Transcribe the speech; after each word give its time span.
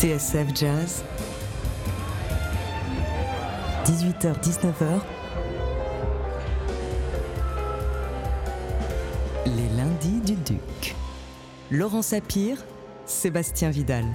TSF 0.00 0.46
Jazz, 0.54 1.04
18h-19h, 3.84 5.02
les 9.44 9.68
lundis 9.76 10.20
du 10.24 10.36
Duc. 10.36 10.96
Laurent 11.70 12.00
Sapir, 12.00 12.56
Sébastien 13.04 13.68
Vidal. 13.68 14.06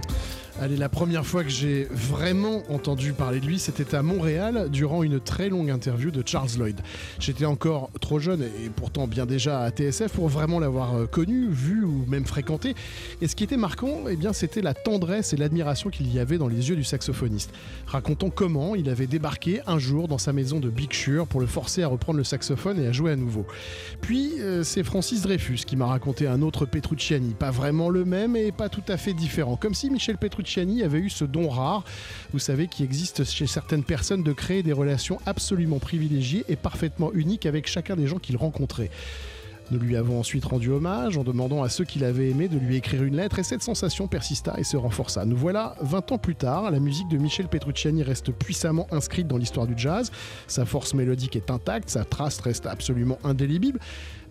Allez, 0.62 0.78
la 0.78 0.88
première 0.88 1.26
fois 1.26 1.44
que 1.44 1.50
j'ai 1.50 1.86
vraiment 1.92 2.64
entendu 2.70 3.12
parler 3.12 3.42
de 3.42 3.46
lui, 3.46 3.60
c'était 3.60 3.94
à 3.94 4.02
Montréal 4.02 4.70
durant 4.72 5.04
une 5.04 5.20
très 5.20 5.50
longue 5.50 5.70
interview 5.70 6.12
de 6.12 6.24
Charles 6.26 6.48
Lloyd. 6.58 6.80
J'étais 7.20 7.44
encore 7.44 7.90
trop 8.00 8.20
jeune 8.20 8.42
et 8.42 8.70
pourtant 8.74 9.06
bien 9.06 9.26
déjà 9.26 9.60
à 9.64 9.70
TSF 9.72 10.14
pour 10.14 10.30
vraiment 10.30 10.62
l'avoir 10.62 10.96
euh, 10.96 11.08
connu, 11.08 11.50
vu 11.50 11.84
ou 11.84 12.06
même 12.08 12.24
fréquenté. 12.24 12.74
Et 13.22 13.28
ce 13.28 13.36
qui 13.36 13.44
était 13.44 13.58
marquant, 13.58 14.06
eh 14.10 14.16
bien, 14.16 14.32
c'était 14.32 14.62
la 14.62 14.74
tendresse 14.74 15.34
et 15.34 15.36
l'admiration 15.38 15.90
qu'il 15.90 16.14
y 16.14 16.20
avait 16.20 16.38
dans 16.38 16.48
les 16.48 16.70
yeux 16.70 16.78
du 16.78 16.86
saxophoniste. 16.86 17.52
Racontant 17.86 18.30
comment 18.30 18.76
il 18.76 18.90
avait 18.90 19.08
débarqué 19.08 19.60
un 19.68 19.78
jour 19.78 20.08
dans 20.08 20.18
sa 20.18 20.32
maison 20.32 20.62
de 20.62 20.70
Big 20.70 20.94
Sur 20.94 21.28
pour 21.28 21.42
le 21.42 21.48
forcer 21.48 21.84
à 21.84 21.90
reprendre 21.90 22.18
le 22.18 22.24
saxophone 22.24 22.82
et 22.82 22.88
à 22.88 22.94
jouer 22.94 23.12
à 23.12 23.18
nouveau. 23.18 23.46
Puis 24.00 24.40
euh, 24.40 24.64
c'est 24.64 24.86
Francis 24.86 25.22
Dreyfus 25.22 25.66
qui 25.68 25.76
m'a 25.76 25.88
raconté 25.88 26.28
un 26.28 26.42
autre 26.42 26.66
Petrucciani, 26.66 27.34
pas 27.34 27.52
vraiment 27.52 27.90
le 27.90 28.06
même 28.06 28.38
et 28.38 28.54
pas 28.54 28.70
tout 28.70 28.84
à 28.88 28.96
fait 28.96 29.14
différent, 29.14 29.58
comme 29.58 29.74
si 29.74 29.90
Michel 29.90 30.18
Petrucciani 30.18 30.45
Petrucciani 30.46 30.84
avait 30.84 31.00
eu 31.00 31.10
ce 31.10 31.26
don 31.26 31.50
rare, 31.50 31.84
vous 32.32 32.38
savez, 32.38 32.68
qui 32.68 32.84
existe 32.84 33.24
chez 33.24 33.48
certaines 33.48 33.84
personnes 33.84 34.22
de 34.22 34.32
créer 34.32 34.62
des 34.62 34.74
relations 34.74 35.18
absolument 35.26 35.80
privilégiées 35.80 36.46
et 36.48 36.56
parfaitement 36.56 37.12
uniques 37.14 37.48
avec 37.48 37.66
chacun 37.68 37.96
des 37.96 38.06
gens 38.06 38.20
qu'il 38.20 38.38
rencontrait. 38.38 38.92
Nous 39.72 39.80
lui 39.80 39.98
avons 39.98 40.20
ensuite 40.20 40.46
rendu 40.46 40.70
hommage 40.70 41.18
en 41.18 41.24
demandant 41.24 41.64
à 41.64 41.70
ceux 41.70 41.84
qui 41.84 41.98
l'avaient 41.98 42.30
aimé 42.30 42.48
de 42.48 42.60
lui 42.60 42.76
écrire 42.76 43.04
une 43.04 43.16
lettre 43.16 43.40
et 43.40 43.44
cette 43.44 43.64
sensation 43.64 44.08
persista 44.08 44.54
et 44.60 44.64
se 44.64 44.78
renforça. 44.78 45.26
Nous 45.26 45.36
voilà 45.36 45.76
20 45.82 46.12
ans 46.12 46.18
plus 46.20 46.36
tard, 46.36 46.70
la 46.70 46.80
musique 46.80 47.08
de 47.08 47.18
Michel 47.18 47.48
Petrucciani 47.48 48.04
reste 48.04 48.32
puissamment 48.32 48.86
inscrite 48.92 49.28
dans 49.28 49.38
l'histoire 49.38 49.66
du 49.66 49.74
jazz, 49.76 50.12
sa 50.46 50.66
force 50.66 50.94
mélodique 50.94 51.36
est 51.36 51.50
intacte, 51.50 51.90
sa 51.90 52.06
trace 52.06 52.40
reste 52.42 52.68
absolument 52.68 53.18
indélébile, 53.24 53.80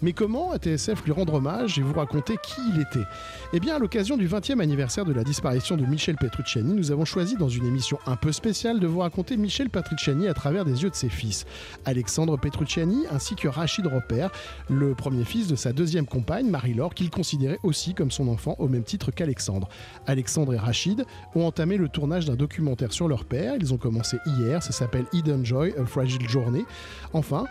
mais 0.03 0.12
comment 0.12 0.53
à 0.53 0.59
TSF 0.59 1.05
lui 1.05 1.12
rendre 1.12 1.34
hommage 1.34 1.78
et 1.78 1.83
vous 1.83 1.95
raconter 1.95 2.37
qui 2.42 2.61
il 2.75 2.81
était? 2.81 3.06
Eh 3.53 3.61
bien, 3.61 3.77
à 3.77 3.78
l'occasion 3.78 4.17
du 4.17 4.28
20e 4.28 4.61
anniversaire 4.61 5.05
de 5.05 5.12
la 5.12 5.25
disparition 5.25 5.77
de 5.77 5.84
Michel 5.84 6.17
Petrucciani, 6.17 6.75
nous 6.75 6.92
avons 6.92 7.05
choisi 7.05 7.37
dans 7.37 7.48
une 7.48 7.67
émission 7.67 7.98
un 8.06 8.17
peu 8.17 8.33
spéciale 8.33 8.81
de 8.81 8.87
vous 8.87 9.00
raconter 9.00 9.37
Michel 9.37 9.70
Petrucciani 9.70 10.28
à 10.28 10.34
travers 10.34 10.65
des 10.65 10.83
yeux 10.83 10.91
de 10.91 10.95
ses 10.95 11.09
fils, 11.09 11.47
Alexandre 11.84 12.37
Petrucciani 12.37 13.05
ainsi 13.11 13.34
que 13.34 13.48
Rachid 13.48 13.87
Roper, 13.87 14.28
le 14.69 14.95
premier 14.95 15.25
fils 15.25 15.47
de 15.47 15.56
sa 15.56 15.72
deuxième 15.72 16.06
compagne, 16.06 16.48
Marie-Laure, 16.48 16.95
qu'il 16.95 17.11
considérait 17.11 17.59
aussi 17.62 17.95
comme 17.95 18.11
son 18.11 18.28
enfant 18.28 18.56
au 18.59 18.69
même 18.69 18.84
titre 18.84 19.11
qu'Alexandre. 19.11 19.69
Alexandre 20.06 20.55
et 20.55 20.59
Rachid 20.59 21.05
ont 21.34 21.47
entamé 21.47 21.77
le 21.77 21.89
tournage 21.89 22.25
d'un 22.25 22.37
documentaire 22.37 22.92
sur 22.92 23.09
leur 23.09 23.25
père, 23.25 23.55
ils 23.59 23.72
ont 23.72 23.78
commencé 23.78 24.19
hier, 24.27 24.62
ça 24.62 24.72
s'appelle 24.72 25.06
Hidden 25.12 25.45
Joy, 25.45 25.75
A 25.78 25.84
Fragile 25.87 26.28
Journey. 26.28 26.65
Enfin, 27.12 27.47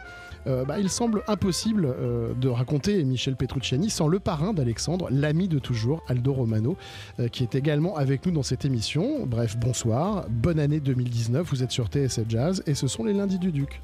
euh, 0.47 0.65
bah, 0.65 0.79
il 0.79 0.89
semble 0.89 1.23
impossible 1.27 1.85
euh, 1.85 2.33
de 2.33 2.49
raconter 2.49 3.03
Michel 3.03 3.35
Petrucciani 3.35 3.89
sans 3.89 4.07
le 4.07 4.19
parrain 4.19 4.53
d'Alexandre, 4.53 5.07
l'ami 5.11 5.47
de 5.47 5.59
toujours, 5.59 6.03
Aldo 6.07 6.33
Romano, 6.33 6.77
euh, 7.19 7.27
qui 7.27 7.43
est 7.43 7.55
également 7.55 7.95
avec 7.95 8.25
nous 8.25 8.31
dans 8.31 8.43
cette 8.43 8.65
émission. 8.65 9.25
Bref, 9.25 9.57
bonsoir, 9.57 10.25
bonne 10.29 10.59
année 10.59 10.79
2019, 10.79 11.47
vous 11.49 11.63
êtes 11.63 11.71
sur 11.71 11.87
TSF 11.87 12.25
Jazz 12.27 12.63
et 12.67 12.73
ce 12.73 12.87
sont 12.87 13.03
les 13.03 13.13
lundis 13.13 13.39
du 13.39 13.51
Duc. 13.51 13.81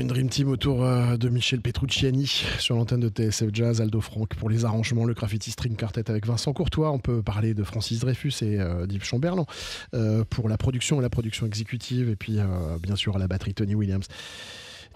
Une 0.00 0.06
Dream 0.06 0.28
Team 0.28 0.48
autour 0.48 0.82
euh, 0.82 1.16
de 1.16 1.28
Michel 1.28 1.60
Petrucciani 1.60 2.26
sur 2.58 2.74
l'antenne 2.74 3.00
de 3.00 3.08
TSF 3.08 3.50
Jazz, 3.52 3.80
Aldo 3.80 4.00
Franck 4.00 4.34
pour 4.34 4.48
les 4.48 4.64
arrangements, 4.64 5.04
le 5.04 5.12
graffiti 5.12 5.50
string 5.50 5.76
quartet 5.76 6.10
avec 6.10 6.26
Vincent 6.26 6.52
Courtois. 6.52 6.90
On 6.90 6.98
peut 6.98 7.22
parler 7.22 7.52
de 7.52 7.62
Francis 7.64 8.00
Dreyfus 8.00 8.32
et 8.42 8.58
euh, 8.58 8.86
d'Yves 8.86 9.04
Chamberlain 9.04 9.44
euh, 9.94 10.24
pour 10.28 10.48
la 10.48 10.56
production 10.56 11.00
et 11.00 11.02
la 11.02 11.10
production 11.10 11.46
exécutive, 11.46 12.08
et 12.08 12.16
puis 12.16 12.38
bien 12.82 12.96
sûr 12.96 13.18
la 13.18 13.28
batterie 13.28 13.54
Tony 13.54 13.74
Williams 13.74 14.06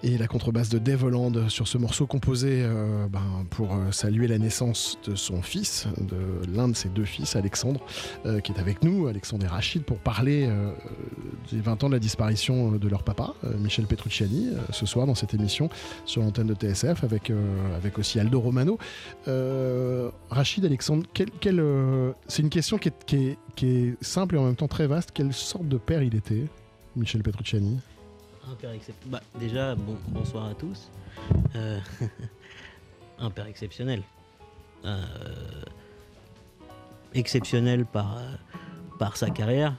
et 0.05 0.19
la 0.19 0.27
contrebasse 0.27 0.69
de 0.69 0.79
Dave 0.79 1.05
sur 1.49 1.67
ce 1.67 1.79
morceau 1.79 2.06
composé 2.06 2.62
euh, 2.62 3.06
ben, 3.09 3.47
pour 3.49 3.73
euh, 3.73 3.91
saluer 3.91 4.27
la 4.27 4.39
naissance 4.39 4.99
de 5.06 5.15
son 5.15 5.41
fils, 5.41 5.87
de 5.99 6.47
l'un 6.55 6.69
de 6.69 6.77
ses 6.77 6.91
deux 6.91 7.06
fils, 7.06 7.37
Alexandre, 7.37 7.81
euh, 8.27 8.41
qui 8.41 8.53
est 8.53 8.61
avec 8.61 8.84
nous, 8.84 9.06
Alexandre 9.06 9.46
et 9.46 9.49
Rachid, 9.49 9.82
pour 9.82 9.99
parler 9.99 10.49
des 11.51 11.61
20 11.61 11.84
ans 11.84 11.89
de 11.89 11.94
la 11.94 11.99
disparition 11.99 12.73
de 12.73 12.89
leur 12.89 13.03
papa, 13.03 13.34
Michel 13.58 13.87
Petrucciani, 13.87 14.51
ce 14.70 14.84
soir 14.84 15.06
dans 15.06 15.15
cette 15.15 15.32
émission 15.32 15.70
sur 16.05 16.23
l'antenne 16.23 16.49
de 16.49 16.55
TSF, 16.55 17.03
avec, 17.03 17.32
avec 17.75 17.99
aussi 17.99 18.20
Aldo 18.20 18.41
Romano. 18.41 18.79
Rachid, 20.31 20.65
Alexandre, 20.65 21.05
c'est 22.29 22.43
une 22.43 22.51
question 22.51 22.79
qui 22.79 22.89
est, 22.89 23.05
qui, 23.06 23.17
est, 23.17 23.39
qui 23.56 23.67
est 23.69 24.05
simple 24.05 24.37
et 24.37 24.39
en 24.39 24.44
même 24.44 24.56
temps 24.56 24.69
très 24.69 24.87
vaste. 24.87 25.11
Quelle 25.15 25.32
sorte 25.32 25.69
de 25.69 25.79
père 25.79 26.03
il 26.03 26.15
était, 26.15 26.44
Michel 26.94 27.23
Petrucciani? 27.23 27.79
Un 28.51 28.55
père 28.55 28.70
exceptionnel. 28.70 29.10
Bah, 29.10 29.39
déjà, 29.39 29.74
bon, 29.74 29.96
bonsoir 30.08 30.46
à 30.46 30.55
tous. 30.55 30.91
Euh, 31.56 31.79
un 33.19 33.31
père 33.31 33.46
exceptionnel. 33.46 34.03
Euh, 34.84 35.03
exceptionnel 37.15 37.86
par, 37.86 38.19
par 38.98 39.17
sa 39.17 39.31
carrière 39.31 39.77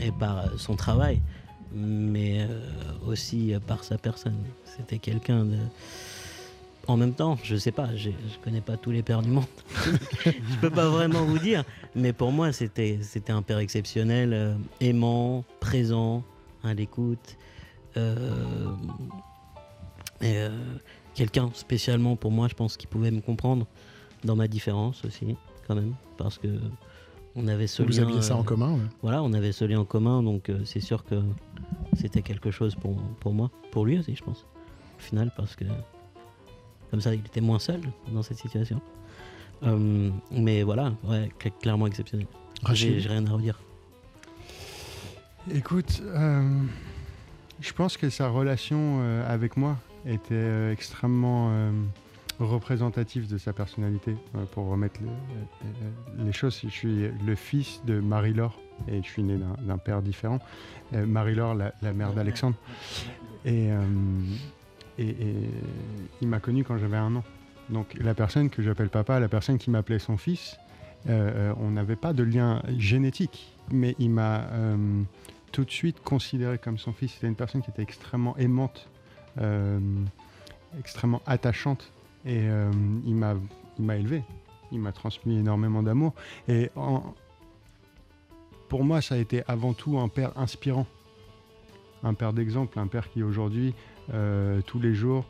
et 0.00 0.12
par 0.12 0.58
son 0.58 0.76
travail, 0.76 1.20
mais 1.72 2.42
euh, 2.42 2.60
aussi 3.06 3.54
par 3.66 3.82
sa 3.84 3.98
personne. 3.98 4.36
C'était 4.64 4.98
quelqu'un 4.98 5.44
de. 5.44 5.58
En 6.86 6.98
même 6.98 7.14
temps, 7.14 7.38
je 7.42 7.56
sais 7.56 7.72
pas, 7.72 7.96
je, 7.96 8.10
je 8.10 8.38
connais 8.44 8.60
pas 8.60 8.76
tous 8.76 8.90
les 8.90 9.02
pères 9.02 9.22
du 9.22 9.30
monde. 9.30 9.46
je 10.26 10.56
peux 10.60 10.68
pas 10.68 10.90
vraiment 10.90 11.24
vous 11.24 11.38
dire, 11.38 11.64
mais 11.94 12.12
pour 12.12 12.30
moi, 12.30 12.52
c'était 12.52 13.00
un 13.28 13.40
père 13.40 13.56
exceptionnel, 13.58 14.58
aimant, 14.80 15.44
présent, 15.60 16.22
à 16.62 16.74
l'écoute. 16.74 17.38
Euh, 17.96 18.74
et 20.20 20.36
euh, 20.38 20.50
quelqu'un 21.14 21.50
spécialement 21.54 22.16
pour 22.16 22.30
moi, 22.30 22.48
je 22.48 22.54
pense, 22.54 22.76
qui 22.76 22.86
pouvait 22.86 23.10
me 23.10 23.20
comprendre 23.20 23.66
dans 24.24 24.36
ma 24.36 24.48
différence 24.48 25.04
aussi, 25.04 25.36
quand 25.66 25.74
même, 25.74 25.94
parce 26.16 26.38
que 26.38 26.48
on 27.36 27.48
avait 27.48 27.66
ce 27.66 27.82
Vous 27.82 27.98
aviez 27.98 28.22
ça 28.22 28.36
en 28.36 28.40
euh, 28.40 28.44
commun 28.44 28.78
Voilà, 29.02 29.22
on 29.22 29.32
avait 29.32 29.52
ce 29.52 29.64
lien 29.64 29.80
en 29.80 29.84
commun, 29.84 30.22
donc 30.22 30.50
c'est 30.64 30.80
sûr 30.80 31.04
que 31.04 31.16
c'était 31.96 32.22
quelque 32.22 32.50
chose 32.50 32.74
pour, 32.74 32.96
pour 33.20 33.32
moi, 33.32 33.50
pour 33.70 33.86
lui 33.86 33.98
aussi, 33.98 34.14
je 34.14 34.22
pense, 34.22 34.46
au 34.98 35.02
final, 35.02 35.32
parce 35.36 35.56
que 35.56 35.64
comme 36.90 37.00
ça, 37.00 37.12
il 37.12 37.20
était 37.20 37.40
moins 37.40 37.58
seul 37.58 37.80
dans 38.12 38.22
cette 38.22 38.38
situation. 38.38 38.80
mais 40.30 40.62
voilà, 40.62 40.92
ouais, 41.04 41.30
clairement 41.60 41.86
exceptionnel. 41.86 42.26
J'ai 42.72 42.98
rien 43.00 43.26
à 43.26 43.32
redire. 43.32 43.60
Écoute, 45.52 46.02
je 47.64 47.72
pense 47.72 47.96
que 47.96 48.10
sa 48.10 48.28
relation 48.28 48.98
euh, 49.00 49.32
avec 49.32 49.56
moi 49.56 49.78
était 50.04 50.34
euh, 50.34 50.70
extrêmement 50.70 51.48
euh, 51.50 51.72
représentative 52.38 53.26
de 53.26 53.38
sa 53.38 53.54
personnalité. 53.54 54.16
pour 54.52 54.66
remettre 54.66 55.00
les 56.18 56.32
choses, 56.32 56.60
je 56.62 56.68
suis 56.68 57.08
le 57.24 57.34
fils 57.34 57.80
de 57.86 58.00
Marie-Laure 58.00 58.58
et 58.88 59.02
je 59.02 59.08
suis 59.08 59.22
né 59.22 59.38
d'un 59.60 59.78
père 59.78 60.02
différent. 60.02 60.40
Marie-Laure, 60.92 61.54
la, 61.54 61.92
mère 61.92 62.12
d'Alexandre. 62.12 62.56
Et, 63.44 63.68
et, 64.98 65.16
il 66.20 66.26
m'a 66.26 66.40
connu 66.40 66.64
quand 66.64 66.76
j'avais 66.76 66.96
un 66.96 67.14
an. 67.14 67.22
Donc 67.70 67.94
la 68.00 68.14
personne 68.14 68.50
que 68.50 68.62
j'appelle 68.62 68.90
papa, 68.90 69.20
la 69.20 69.28
personne 69.28 69.58
qui 69.58 69.70
m'appelait 69.70 70.00
son 70.00 70.16
fils, 70.16 70.58
on 71.06 71.70
n'avait 71.70 71.94
pas 71.94 72.12
de 72.12 72.24
lien 72.24 72.62
génétique, 72.76 73.54
mais 73.70 73.94
il 74.00 74.10
m'a 74.10 74.48
tout 75.54 75.64
de 75.64 75.70
suite 75.70 76.02
considéré 76.02 76.58
comme 76.58 76.78
son 76.78 76.92
fils. 76.92 77.12
C'était 77.12 77.28
une 77.28 77.36
personne 77.36 77.62
qui 77.62 77.70
était 77.70 77.82
extrêmement 77.82 78.36
aimante, 78.36 78.88
euh, 79.38 79.78
extrêmement 80.80 81.22
attachante. 81.26 81.92
Et 82.26 82.40
euh, 82.40 82.72
il 83.06 83.14
m'a 83.14 83.96
élevé. 83.96 84.24
Il 84.72 84.80
m'a 84.80 84.90
transmis 84.90 85.38
énormément 85.38 85.84
d'amour. 85.84 86.12
Et 86.48 86.70
pour 88.68 88.82
moi, 88.82 89.00
ça 89.00 89.14
a 89.14 89.18
été 89.18 89.44
avant 89.46 89.74
tout 89.74 89.96
un 89.98 90.08
père 90.08 90.36
inspirant. 90.36 90.86
Un 92.02 92.14
père 92.14 92.32
d'exemple, 92.32 92.80
un 92.80 92.88
père 92.88 93.08
qui 93.10 93.22
aujourd'hui, 93.22 93.74
euh, 94.12 94.60
tous 94.62 94.80
les 94.80 94.92
jours, 94.92 95.24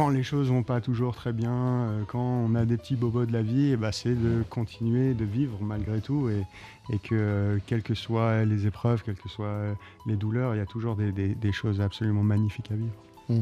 quand 0.00 0.08
les 0.08 0.22
choses 0.22 0.48
vont 0.48 0.62
pas 0.62 0.80
toujours 0.80 1.14
très 1.14 1.34
bien, 1.34 1.52
euh, 1.52 2.04
quand 2.06 2.22
on 2.22 2.54
a 2.54 2.64
des 2.64 2.78
petits 2.78 2.96
bobos 2.96 3.26
de 3.26 3.34
la 3.34 3.42
vie, 3.42 3.72
eh 3.72 3.76
ben, 3.76 3.92
c'est 3.92 4.14
de 4.14 4.42
continuer 4.48 5.12
de 5.12 5.26
vivre 5.26 5.58
malgré 5.60 6.00
tout 6.00 6.30
et, 6.30 6.98
que 7.00 7.08
euh, 7.12 7.58
quelles 7.66 7.82
que 7.82 7.94
soient 7.94 8.46
les 8.46 8.66
épreuves, 8.66 9.02
quelles 9.02 9.18
que 9.18 9.28
soient 9.28 9.76
les 10.06 10.16
douleurs, 10.16 10.54
il 10.54 10.58
y 10.58 10.62
a 10.62 10.64
toujours 10.64 10.96
des, 10.96 11.52
choses 11.52 11.82
absolument 11.82 12.22
magnifiques 12.22 12.70
à 12.70 12.76
vivre. 12.76 12.94
Mmh. 13.28 13.40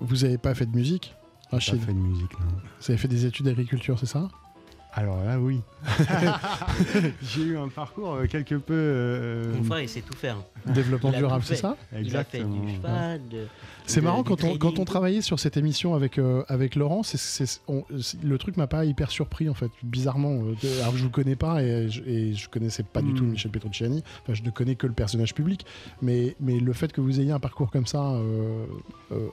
Vous 0.00 0.16
n'avez 0.18 0.38
pas 0.38 0.54
fait 0.54 0.66
de 0.66 0.76
musique 0.76 1.12
Rachid 1.50 1.80
Pas 1.80 1.86
fait 1.86 1.92
de 1.92 1.98
musique, 1.98 2.38
non. 2.38 2.46
Vous 2.80 2.90
avez 2.92 2.96
fait 2.96 3.08
des 3.08 3.26
études 3.26 3.46
d'agriculture, 3.46 3.98
c'est 3.98 4.06
ça? 4.06 4.28
Alors 4.96 5.24
là, 5.24 5.40
oui. 5.40 5.60
J'ai 7.22 7.42
eu 7.42 7.58
un 7.58 7.68
parcours 7.68 8.14
euh, 8.14 8.26
quelque 8.26 8.54
peu. 8.54 8.74
Euh, 8.74 9.56
Mon 9.56 9.64
frère, 9.64 9.80
il 9.80 9.88
sait 9.88 10.02
tout 10.02 10.16
faire. 10.16 10.36
Développement 10.66 11.10
durable, 11.10 11.44
c'est 11.44 11.56
ça 11.56 11.76
Exactement. 11.96 12.54
Il 12.54 12.60
a 12.60 12.62
fait 12.62 12.66
du 12.66 12.76
cheval, 12.76 13.20
c'est 13.86 14.00
marrant 14.00 14.22
quand 14.22 14.44
on, 14.44 14.56
quand 14.56 14.78
on 14.78 14.84
travaillait 14.86 15.20
sur 15.20 15.38
cette 15.38 15.58
émission 15.58 15.94
avec, 15.94 16.18
euh, 16.18 16.42
avec 16.48 16.74
Laurent, 16.74 17.02
le 18.22 18.38
truc 18.38 18.56
m'a 18.56 18.66
pas 18.66 18.86
hyper 18.86 19.10
surpris 19.10 19.50
en 19.50 19.54
fait, 19.54 19.70
bizarrement. 19.82 20.40
alors 20.80 20.96
je 20.96 21.02
vous 21.02 21.10
connais 21.10 21.36
pas 21.36 21.62
et, 21.62 21.90
je, 21.90 22.02
et 22.04 22.32
je 22.32 22.48
connaissais 22.48 22.82
pas 22.82 23.02
du 23.02 23.12
tout 23.12 23.24
hmm. 23.24 23.32
Michel 23.32 23.50
Petrucciani, 23.50 24.02
enfin, 24.22 24.32
je 24.32 24.42
ne 24.42 24.48
connais 24.48 24.74
que 24.74 24.86
le 24.86 24.94
personnage 24.94 25.34
public, 25.34 25.66
mais, 26.00 26.34
mais 26.40 26.60
le 26.60 26.72
fait 26.72 26.92
que 26.92 27.02
vous 27.02 27.20
ayez 27.20 27.32
un 27.32 27.40
parcours 27.40 27.70
comme 27.70 27.86
ça 27.86 28.18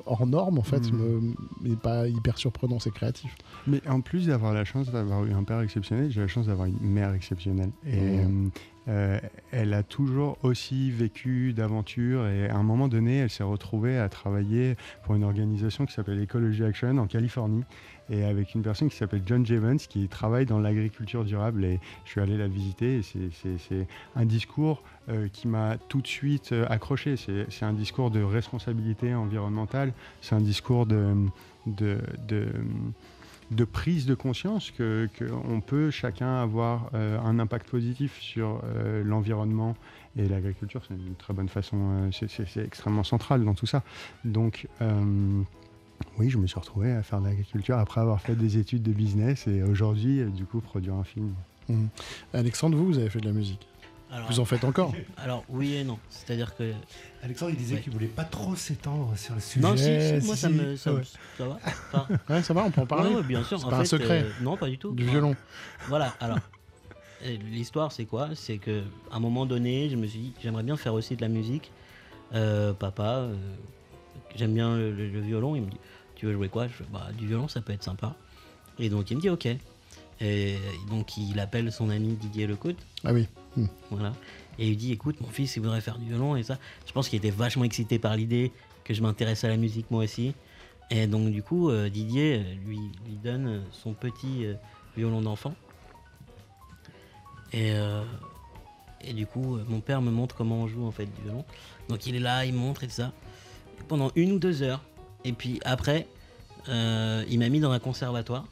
hors 0.05 0.27
norme 0.27 0.59
en 0.59 0.63
fait, 0.63 0.91
hmm. 0.91 1.33
n'est 1.61 1.75
pas 1.77 2.09
hyper 2.09 2.37
surprenant, 2.37 2.79
c'est 2.79 2.91
créatif. 2.91 3.33
Mais 3.67 3.81
en 3.87 4.01
plus 4.01 4.27
d'avoir 4.27 4.53
la 4.53 4.65
chance 4.65 4.91
d'avoir 4.91 5.23
eu 5.23 5.31
un 5.31 5.43
père 5.51 5.59
exceptionnel, 5.59 6.09
j'ai 6.09 6.21
la 6.21 6.29
chance 6.29 6.45
d'avoir 6.45 6.67
une 6.67 6.79
mère 6.79 7.13
exceptionnelle. 7.13 7.71
Et 7.85 8.23
mmh. 8.23 8.51
euh, 8.87 9.19
elle 9.51 9.73
a 9.73 9.83
toujours 9.83 10.37
aussi 10.43 10.91
vécu 10.91 11.51
d'aventures 11.51 12.25
et 12.25 12.47
à 12.47 12.55
un 12.55 12.63
moment 12.63 12.87
donné, 12.87 13.17
elle 13.17 13.29
s'est 13.29 13.43
retrouvée 13.43 13.97
à 13.97 14.07
travailler 14.07 14.77
pour 15.03 15.15
une 15.15 15.25
organisation 15.25 15.85
qui 15.85 15.91
s'appelle 15.91 16.23
Ecology 16.23 16.63
Action 16.63 16.97
en 16.97 17.05
Californie 17.05 17.65
et 18.09 18.23
avec 18.23 18.55
une 18.55 18.61
personne 18.61 18.89
qui 18.89 18.95
s'appelle 18.95 19.23
John 19.25 19.45
Javens 19.45 19.87
qui 19.89 20.07
travaille 20.07 20.45
dans 20.45 20.59
l'agriculture 20.59 21.25
durable 21.25 21.65
et 21.65 21.81
je 22.05 22.11
suis 22.11 22.21
allé 22.21 22.37
la 22.37 22.47
visiter 22.47 22.99
et 22.99 23.01
c'est 23.03 23.87
un 24.15 24.25
discours 24.25 24.83
euh, 25.09 25.27
qui 25.33 25.49
m'a 25.49 25.77
tout 25.89 25.99
de 25.99 26.07
suite 26.07 26.53
euh, 26.53 26.65
accroché. 26.69 27.17
C'est 27.17 27.65
un 27.65 27.73
discours 27.73 28.09
de 28.09 28.23
responsabilité 28.23 29.13
environnementale, 29.13 29.91
c'est 30.21 30.33
un 30.33 30.41
discours 30.41 30.85
de, 30.85 31.13
de, 31.65 31.97
de 32.25 32.47
de 33.51 33.65
prise 33.65 34.05
de 34.05 34.15
conscience 34.15 34.71
que 34.71 35.09
qu'on 35.19 35.61
peut 35.61 35.91
chacun 35.91 36.41
avoir 36.41 36.89
euh, 36.93 37.19
un 37.19 37.37
impact 37.37 37.69
positif 37.69 38.19
sur 38.19 38.61
euh, 38.63 39.03
l'environnement 39.03 39.75
et 40.15 40.27
l'agriculture. 40.27 40.81
C'est 40.87 40.93
une 40.93 41.15
très 41.15 41.33
bonne 41.33 41.49
façon, 41.49 41.77
euh, 41.77 42.09
c'est 42.11 42.63
extrêmement 42.65 43.03
central 43.03 43.43
dans 43.43 43.53
tout 43.53 43.65
ça. 43.65 43.83
Donc 44.23 44.67
oui, 46.17 46.29
je 46.29 46.37
me 46.37 46.47
suis 46.47 46.59
retrouvé 46.59 46.91
à 46.91 47.03
faire 47.03 47.19
de 47.19 47.27
l'agriculture 47.27 47.77
après 47.77 48.01
avoir 48.01 48.21
fait 48.21 48.35
des 48.35 48.57
études 48.57 48.83
de 48.83 48.91
business 48.91 49.47
et 49.47 49.61
aujourd'hui, 49.61 50.23
du 50.25 50.45
coup, 50.45 50.59
produire 50.59 50.95
un 50.95 51.03
film. 51.03 51.33
Mmh. 51.69 51.85
Alexandre, 52.33 52.75
vous, 52.75 52.87
vous 52.87 52.97
avez 52.97 53.09
fait 53.09 53.19
de 53.19 53.27
la 53.27 53.33
musique? 53.33 53.70
Vous 54.29 54.39
en 54.39 54.45
faites 54.45 54.63
encore 54.63 54.93
Alors 55.17 55.43
oui 55.49 55.75
et 55.75 55.83
non. 55.83 55.99
C'est-à-dire 56.09 56.55
que. 56.55 56.73
Alexandre, 57.23 57.51
il 57.51 57.57
disait 57.57 57.79
qu'il 57.79 57.93
voulait 57.93 58.07
pas 58.07 58.23
trop 58.23 58.55
s'étendre 58.55 59.13
sur 59.15 59.35
le 59.35 59.41
sujet. 59.41 59.61
Non, 59.61 59.77
si, 59.77 60.25
moi 60.25 60.35
ça, 60.35 60.49
me, 60.49 60.75
ça, 60.75 60.91
va. 60.91 62.07
ouais, 62.29 62.41
ça 62.41 62.53
va, 62.53 62.63
on 62.63 62.71
peut 62.71 62.81
en 62.81 62.85
parler. 62.85 63.09
bien 63.23 63.43
sûr. 63.43 63.59
C'est 63.59 63.69
pas 63.69 63.77
un 63.77 63.85
secret. 63.85 64.23
Euh, 64.23 64.43
non, 64.43 64.57
pas 64.57 64.67
du 64.67 64.77
tout. 64.77 64.91
Du 64.91 65.05
violon. 65.05 65.35
Voilà. 65.87 66.13
Alors, 66.19 66.39
l'histoire, 67.51 67.91
c'est 67.91 68.05
quoi? 68.05 68.29
C'est 68.33 68.57
que 68.57 68.83
à 69.11 69.17
un 69.17 69.19
moment 69.19 69.45
donné, 69.45 69.89
je 69.89 69.95
me 69.95 70.07
suis 70.07 70.19
dit, 70.19 70.33
j'aimerais 70.41 70.63
bien 70.63 70.77
faire 70.77 70.93
aussi 70.93 71.15
de 71.15 71.21
la 71.21 71.29
musique. 71.29 71.71
Euh, 72.33 72.73
papa, 72.73 73.17
euh, 73.19 73.35
j'aime 74.35 74.53
bien 74.53 74.75
le, 74.75 75.21
violon. 75.21 75.55
Il 75.55 75.63
me 75.63 75.69
dit, 75.69 75.77
tu 76.15 76.25
veux 76.25 76.33
jouer 76.33 76.49
quoi? 76.49 76.67
Je, 76.67 76.83
bah, 76.91 77.09
Du 77.17 77.27
violon, 77.27 77.47
ça 77.47 77.61
peut 77.61 77.73
être 77.73 77.83
sympa. 77.83 78.15
Et 78.79 78.89
donc 78.89 79.11
il 79.11 79.17
me 79.17 79.21
dit, 79.21 79.29
ok. 79.29 79.47
Et 80.19 80.57
donc 80.89 81.17
il 81.17 81.39
appelle 81.39 81.71
son 81.71 81.89
ami 81.89 82.15
Didier 82.15 82.47
Lecoute. 82.47 82.77
Ah 83.03 83.13
oui. 83.13 83.27
Hmm. 83.55 83.65
Voilà. 83.89 84.13
Et 84.59 84.67
il 84.69 84.77
dit 84.77 84.91
écoute, 84.91 85.19
mon 85.21 85.27
fils, 85.27 85.55
il 85.55 85.61
voudrait 85.61 85.81
faire 85.81 85.97
du 85.97 86.07
violon 86.07 86.35
et 86.35 86.43
ça. 86.43 86.57
Je 86.85 86.91
pense 86.91 87.09
qu'il 87.09 87.17
était 87.17 87.31
vachement 87.31 87.63
excité 87.63 87.99
par 87.99 88.15
l'idée 88.15 88.51
que 88.83 88.93
je 88.93 89.01
m'intéresse 89.01 89.43
à 89.43 89.47
la 89.47 89.57
musique 89.57 89.89
moi 89.91 90.03
aussi. 90.03 90.33
Et 90.89 91.07
donc, 91.07 91.31
du 91.31 91.41
coup, 91.41 91.69
euh, 91.69 91.89
Didier 91.89 92.39
euh, 92.39 92.53
lui, 92.65 92.79
donne 93.23 93.63
son 93.71 93.93
petit 93.93 94.45
euh, 94.45 94.55
violon 94.97 95.21
d'enfant. 95.21 95.55
Et, 97.53 97.73
et 99.01 99.11
du 99.11 99.25
coup, 99.25 99.59
mon 99.67 99.81
père 99.81 100.01
me 100.01 100.09
montre 100.09 100.37
comment 100.37 100.61
on 100.61 100.67
joue 100.67 100.85
en 100.85 100.91
fait 100.91 101.05
du 101.05 101.21
violon. 101.23 101.43
Donc, 101.89 102.05
il 102.05 102.15
est 102.15 102.19
là, 102.19 102.45
il 102.45 102.53
montre 102.53 102.85
et 102.85 102.87
tout 102.87 102.93
ça. 102.93 103.11
pendant 103.89 104.09
une 104.15 104.31
ou 104.31 104.39
deux 104.39 104.63
heures. 104.63 104.81
Et 105.25 105.33
puis 105.33 105.59
après, 105.65 106.07
euh, 106.69 107.23
il 107.29 107.39
m'a 107.39 107.49
mis 107.49 107.59
dans 107.59 107.71
un 107.71 107.79
conservatoire, 107.79 108.45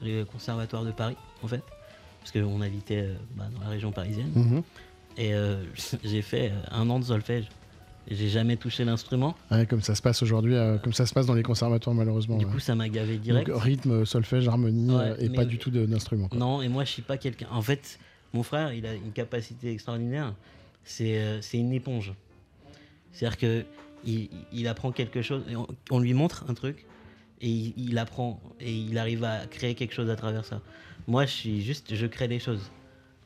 le 0.00 0.24
conservatoire 0.24 0.84
de 0.84 0.92
Paris, 0.92 1.16
en 1.42 1.48
fait, 1.48 1.62
parce 2.24 2.32
qu'on 2.32 2.62
habitait 2.62 3.02
euh, 3.02 3.14
bah, 3.36 3.44
dans 3.54 3.60
la 3.60 3.68
région 3.68 3.92
parisienne. 3.92 4.30
Mhm. 4.34 4.62
Et 5.18 5.34
euh, 5.34 5.62
j'ai 6.04 6.22
fait 6.22 6.50
euh, 6.50 6.60
un 6.70 6.88
an 6.88 6.98
de 6.98 7.04
solfège. 7.04 7.44
J'ai 8.10 8.28
jamais 8.28 8.56
touché 8.56 8.84
l'instrument. 8.84 9.34
Ouais, 9.50 9.66
comme 9.66 9.80
ça 9.80 9.94
se 9.94 10.02
passe 10.02 10.22
aujourd'hui, 10.22 10.54
euh, 10.54 10.76
comme 10.78 10.92
ça 10.92 11.06
se 11.06 11.14
passe 11.14 11.26
dans 11.26 11.34
les 11.34 11.42
conservatoires 11.42 11.94
malheureusement. 11.94 12.36
Du 12.36 12.44
ouais. 12.44 12.52
coup, 12.52 12.58
ça 12.58 12.74
m'a 12.74 12.88
gavé 12.88 13.16
direct. 13.18 13.48
Donc, 13.48 13.62
rythme, 13.62 14.04
solfège, 14.04 14.46
harmonie, 14.48 14.94
Ouais, 14.94 15.14
et 15.18 15.30
pas 15.30 15.44
du 15.44 15.58
tout 15.58 15.70
d'instrument. 15.70 16.28
Non, 16.34 16.60
et 16.60 16.68
moi, 16.68 16.84
je 16.84 16.90
suis 16.90 17.02
pas 17.02 17.16
quelqu'un. 17.16 17.48
En 17.50 17.62
fait, 17.62 17.98
mon 18.32 18.42
frère, 18.42 18.72
il 18.72 18.84
a 18.86 18.94
une 18.94 19.12
capacité 19.12 19.72
extraordinaire. 19.72 20.34
C'est 20.84 21.18
euh, 21.18 21.40
une 21.52 21.72
éponge. 21.72 22.12
C'est-à-dire 23.12 23.38
que 23.38 23.64
il, 24.04 24.28
il 24.52 24.68
apprend 24.68 24.92
quelque 24.92 25.22
chose, 25.22 25.42
et 25.48 25.56
on, 25.56 25.66
on 25.90 25.98
lui 25.98 26.12
montre 26.12 26.44
un 26.48 26.54
truc, 26.54 26.84
et 27.40 27.48
il, 27.48 27.74
il 27.76 27.96
apprend, 27.96 28.38
et 28.60 28.74
il 28.74 28.98
arrive 28.98 29.24
à 29.24 29.46
créer 29.46 29.74
quelque 29.74 29.94
chose 29.94 30.10
à 30.10 30.16
travers 30.16 30.44
ça. 30.44 30.60
Moi, 31.06 31.26
je 31.26 31.32
suis 31.32 31.62
juste, 31.62 31.94
je 31.94 32.06
crée 32.06 32.28
des 32.28 32.38
choses. 32.38 32.70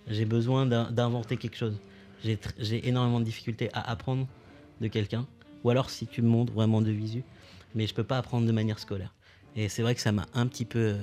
J'ai 0.09 0.25
besoin 0.25 0.67
d'in- 0.67 0.91
d'inventer 0.91 1.37
quelque 1.37 1.57
chose. 1.57 1.79
J'ai 2.25 2.89
énormément 2.89 3.21
de 3.21 3.25
difficultés 3.25 3.71
à 3.73 3.89
apprendre 3.91 4.27
de 4.81 4.89
quelqu'un, 4.89 5.27
ou 5.63 5.71
alors 5.71 5.91
si 5.91 6.07
tu 6.07 6.23
me 6.23 6.29
montres 6.29 6.53
vraiment 6.53 6.83
de 6.83 6.91
visu, 6.91 7.23
mais 7.75 7.87
je 7.87 7.95
peux 7.95 8.05
pas 8.05 8.19
apprendre 8.19 8.47
de 8.47 8.53
manière 8.53 8.79
scolaire. 8.79 9.15
Et 9.55 9.69
c'est 9.69 9.83
vrai 9.83 9.95
que 9.95 10.01
ça 10.01 10.13
m'a 10.13 10.27
un 10.35 10.47
petit 10.47 10.65
peu 10.65 10.79
euh, 10.79 10.97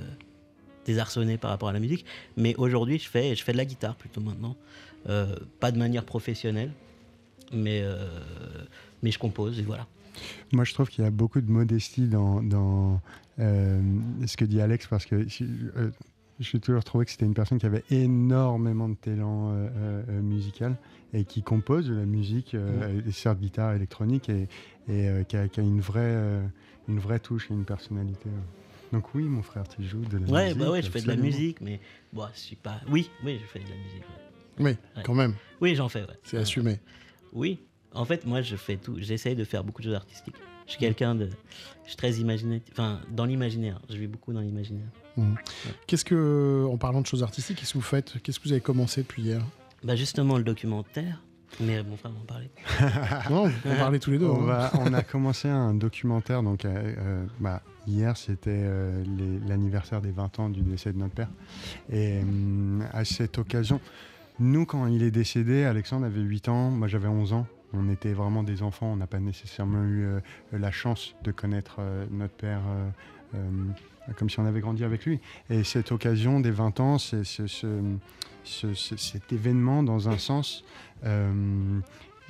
désarçonné 0.85 1.37
par 1.37 1.51
rapport 1.51 1.69
à 1.69 1.73
la 1.73 1.79
musique. 1.79 2.05
Mais 2.35 2.55
aujourd'hui, 2.57 2.99
je 2.99 3.09
fais, 3.09 3.33
de 3.33 3.57
la 3.57 3.65
guitare 3.65 3.95
plutôt 3.95 4.21
maintenant. 4.21 4.55
Euh, 5.07 5.35
pas 5.59 5.71
de 5.71 5.77
manière 5.77 6.03
professionnelle, 6.03 6.71
mais, 7.53 7.81
euh, 7.83 8.07
mais 9.03 9.11
je 9.11 9.19
compose 9.19 9.59
et 9.59 9.63
voilà. 9.63 9.87
Moi, 10.51 10.63
je 10.63 10.73
trouve 10.73 10.89
qu'il 10.89 11.03
y 11.03 11.07
a 11.07 11.11
beaucoup 11.11 11.41
de 11.41 11.51
modestie 11.51 12.07
dans, 12.07 12.41
ce 13.37 14.37
que 14.37 14.45
dit 14.45 14.61
Alex, 14.61 14.87
parce 14.87 15.05
que 15.05 15.25
je- 16.39 16.49
j'ai 16.51 16.59
toujours 16.59 16.83
trouvé 16.83 17.05
que 17.05 17.11
c'était 17.11 17.25
une 17.25 17.33
personne 17.33 17.57
qui 17.59 17.65
avait 17.65 17.83
énormément 17.91 18.89
de 18.89 18.95
talent 18.95 19.51
euh, 19.51 19.67
euh, 19.75 20.03
euh, 20.09 20.21
musical 20.21 20.75
et 21.13 21.23
qui 21.25 21.41
compose 21.43 21.87
de 21.87 21.95
la 21.95 22.05
musique, 22.05 22.55
et 22.55 23.11
certes 23.11 23.39
guitare 23.39 23.73
électronique, 23.73 24.27
et, 24.29 24.47
et, 24.89 25.23
qui, 25.29 25.37
a, 25.37 25.47
qui 25.47 25.59
a 25.61 25.63
une, 25.63 25.79
vraie, 25.79 26.41
une 26.89 26.99
vraie 26.99 27.19
touche 27.19 27.49
et 27.49 27.53
une 27.53 27.63
personnalité. 27.63 28.25
ouais. 28.27 28.91
Donc 28.91 29.15
oui, 29.15 29.23
mon 29.23 29.41
frère, 29.41 29.65
tu 29.67 29.81
joues 29.83 30.03
de 30.05 30.17
la 30.17 30.27
Ouais, 30.27 30.43
musique. 30.47 30.57
bah 30.59 30.71
ouais, 30.71 30.81
je 30.81 30.89
fais 30.89 31.01
de 31.01 31.07
la 31.07 31.15
musique, 31.15 31.61
mais 31.61 31.79
bon, 32.11 32.25
je 32.33 32.39
suis 32.39 32.55
pas. 32.57 32.81
Oui, 32.89 33.09
oui, 33.23 33.39
je 33.41 33.45
fais 33.47 33.59
de 33.59 33.69
la 33.69 33.75
musique. 33.75 34.01
ouais. 34.01 34.15
Oui, 34.59 34.77
Ouais. 34.97 35.03
quand 35.03 35.13
même, 35.13 35.35
Oui, 35.61 35.73
j'en 35.75 35.87
fais. 35.89 36.01
Ouais. 36.01 36.17
c'est 36.23 36.37
assumé. 36.37 36.79
Oui, 37.31 37.59
en 37.93 38.03
fait, 38.05 38.25
moi, 38.25 38.41
je 38.41 38.55
fais 38.57 38.75
tout. 38.77 38.95
J'essaye 38.99 39.35
de 39.35 39.43
faire 39.45 39.63
beaucoup 39.63 39.81
de 39.81 39.87
choses 39.87 39.95
artistiques. 39.95 40.35
Je 40.65 40.71
suis 40.71 40.79
quelqu'un 40.79 41.15
de. 41.15 41.29
Je 41.83 41.89
suis 41.89 41.97
très 41.97 42.13
imaginatif. 42.13 42.73
Enfin, 42.73 42.99
dans 43.11 43.25
l'imaginaire. 43.25 43.79
Je 43.89 43.97
vis 43.97 44.07
beaucoup 44.07 44.33
dans 44.33 44.41
l'imaginaire. 44.41 44.87
Qu'est-ce 45.87 46.03
que, 46.05 46.65
en 46.69 46.77
parlant 46.77 47.01
de 47.01 47.05
choses 47.05 47.23
artistiques, 47.23 47.57
qu'est-ce 47.59 47.73
que 47.73 47.77
vous 47.77 47.83
faites 47.83 48.15
Qu'est-ce 48.23 48.39
que 48.39 48.45
vous 48.47 48.51
avez 48.51 48.61
commencé 48.61 49.01
depuis 49.01 49.21
hier? 49.23 49.41
Bah, 49.83 49.95
justement, 49.95 50.37
le 50.37 50.43
documentaire. 50.43 51.21
Mais 51.61 51.81
mon 51.83 51.95
frère 51.95 52.11
m'en 52.11 52.25
parlait. 52.25 52.49
Non, 53.29 53.49
on 53.65 53.75
parlait 53.75 53.99
tous 53.99 54.11
les 54.11 54.17
deux. 54.17 54.25
On, 54.25 54.41
hein. 54.43 54.45
va- 54.45 54.71
on 54.79 54.93
a 54.93 55.03
commencé 55.03 55.47
un 55.47 55.73
documentaire, 55.73 56.43
donc 56.43 56.65
euh, 56.65 56.93
euh, 56.97 57.25
bah, 57.39 57.61
hier 57.87 58.17
c'était 58.17 58.49
euh, 58.51 59.03
l'anniversaire 59.47 60.01
des 60.01 60.11
20 60.11 60.39
ans 60.39 60.49
du 60.49 60.61
décès 60.61 60.91
de 60.91 60.97
notre 60.97 61.13
père. 61.13 61.29
Et 61.89 62.19
hum, 62.19 62.83
à 62.91 63.05
cette 63.05 63.37
occasion, 63.37 63.79
nous 64.39 64.65
quand 64.65 64.87
il 64.87 65.01
est 65.03 65.11
décédé, 65.11 65.63
Alexandre 65.63 66.07
avait 66.07 66.19
8 66.19 66.49
ans, 66.49 66.71
moi 66.71 66.87
j'avais 66.89 67.07
11 67.07 67.31
ans. 67.31 67.47
On 67.73 67.89
était 67.89 68.13
vraiment 68.13 68.43
des 68.43 68.63
enfants, 68.63 68.87
on 68.87 68.95
n'a 68.95 69.07
pas 69.07 69.19
nécessairement 69.19 69.83
eu 69.83 70.05
euh, 70.05 70.19
la 70.51 70.71
chance 70.71 71.15
de 71.23 71.31
connaître 71.31 71.77
euh, 71.79 72.05
notre 72.11 72.33
père 72.33 72.61
euh, 73.33 73.39
comme 74.15 74.29
si 74.29 74.39
on 74.39 74.45
avait 74.45 74.61
grandi 74.61 74.83
avec 74.83 75.05
lui. 75.05 75.19
Et 75.49 75.63
cette 75.63 75.91
occasion 75.91 76.39
des 76.39 76.51
20 76.51 76.79
ans, 76.79 76.97
cet 76.99 77.23
événement 79.33 79.83
dans 79.83 80.07
un 80.07 80.17
sens, 80.17 80.63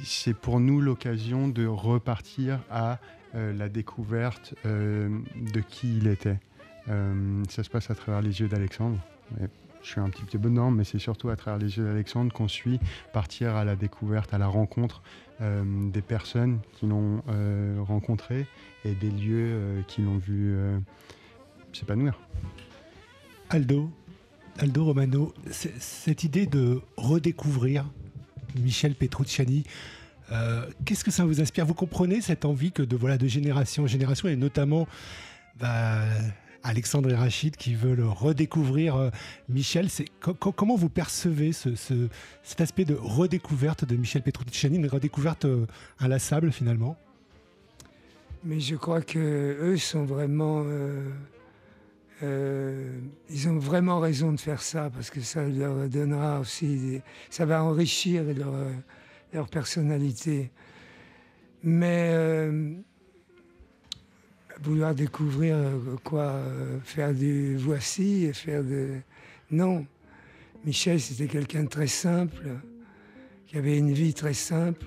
c'est 0.03 0.33
pour 0.33 0.59
nous 0.59 0.81
l'occasion 0.81 1.47
de 1.47 1.67
repartir 1.67 2.59
à 2.71 2.97
la 3.35 3.69
découverte 3.69 4.55
de 4.63 5.59
qui 5.69 5.97
il 5.97 6.07
était. 6.07 6.39
Ça 6.87 7.63
se 7.63 7.69
passe 7.69 7.91
à 7.91 7.95
travers 7.95 8.21
les 8.21 8.39
yeux 8.39 8.47
d'Alexandre. 8.47 8.97
Je 9.85 9.91
suis 9.91 10.01
un 10.01 10.09
petit 10.09 10.39
peu 10.39 10.49
dedans, 10.49 10.71
mais 10.71 10.83
c'est 10.83 10.97
surtout 10.97 11.29
à 11.29 11.35
travers 11.35 11.59
les 11.59 11.77
yeux 11.77 11.83
d'Alexandre 11.83 12.33
qu'on 12.33 12.47
suit 12.47 12.79
partir 13.13 13.55
à 13.55 13.63
la 13.63 13.75
découverte, 13.75 14.33
à 14.33 14.39
la 14.39 14.47
rencontre 14.47 15.03
des 15.41 16.01
personnes 16.01 16.59
qui 16.73 16.85
l'ont 16.85 17.21
euh, 17.27 17.77
rencontré 17.81 18.47
et 18.85 18.93
des 18.93 19.09
lieux 19.09 19.49
euh, 19.51 19.81
qui 19.87 20.01
l'ont 20.01 20.17
vu 20.17 20.55
euh, 20.55 20.77
s'épanouir. 21.73 22.19
Aldo, 23.49 23.91
Aldo 24.59 24.85
Romano, 24.85 25.33
cette 25.51 26.23
idée 26.23 26.45
de 26.45 26.81
redécouvrir 26.97 27.85
Michel 28.59 28.95
Petrucciani, 28.95 29.65
euh, 30.31 30.65
qu'est-ce 30.85 31.03
que 31.03 31.11
ça 31.11 31.25
vous 31.25 31.41
inspire? 31.41 31.65
Vous 31.65 31.73
comprenez 31.73 32.21
cette 32.21 32.45
envie 32.45 32.71
que 32.71 32.81
de, 32.81 32.95
voilà, 32.95 33.17
de 33.17 33.27
génération 33.27 33.83
en 33.83 33.87
génération, 33.87 34.27
et 34.27 34.35
notamment 34.35 34.87
bah, 35.59 35.99
Alexandre 36.65 37.09
et 37.11 37.15
Rachid 37.15 37.55
qui 37.55 37.75
veulent 37.75 38.03
redécouvrir 38.03 38.95
euh, 38.95 39.09
Michel. 39.49 39.89
C'est, 39.89 40.05
co- 40.19 40.33
co- 40.33 40.51
comment 40.51 40.75
vous 40.75 40.89
percevez 40.89 41.51
ce, 41.53 41.75
ce- 41.75 42.07
cet 42.43 42.59
aspect 42.61 42.85
de 42.85 42.95
redécouverte 42.95 43.85
de 43.85 43.95
Michel 43.95 44.21
Petrucciani, 44.23 44.77
une 44.77 44.87
redécouverte 44.87 45.45
euh, 45.45 45.65
inlassable 45.99 46.51
finalement? 46.51 46.97
Mais 48.43 48.59
je 48.59 48.75
crois 48.75 49.01
que 49.01 49.19
eux 49.61 49.77
sont 49.77 50.05
vraiment. 50.05 50.63
euh, 50.65 51.09
euh, 52.23 52.91
ils 53.29 53.49
ont 53.49 53.57
vraiment 53.57 53.99
raison 53.99 54.31
de 54.31 54.39
faire 54.39 54.61
ça 54.61 54.89
parce 54.89 55.09
que 55.09 55.19
ça 55.21 55.47
leur 55.47 55.89
donnera 55.89 56.39
aussi. 56.39 57.01
ça 57.29 57.45
va 57.45 57.63
enrichir 57.63 58.23
leur, 58.23 58.53
euh, 58.53 59.43
personnalité. 59.51 60.49
Mais 61.63 62.09
euh, 62.13 62.73
vouloir 64.61 64.95
découvrir 64.95 65.55
euh, 65.57 65.79
quoi 66.03 66.23
euh, 66.23 66.79
Faire 66.83 67.13
du 67.13 67.55
voici 67.57 68.25
et 68.25 68.33
faire 68.33 68.63
de. 68.63 68.95
Non. 69.51 69.85
Michel, 70.65 70.99
c'était 70.99 71.27
quelqu'un 71.27 71.63
de 71.63 71.69
très 71.69 71.87
simple, 71.87 72.41
qui 73.45 73.57
avait 73.57 73.77
une 73.77 73.93
vie 73.93 74.13
très 74.13 74.33
simple. 74.33 74.85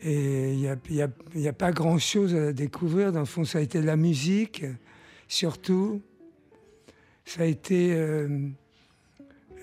Et 0.00 0.52
il 0.52 0.58
n'y 0.58 0.68
a, 0.68 0.76
y 0.90 1.02
a- 1.02 1.10
y 1.34 1.48
a 1.48 1.52
pas 1.52 1.72
grand-chose 1.72 2.32
à 2.34 2.52
découvrir. 2.52 3.10
Dans 3.10 3.18
le 3.20 3.24
fond, 3.26 3.44
ça 3.44 3.58
a 3.58 3.60
été 3.60 3.82
la 3.82 3.96
musique, 3.96 4.64
surtout. 5.26 6.00
Ça 7.24 7.42
a 7.42 7.46
été 7.46 7.92
euh, 7.94 8.48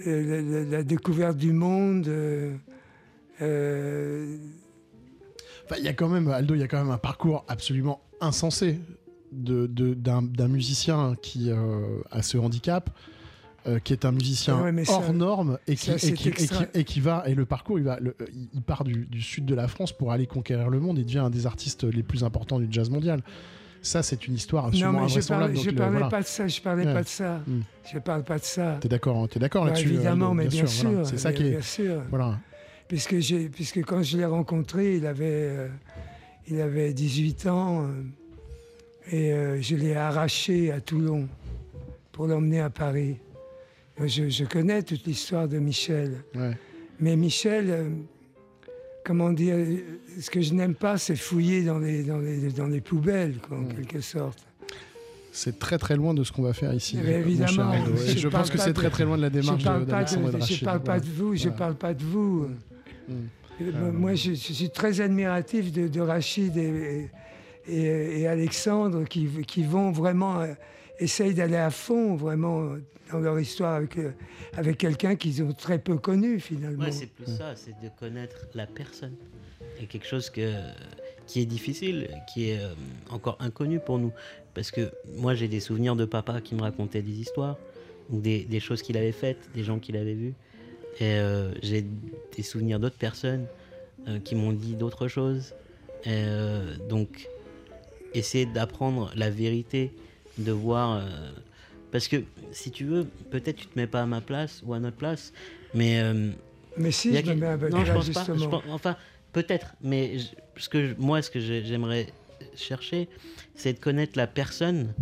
la, 0.06 0.84
découverte 0.84 1.38
du 1.38 1.54
monde. 1.54 2.08
euh, 2.10 2.54
il 5.78 5.84
y 5.84 5.88
a 5.88 5.94
quand 5.94 6.10
même, 6.10 6.28
Aldo, 6.28 6.54
il 6.56 6.60
y 6.60 6.64
a 6.64 6.68
quand 6.68 6.78
même 6.84 6.92
un 6.92 6.98
parcours 6.98 7.46
absolument 7.48 8.02
insensé 8.22 8.80
de- 9.32 9.68
de- 9.68 9.94
d'un 9.94 10.48
musicien 10.48 11.16
qui 11.22 11.50
euh, 11.52 12.00
a 12.12 12.22
ce 12.22 12.38
handicap, 12.38 12.90
euh, 13.68 13.80
qui 13.80 13.94
est 13.94 14.06
un 14.06 14.12
musicien 14.12 14.62
ouais, 14.62 14.84
hors 14.90 15.12
norme 15.14 15.58
et 15.68 15.76
qui, 15.76 15.92
et 15.92 15.96
qui- 15.98 16.08
et 16.10 16.14
qui- 16.14 16.30
extra- 16.30 16.66
et 16.74 16.84
qui 16.84 17.00
va 17.02 17.24
et 17.28 17.34
le 17.36 17.46
parcours, 17.46 17.78
il 17.80 17.84
va, 17.86 18.00
le- 18.00 18.16
il- 18.54 18.62
part 18.62 18.84
du, 18.84 19.06
du 19.08 19.22
sud 19.22 19.46
de 19.46 19.56
la 19.56 19.68
France 19.68 19.92
pour 19.92 20.12
aller 20.12 20.28
conquérir 20.28 20.70
le 20.70 20.80
monde 20.80 21.00
et 21.00 21.04
devient 21.04 21.20
un 21.20 21.30
des 21.30 21.46
artistes 21.48 21.84
les 21.84 22.04
plus 22.04 22.24
importants 22.24 22.60
du 22.60 22.68
jazz 22.70 22.90
mondial. 22.90 23.22
Ça, 23.82 24.02
c'est 24.02 24.28
une 24.28 24.34
histoire 24.36 24.64
non, 24.64 24.70
absolument 24.70 25.02
mais 25.02 25.10
je 25.10 25.28
parlais, 25.28 25.56
je 25.56 25.70
le- 25.70 25.76
parlais 25.76 25.92
voilà. 25.92 26.08
pas 26.10 26.22
de 26.22 26.26
ça. 26.28 26.48
Je 26.48 26.62
parlais 26.62 26.86
Ouais. 26.88 26.94
pas 26.94 27.04
de 27.04 27.08
ça. 27.08 27.42
Hmm. 27.46 27.60
Je 27.94 28.00
parle 28.00 28.24
pas 28.24 28.40
de 28.40 28.44
ça. 28.44 28.78
T'es 28.82 28.88
d'accord, 28.88 29.28
t'es 29.30 29.40
d'accord 29.40 29.64
Bah, 29.66 29.72
là-dessus 29.72 29.90
évidemment, 29.90 30.34
mais 30.34 30.48
bien, 30.48 30.66
sûr. 30.66 30.90
voilà. 30.90 31.06
C'est 31.06 31.18
ça 31.20 31.34
qui 31.34 31.44
est, 31.44 31.50
bien 31.52 31.62
sûr. 31.62 32.02
voilà. 32.10 32.40
puisque, 32.88 33.18
j'ai, 33.20 33.50
puisque 33.50 33.84
quand 33.84 34.02
je 34.04 34.18
l'ai 34.18 34.26
rencontré, 34.26 34.98
il 34.98 35.06
avait, 35.08 35.26
euh, 35.26 35.68
il 36.48 36.62
avait 36.62 36.94
18 36.94 37.48
ans 37.48 37.84
euh, 37.86 37.88
et 39.12 39.34
euh, 39.34 39.62
je 39.62 39.76
l'ai 39.76 39.96
arraché 39.96 40.72
à 40.72 40.80
Toulon 40.82 41.28
pour 42.12 42.28
l'emmener 42.28 42.60
à 42.62 42.70
Paris. 42.70 43.18
Moi, 43.98 44.08
Je, 44.08 44.30
je 44.30 44.46
connais 44.46 44.84
toute 44.84 45.06
l'histoire 45.06 45.48
de 45.48 45.58
Michel. 45.60 46.24
Ouais. 46.36 46.58
Mais 47.00 47.16
Michel, 47.16 47.70
euh, 47.70 47.90
comment 49.04 49.32
dire, 49.32 49.56
euh, 49.58 49.78
ce 50.20 50.30
que 50.30 50.42
je 50.42 50.54
n'aime 50.54 50.76
pas, 50.76 50.98
c'est 50.98 51.16
fouiller 51.16 51.64
dans 51.64 51.80
les, 51.80 52.04
dans 52.04 52.20
les, 52.20 52.50
dans 52.52 52.68
les 52.68 52.82
poubelles, 52.82 53.38
quoi, 53.48 53.58
en 53.60 53.66
quelque 53.66 54.02
sorte. 54.02 54.40
C'est 55.32 55.60
très 55.60 55.78
très 55.78 55.98
loin 55.98 56.14
de 56.14 56.24
ce 56.24 56.32
qu'on 56.32 56.44
va 56.44 56.54
faire 56.54 56.74
ici. 56.74 56.98
Mais 57.04 57.16
évidemment, 57.20 57.74
je 58.16 58.28
pense 58.30 58.50
que 58.50 58.58
c'est 58.58 58.72
très 58.74 58.90
très 58.90 59.04
loin 59.04 59.18
de 59.18 59.24
la 59.24 59.28
Je 59.28 59.34
démarche 59.34 59.64
parle 59.66 59.86
de- 59.86 59.92
pas, 59.92 60.04
de 60.06 60.10
je 60.46 60.64
parle 60.64 60.82
pas 60.82 61.00
de 61.02 61.08
vous, 61.10 61.36
je 61.36 61.50
Ouais. 61.50 61.56
parle 61.56 61.76
pas 61.76 61.94
de 61.94 62.04
vous. 62.04 62.48
Mm. 63.10 63.14
Euh, 63.62 63.72
moi- 63.72 63.92
Moi, 63.92 64.16
je, 64.16 64.32
je 64.32 64.54
suis 64.54 64.70
très 64.70 65.02
admiratif 65.02 65.72
de, 65.72 65.88
de 65.88 66.02
Rachid 66.02 66.56
et, 66.58 67.10
et- 67.68 68.22
et 68.22 68.28
Alexandre 68.28 69.04
qui, 69.06 69.28
qui 69.48 69.64
vont 69.64 69.92
vraiment, 69.92 70.42
euh, 70.42 70.54
essayent 71.00 71.34
d'aller 71.34 71.56
à 71.58 71.72
fond 71.72 72.16
vraiment 72.16 72.76
dans 73.12 73.20
leur 73.20 73.40
histoire 73.40 73.76
avec, 73.76 73.98
euh, 73.98 74.12
avec 74.56 74.78
quelqu'un 74.78 75.16
qu'ils 75.16 75.42
ont 75.44 75.54
très 75.54 75.80
peu 75.80 75.98
connu 75.98 76.40
finalement. 76.40 76.86
Ouais, 76.86 76.92
c'est 76.92 77.08
plus 77.08 77.26
ça, 77.28 77.56
c'est 77.56 77.72
de 77.82 77.90
connaître 78.00 78.48
la 78.56 78.66
personne. 78.68 79.16
Et 79.82 79.86
quelque 79.88 80.08
chose 80.08 80.30
que 80.30 80.54
qui 81.28 81.42
est 81.42 81.46
difficile, 81.48 82.08
qui 82.32 82.52
est 82.52 82.60
euh, 82.60 82.70
encore 83.10 83.36
inconnu 83.40 83.80
pour 83.80 83.98
nous. 83.98 84.12
Parce 84.54 84.70
que 84.70 84.92
moi, 85.18 85.34
j'ai 85.34 85.48
des 85.48 85.60
souvenirs 85.60 85.96
de 85.96 86.06
papa 86.06 86.40
qui 86.40 86.54
me 86.56 86.62
racontait 86.62 87.02
des 87.02 87.14
histoires, 87.20 87.58
ou 88.12 88.20
des, 88.20 88.44
des 88.46 88.60
choses 88.60 88.84
qu'il 88.84 88.96
avait 88.96 89.12
faites, 89.12 89.40
des 89.56 89.64
gens 89.64 89.80
qu'il 89.80 89.98
avait 89.98 90.14
vus. 90.14 90.34
Et 91.00 91.16
euh, 91.16 91.52
j'ai 91.62 91.86
des 92.36 92.44
souvenirs 92.44 92.80
d'autres 92.80 92.96
personnes 92.98 93.46
euh, 94.08 94.20
qui 94.20 94.36
m'ont 94.36 94.54
dit 94.54 94.76
d'autres 94.76 95.08
choses. 95.08 95.54
Et, 96.06 96.10
euh, 96.10 96.76
donc, 96.90 97.28
essayer 98.14 98.46
d'apprendre 98.46 99.12
la 99.16 99.30
vérité, 99.30 99.92
de 100.38 100.52
voir. 100.52 101.02
parce 101.92 102.08
que 102.08 102.18
si 102.52 102.72
tu 102.72 102.86
veux, 102.86 103.06
peut-être 103.32 103.58
tu 103.58 103.68
te 103.68 103.78
mets 103.78 103.88
pas 103.88 104.02
à 104.02 104.06
ma 104.06 104.22
place 104.22 104.62
ou 104.66 104.74
à 104.74 104.80
notre 104.80 104.98
place, 104.98 105.34
mais. 105.74 106.02
Mais 106.78 106.92
si, 106.92 107.16
a 107.18 107.22
je 107.24 107.32
me 107.32 107.36
mets 107.36 107.58
peu 107.58 107.70
non, 107.70 107.84
je 107.86 107.94
pas. 107.94 108.02
justement. 108.02 108.38
Je 108.38 108.46
pense- 108.50 108.64
enfin, 108.70 108.98
peut-être, 109.32 109.76
mais 109.82 110.20
je- 110.20 110.28
ce 110.62 110.68
que 110.70 110.90
je- 110.90 110.94
moi, 110.98 111.22
ce 111.22 111.30
que 111.32 111.40
j'ai- 111.40 111.64
j'aimerais 111.64 112.08
chercher, 112.56 113.08
c'est 113.56 113.74
de 113.74 113.80
connaître 113.80 114.18
la 114.18 114.28
personne 114.28 114.94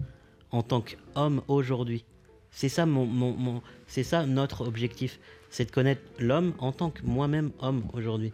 en 0.51 0.61
tant 0.61 0.81
qu'homme 0.81 1.41
aujourd'hui. 1.47 2.05
C'est 2.51 2.69
ça 2.69 2.85
mon, 2.85 3.05
mon, 3.07 3.31
mon- 3.33 3.61
c'est 3.87 4.03
ça 4.03 4.25
notre 4.27 4.67
objectif, 4.67 5.19
c'est 5.53 5.65
de 5.65 5.71
connaître 5.71 6.01
l'homme 6.19 6.53
en 6.57 6.71
tant 6.71 6.89
que 6.89 7.03
moi-même 7.03 7.51
homme 7.61 7.83
aujourd'hui. 7.93 8.33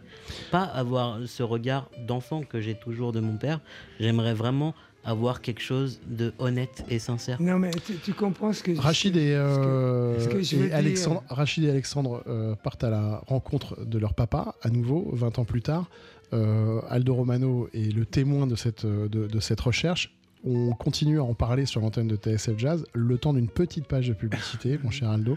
Pas 0.50 0.62
avoir 0.62 1.18
ce 1.26 1.42
regard 1.42 1.90
d'enfant 2.06 2.42
que 2.42 2.60
j'ai 2.62 2.74
toujours 2.74 3.12
de 3.12 3.20
mon 3.20 3.36
père. 3.36 3.60
J'aimerais 4.00 4.32
vraiment 4.32 4.74
avoir 5.04 5.42
quelque 5.42 5.60
chose 5.60 6.00
de 6.06 6.32
honnête 6.38 6.82
et 6.88 6.98
sincère. 6.98 7.40
Non, 7.40 7.58
mais 7.58 7.72
tu, 7.86 7.96
tu 7.96 8.14
comprends 8.14 8.54
ce 8.54 8.62
que 8.62 8.74
je 8.74 8.80
Rachid 8.80 9.16
et, 9.16 9.34
euh, 9.34 10.18
ce 10.18 10.28
que 10.28 10.72
Alexandre, 10.72 11.22
Rachid 11.28 11.64
et 11.64 11.70
Alexandre 11.70 12.22
euh, 12.26 12.54
partent 12.54 12.84
à 12.84 12.90
la 12.90 13.22
rencontre 13.26 13.84
de 13.84 13.98
leur 13.98 14.14
papa, 14.14 14.54
à 14.62 14.70
nouveau, 14.70 15.10
20 15.12 15.38
ans 15.38 15.44
plus 15.44 15.62
tard. 15.62 15.90
Euh, 16.32 16.80
Aldo 16.88 17.14
Romano 17.14 17.68
est 17.74 17.94
le 17.94 18.06
témoin 18.06 18.46
de 18.46 18.56
cette, 18.56 18.84
euh, 18.84 19.08
de, 19.08 19.26
de 19.26 19.40
cette 19.40 19.60
recherche. 19.60 20.14
On 20.44 20.72
continue 20.72 21.20
à 21.20 21.24
en 21.24 21.34
parler 21.34 21.66
sur 21.66 21.80
l'antenne 21.80 22.08
de 22.08 22.16
TSF 22.16 22.56
Jazz, 22.56 22.84
le 22.94 23.18
temps 23.18 23.34
d'une 23.34 23.48
petite 23.48 23.86
page 23.86 24.08
de 24.08 24.14
publicité, 24.14 24.78
mon 24.82 24.90
cher 24.90 25.10
Aldo, 25.10 25.36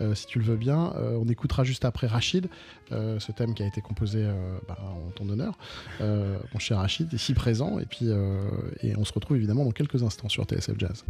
euh, 0.00 0.14
si 0.14 0.26
tu 0.26 0.38
le 0.38 0.44
veux 0.44 0.56
bien. 0.56 0.92
Euh, 0.96 1.18
on 1.20 1.28
écoutera 1.28 1.64
juste 1.64 1.84
après 1.84 2.06
Rachid, 2.06 2.48
euh, 2.92 3.18
ce 3.18 3.32
thème 3.32 3.54
qui 3.54 3.62
a 3.62 3.66
été 3.66 3.80
composé 3.80 4.24
euh, 4.24 4.58
bah, 4.68 4.78
en 4.80 5.10
ton 5.10 5.28
honneur, 5.28 5.58
euh, 6.00 6.38
mon 6.52 6.60
cher 6.60 6.78
Rachid, 6.78 7.12
ici 7.12 7.34
présent. 7.34 7.78
Et 7.78 7.86
puis, 7.86 8.06
euh, 8.10 8.48
et 8.82 8.96
on 8.96 9.04
se 9.04 9.12
retrouve 9.12 9.36
évidemment 9.36 9.64
dans 9.64 9.72
quelques 9.72 10.02
instants 10.02 10.28
sur 10.28 10.44
TSF 10.44 10.78
Jazz. 10.78 11.04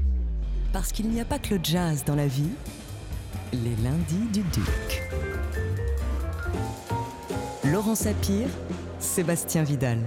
Parce 0.72 0.90
qu'il 0.92 1.08
n'y 1.08 1.20
a 1.20 1.24
pas 1.24 1.38
que 1.38 1.54
le 1.54 1.60
jazz 1.62 2.04
dans 2.04 2.16
la 2.16 2.26
vie, 2.26 2.50
les 3.52 3.76
lundis 3.82 4.32
du 4.32 4.42
Duc. 4.42 5.02
Laurent 7.70 7.94
Sapir, 7.94 8.48
Sébastien 8.98 9.62
Vidal. 9.62 9.98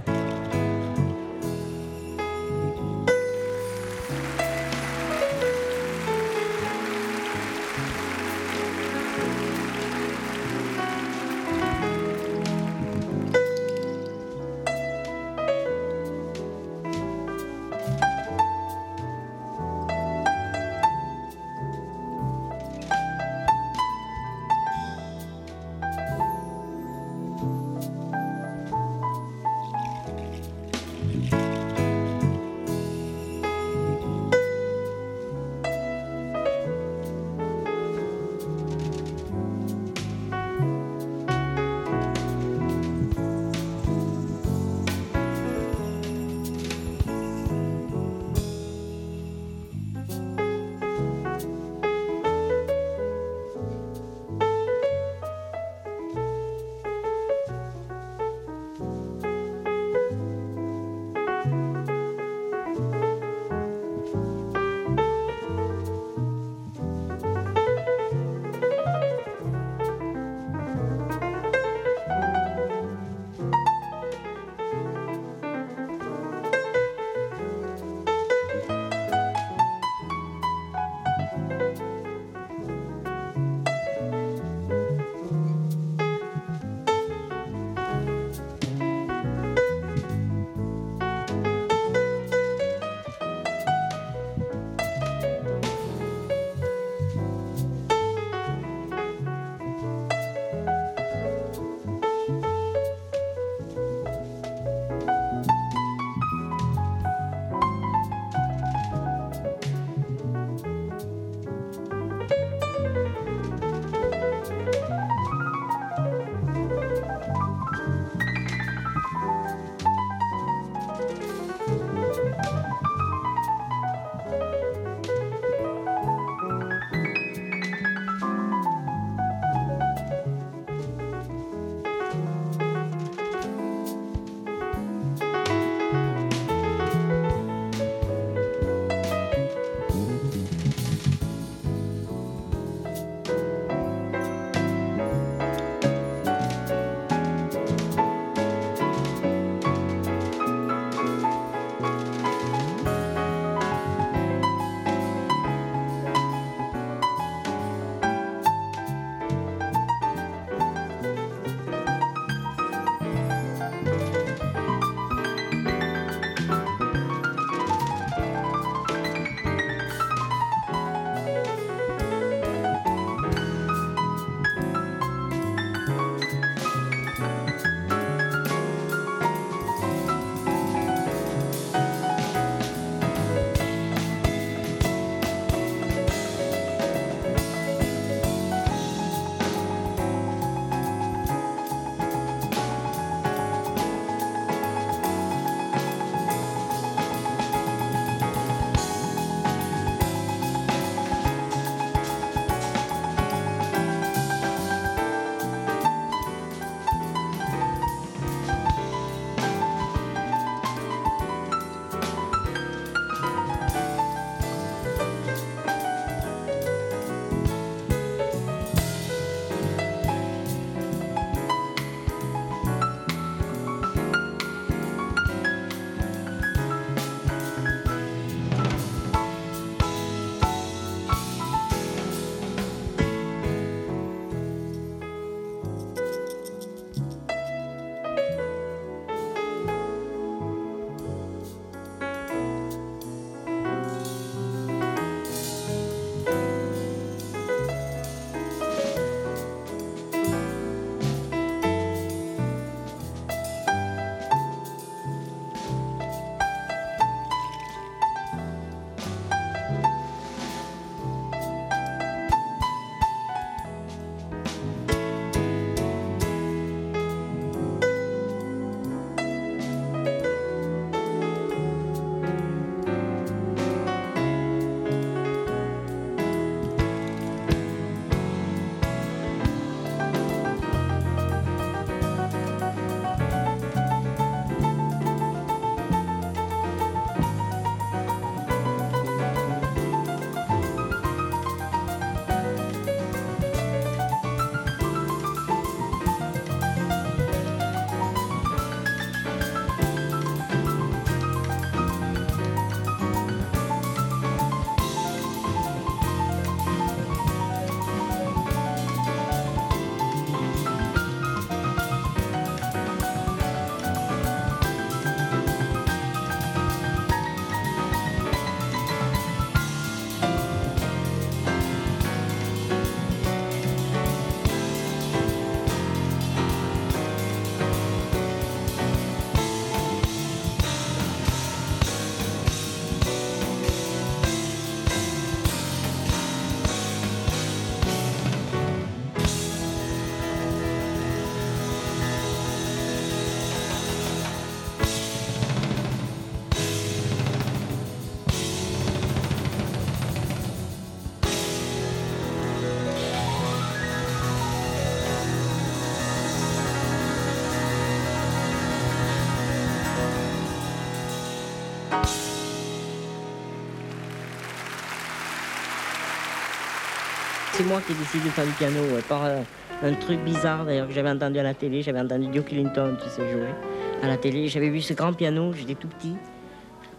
Moi 367.68 367.80
qui 367.86 367.92
ai 367.92 367.94
décidé 367.96 368.24
de 368.24 368.30
faire 368.30 368.46
du 368.46 368.52
piano, 368.52 368.80
par 369.08 369.24
euh, 369.24 369.40
un 369.82 369.92
truc 369.94 370.20
bizarre 370.20 370.64
d'ailleurs 370.64 370.88
que 370.88 370.94
j'avais 370.94 371.10
entendu 371.10 371.38
à 371.38 371.42
la 371.42 371.54
télé. 371.54 371.82
J'avais 371.82 372.00
entendu 372.00 372.28
Duke 372.28 372.52
Ellington 372.52 372.96
qui 373.02 373.10
se 373.10 373.20
jouait 373.20 373.54
à 374.02 374.08
la 374.08 374.16
télé. 374.16 374.48
J'avais 374.48 374.70
vu 374.70 374.80
ce 374.80 374.94
grand 374.94 375.12
piano, 375.12 375.52
j'étais 375.52 375.74
tout 375.74 375.88
petit. 375.88 376.16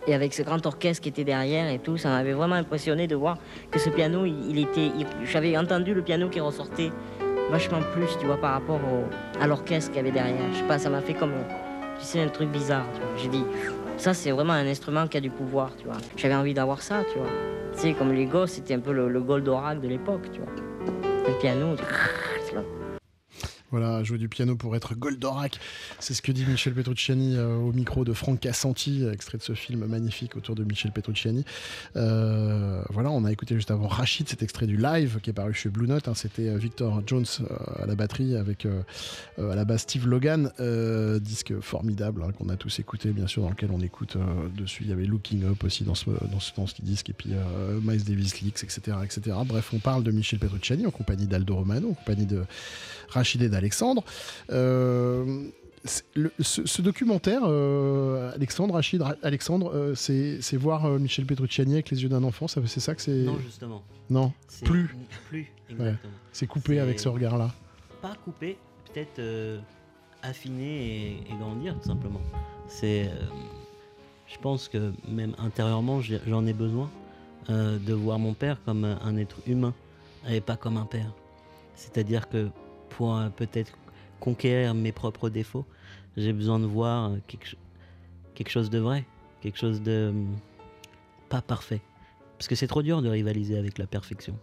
Et 0.08 0.14
avec 0.14 0.34
ce 0.34 0.44
grand 0.44 0.64
orchestre 0.66 1.02
qui 1.02 1.10
était 1.10 1.24
derrière 1.24 1.70
et 1.72 1.80
tout, 1.80 1.98
ça 1.98 2.10
m'avait 2.10 2.34
vraiment 2.34 2.56
impressionné 2.56 3.08
de 3.08 3.16
voir 3.16 3.38
que 3.72 3.80
ce 3.80 3.90
piano, 3.90 4.26
il, 4.26 4.60
était. 4.60 4.92
J'avais 5.26 5.58
entendu 5.58 5.94
le 5.94 6.02
piano 6.02 6.30
qui 6.30 6.40
ressortait 6.40 6.92
vachement 7.50 7.82
plus, 7.94 8.18
tu 8.20 8.28
vois, 8.28 8.38
par 8.38 8.54
rapport 8.54 8.80
à 9.42 9.48
l'orchestre 9.48 9.92
qu'il 9.92 9.98
y 9.98 10.00
avait 10.02 10.12
derrière. 10.12 10.54
Je 10.54 10.60
sais 10.60 10.68
pas, 10.68 10.78
ça 10.78 10.90
m'a 10.90 11.02
fait 11.02 11.16
comme, 11.16 11.34
tu 12.00 12.06
sais, 12.06 12.22
un 12.22 12.30
truc 12.30 12.50
bizarre, 12.50 12.86
tu 12.94 13.02
vois. 13.02 13.10
J'ai 13.18 13.30
dit, 13.30 13.44
ça 13.98 14.14
c'est 14.14 14.32
vraiment 14.32 14.54
un 14.54 14.68
instrument 14.68 15.08
qui 15.08 15.18
a 15.18 15.22
du 15.22 15.32
pouvoir, 15.32 15.72
tu 15.78 15.86
vois. 15.86 15.98
J'avais 16.16 16.36
envie 16.36 16.54
d'avoir 16.54 16.82
ça, 16.82 17.04
tu 17.12 17.20
vois. 17.20 17.59
Tu 17.74 17.80
sais, 17.80 17.94
comme 17.94 18.12
les 18.12 18.26
gosses, 18.26 18.52
c'était 18.52 18.74
un 18.74 18.80
peu 18.80 18.92
le, 18.92 19.08
le 19.10 19.22
Goldorak 19.22 19.80
de 19.80 19.88
l'époque, 19.88 20.30
tu 20.32 20.40
vois. 20.40 20.50
Le 21.28 21.40
piano, 21.40 21.76
tu. 21.76 21.84
Voilà, 23.72 24.04
jouer 24.04 24.18
du 24.18 24.30
piano 24.30 24.56
pour 24.56 24.76
être 24.76 24.96
Goldorak. 24.96 25.60
C'est 26.00 26.16
ce 26.16 26.24
que 26.24 26.32
dit 26.32 26.44
Michel 26.44 26.74
Petrucciani 26.74 27.36
euh, 27.38 27.56
au 27.56 27.72
micro 27.72 28.04
de 28.04 28.14
Franck 28.14 28.40
Cassanti, 28.40 29.06
extrait 29.06 29.38
de 29.38 29.44
ce 29.44 29.54
film 29.54 29.86
magnifique 29.86 30.36
autour 30.36 30.56
de 30.56 30.64
Michel 30.64 30.92
Petrucciani. 30.92 31.46
Euh, 31.96 32.82
voilà, 32.90 33.12
on 33.12 33.26
a 33.26 33.32
écouté 33.32 33.54
juste 33.54 33.70
avant 33.70 33.88
Rachid, 33.88 34.28
cet 34.28 34.42
extrait 34.42 34.66
du 34.66 34.76
live 34.76 35.20
qui 35.22 35.30
est 35.30 35.34
paru 35.34 35.54
chez 35.54 35.70
Blue 35.70 35.88
Note. 35.88 36.08
hein. 36.08 36.16
C'était 36.16 36.50
euh, 36.50 36.58
Victor 36.58 37.04
Jones 37.06 37.28
à 37.76 37.86
la 37.86 37.94
batterie 37.94 38.36
avec 38.36 38.66
à 39.38 39.56
la 39.56 39.66
base 39.66 39.82
Steve 39.82 40.08
Logan, 40.08 40.52
disque 41.22 41.60
formidable 41.60 42.24
hein, 42.24 42.32
qu'on 42.32 42.50
a 42.50 42.56
tous 42.56 42.80
écouté, 42.80 43.12
bien 43.12 43.28
sûr, 43.28 43.44
dans 43.44 43.50
lequel 43.50 43.70
on 43.72 43.82
écoute 43.82 44.18
dessus. 44.58 44.84
Il 44.84 44.90
y 44.90 44.94
avait 44.94 45.06
Looking 45.06 45.46
Up 45.46 45.64
aussi 45.64 45.84
dans 45.84 45.96
ce, 45.96 46.10
dans 46.10 46.40
ce, 46.40 46.52
dans 46.56 46.68
ce 46.68 46.82
disque, 46.82 47.10
et 47.10 47.14
puis 47.14 47.32
Miles 47.84 48.04
Davis 48.04 48.42
Leaks, 48.42 48.64
etc., 48.64 48.98
etc. 49.04 49.38
Bref, 49.46 49.72
on 49.74 49.80
parle 49.80 50.04
de 50.04 50.12
Michel 50.12 50.40
Petrucciani 50.40 50.86
en 50.86 50.92
compagnie 50.92 51.28
d'Aldo 51.28 51.56
Romano, 51.56 51.92
en 51.92 51.94
compagnie 51.94 52.26
de 52.26 52.44
Rachid 53.10 53.42
et 53.42 53.50
d'Alexandre. 53.60 54.04
Euh, 54.52 55.48
le- 56.16 56.32
ce, 56.40 56.66
ce 56.66 56.82
documentaire, 56.82 57.42
euh, 57.46 58.32
Alexandre, 58.36 58.74
Rachid, 58.74 59.02
Ra- 59.02 59.16
Alexandre, 59.24 59.72
euh, 59.74 59.96
c'est 59.96 60.58
voir 60.58 60.86
euh, 60.86 61.00
Michel 61.00 61.26
Petrucciani 61.26 61.74
avec 61.74 61.90
les 61.90 62.04
yeux 62.04 62.10
d'un 62.10 62.24
enfant, 62.24 62.48
c'est 62.48 62.66
ça 62.80 62.96
que 62.96 63.02
c'est? 63.02 63.12
Non, 63.24 63.38
justement. 63.40 63.84
Non, 64.10 64.34
plus. 64.66 64.96
Plus, 65.30 65.52
exactement. 65.70 66.14
c'est 66.32 66.48
coupé 66.48 66.80
avec 66.80 67.00
ce 67.00 67.10
regard-là. 67.10 67.52
Pas 68.02 68.16
couper, 68.26 68.58
peut-être 68.92 69.22
affiner 70.24 70.76
et, 70.86 71.12
et 71.32 71.36
grandir, 71.40 71.76
tout 71.80 71.88
simplement. 71.88 72.22
C'est. 72.68 73.10
je 74.28 74.38
pense 74.40 74.68
que 74.68 74.92
même 75.08 75.34
intérieurement, 75.38 76.02
j'en 76.02 76.46
ai 76.46 76.54
besoin 76.54 76.90
de 77.50 77.94
voir 77.94 78.20
mon 78.20 78.34
père 78.34 78.58
comme 78.66 78.84
un 78.84 79.18
être 79.18 79.38
humain 79.48 79.74
et 80.30 80.42
pas 80.42 80.56
comme 80.58 80.78
un 80.78 80.86
père. 80.86 81.12
C'est-à-dire 81.76 82.28
que 82.30 82.50
pour 82.90 83.16
euh, 83.16 83.30
peut-être 83.30 83.78
conquérir 84.20 84.74
mes 84.74 84.92
propres 84.92 85.30
défauts, 85.30 85.66
j'ai 86.18 86.34
besoin 86.34 86.60
de 86.60 86.66
voir 86.66 87.12
euh, 87.12 87.18
quelque, 87.28 87.56
quelque 88.36 88.50
chose 88.50 88.70
de 88.70 88.80
vrai, 88.80 89.06
quelque 89.42 89.58
chose 89.58 89.82
de 89.82 90.10
hum, 90.10 90.36
pas 91.30 91.42
parfait. 91.42 91.82
Parce 92.38 92.48
que 92.48 92.56
c'est 92.56 92.68
trop 92.68 92.82
dur 92.82 93.02
de 93.02 93.10
rivaliser 93.10 93.58
avec 93.58 93.78
la 93.78 93.88
perfection. 93.88 94.38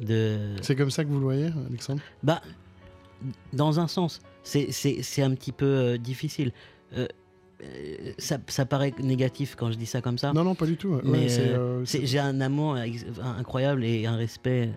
De... 0.00 0.54
C'est 0.62 0.76
comme 0.76 0.90
ça 0.90 1.04
que 1.04 1.08
vous 1.08 1.18
le 1.18 1.24
voyez, 1.24 1.50
Alexandre? 1.68 2.00
Bah, 2.22 2.40
dans 3.52 3.80
un 3.80 3.88
sens, 3.88 4.20
c'est- 4.42 5.22
un 5.22 5.34
petit 5.34 5.52
peu 5.52 5.66
euh, 5.66 5.98
difficile. 5.98 6.52
Euh, 6.96 7.06
ça, 8.18 8.38
ça 8.46 8.66
paraît 8.66 8.94
négatif 9.00 9.56
quand 9.56 9.72
je 9.72 9.78
dis 9.78 9.86
ça 9.86 10.02
comme 10.02 10.18
ça. 10.18 10.32
Non, 10.32 10.44
non, 10.44 10.54
pas 10.54 10.66
du 10.66 10.76
tout. 10.76 10.88
Ouais, 10.90 11.00
Mais 11.02 11.26
euh, 11.30 11.84
j'ai 11.84 12.18
un 12.18 12.40
amour 12.40 12.76
incroyable 13.38 13.84
et 13.84 14.06
un 14.06 14.16
respect 14.16 14.70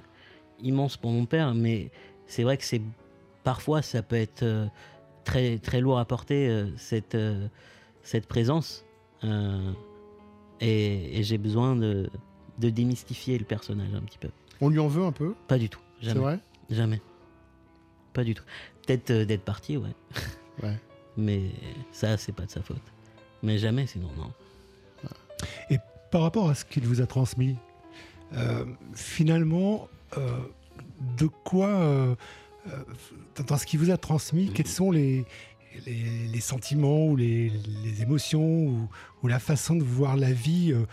immense 0.62 0.98
pour 0.98 1.12
mon 1.12 1.26
père, 1.26 1.54
mais 1.54 1.92
c'est 2.30 2.44
vrai 2.44 2.56
que 2.58 2.64
c'est 2.64 2.82
parfois 3.44 3.82
ça 3.82 4.02
peut 4.02 4.16
être 4.16 4.44
euh, 4.44 4.68
très 5.26 5.58
très 5.58 5.82
lourd 5.82 6.00
à 6.00 6.06
porter 6.06 6.48
euh, 6.48 6.70
cette 6.78 7.16
euh, 7.16 7.48
cette 8.04 8.28
présence 8.28 8.86
euh, 9.26 9.72
et, 10.62 11.20
et 11.20 11.24
j'ai 11.24 11.38
besoin 11.38 11.76
de 11.76 12.10
de 12.60 12.70
démystifier 12.70 13.38
le 13.38 13.46
personnage 13.46 13.94
un 13.94 14.02
petit 14.02 14.18
peu. 14.18 14.30
On 14.62 14.70
lui 14.70 14.80
en 14.80 14.88
veut 14.88 15.04
un 15.04 15.14
peu, 15.14 15.34
Pas 15.48 15.58
du 15.58 15.70
tout, 15.70 15.80
c'est 16.02 16.08
jamais, 16.08 16.20
vrai? 16.20 16.40
Jamais, 16.70 17.02
pas 18.14 18.24
du 18.24 18.34
tout. 18.36 18.44
Peut-être 18.86 19.12
euh, 19.12 19.26
d'être 19.26 19.44
parti, 19.44 19.76
ouais. 19.78 19.94
Ouais. 20.64 20.78
Mais 21.16 21.52
ça 21.92 22.18
c'est 22.18 22.34
pas 22.34 22.46
de 22.46 22.52
sa 22.52 22.62
faute. 22.62 22.82
Mais 23.44 23.58
jamais 23.58 23.88
sinon 23.88 24.10
non. 24.18 24.32
Par 26.12 26.22
rapport 26.24 26.50
à 26.50 26.56
ce 26.56 26.66
qu'il 26.66 26.86
vous 26.88 27.02
a 27.02 27.06
transmis, 27.06 27.56
euh, 28.34 28.66
finalement, 28.94 29.88
euh, 30.18 30.40
de 31.18 31.28
quoi, 31.28 31.68
euh, 31.68 32.16
euh, 32.68 32.72
dans- 33.48 33.58
ce 33.58 33.66
qu'il 33.66 33.80
vous 33.80 33.90
a 33.92 33.98
transmis, 33.98 34.52
quels 34.54 34.68
sont 34.68 34.92
les, 34.92 35.26
les, 35.86 36.28
les 36.32 36.40
sentiments 36.42 37.06
ou 37.08 37.16
les, 37.16 37.50
les 37.84 38.02
émotions 38.02 38.66
ou, 38.68 38.90
ou 39.24 39.28
la 39.28 39.40
façon 39.40 39.76
de 39.76 39.84
voir 39.84 40.18
la 40.18 40.32
vie 40.32 40.72
euh, 40.74 40.86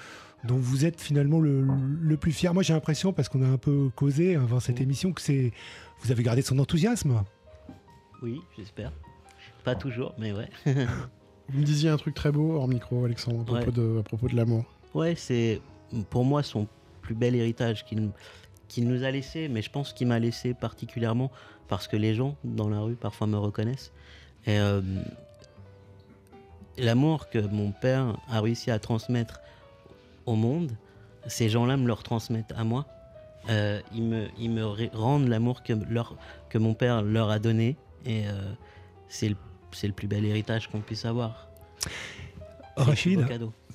dont 0.45 0.57
vous 0.59 0.85
êtes 0.85 1.01
finalement 1.01 1.40
le, 1.40 1.66
le 2.01 2.16
plus 2.16 2.33
fier? 2.33 2.55
Moi, 2.55 2.62
j'ai 2.62 2.73
l'impression, 2.73 3.12
parce 3.12 3.29
qu'on 3.29 3.42
a 3.42 3.49
un 3.49 3.59
peu 3.59 3.90
causé 3.97 4.37
avant 4.37 4.61
cette 4.61 4.81
émission, 4.81 5.12
que 5.12 5.21
c'est 5.21 5.53
vous 6.03 6.12
avez 6.12 6.23
gardé 6.23 6.42
son 6.42 6.59
enthousiasme. 6.59 7.23
Oui, 8.23 8.40
j'espère. 8.57 8.92
Pas 9.64 9.75
toujours, 9.75 10.14
mais 10.19 10.33
ouais. 10.33 10.49
Vous 11.49 11.61
me 11.61 11.64
disiez 11.64 11.90
un 11.90 11.97
truc 11.97 12.14
très 12.14 12.33
beau 12.33 12.53
hors 12.57 12.66
micro, 12.66 13.05
Alexandre, 13.05 13.40
à 13.42 13.45
propos 13.45 13.66
Ouais. 13.66 13.73
de, 13.73 13.99
à 14.01 14.03
propos 14.03 14.29
de 14.29 14.35
l'amour. 14.37 14.64
Ouais, 14.95 15.14
c'est 15.16 15.61
pour 16.11 16.25
moi 16.25 16.42
son 16.42 16.66
plus 17.03 17.14
bel 17.14 17.35
héritage 17.37 17.85
qu'il 17.85 18.11
qu'il 18.68 18.88
nous 18.88 19.05
a 19.05 19.11
laissé, 19.11 19.48
mais 19.48 19.62
je 19.62 19.70
pense 19.70 19.92
qu'il 19.92 20.07
m'a 20.07 20.18
laissé 20.18 20.55
particulièrement 20.55 21.31
parce 21.68 21.88
que 21.88 21.96
les 21.96 22.14
gens 22.14 22.37
dans 22.44 22.68
la 22.68 22.81
rue 22.81 22.94
parfois 22.94 23.26
me 23.26 23.37
reconnaissent. 23.37 23.92
Et 24.46 24.59
euh, 24.59 24.81
l'amour 26.79 27.29
que 27.29 27.38
mon 27.38 27.72
père 27.72 28.16
a 28.29 28.40
réussi 28.40 28.70
à 28.70 28.79
transmettre 28.79 29.40
au 30.26 30.35
monde, 30.35 30.72
ces 31.26 31.48
gens-là 31.48 31.76
me 31.76 31.87
le 31.87 31.92
retransmettent 31.92 32.52
à 32.57 32.64
moi. 32.64 32.87
Euh, 33.48 33.81
ils 33.94 34.02
me, 34.02 34.26
ils 34.38 34.50
me 34.50 34.64
rendent 34.96 35.29
l'amour 35.29 35.62
que, 35.62 35.72
leur, 35.72 36.16
que 36.48 36.59
mon 36.59 36.74
père 36.74 37.02
leur 37.02 37.31
a 37.31 37.38
donné. 37.38 37.76
Et 38.05 38.26
euh, 38.26 38.33
c'est 39.09 39.29
le, 39.29 39.37
le 39.83 39.92
plus 39.92 40.09
bel 40.09 40.24
héritage 40.24 40.68
qu'on 40.68 40.81
puisse 40.81 41.05
avoir. 41.05 41.48
Rachid, 42.76 43.26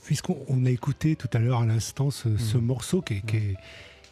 puisqu'on 0.04 0.38
on 0.48 0.66
a 0.66 0.70
écouté 0.70 1.16
tout 1.16 1.30
à 1.34 1.40
l'heure 1.40 1.62
à 1.62 1.66
l'instant 1.66 2.12
ce, 2.12 2.38
ce 2.38 2.58
morceau 2.58 3.02
qui 3.02 3.16
est, 3.16 3.26
qui, 3.26 3.38
est, 3.38 3.56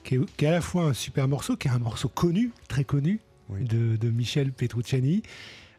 qui 0.04 0.16
est- 0.16 0.36
qui 0.38 0.46
est 0.46 0.48
à 0.48 0.52
la 0.52 0.62
fois 0.62 0.86
un 0.86 0.94
super 0.94 1.28
morceau, 1.28 1.56
qui 1.58 1.68
est 1.68 1.72
un 1.72 1.80
morceau 1.80 2.08
connu, 2.10 2.52
très 2.68 2.84
connu, 2.84 3.20
Oui. 3.50 3.64
de, 3.64 3.96
de 3.96 4.10
Michel 4.10 4.52
Petrucciani. 4.52 5.22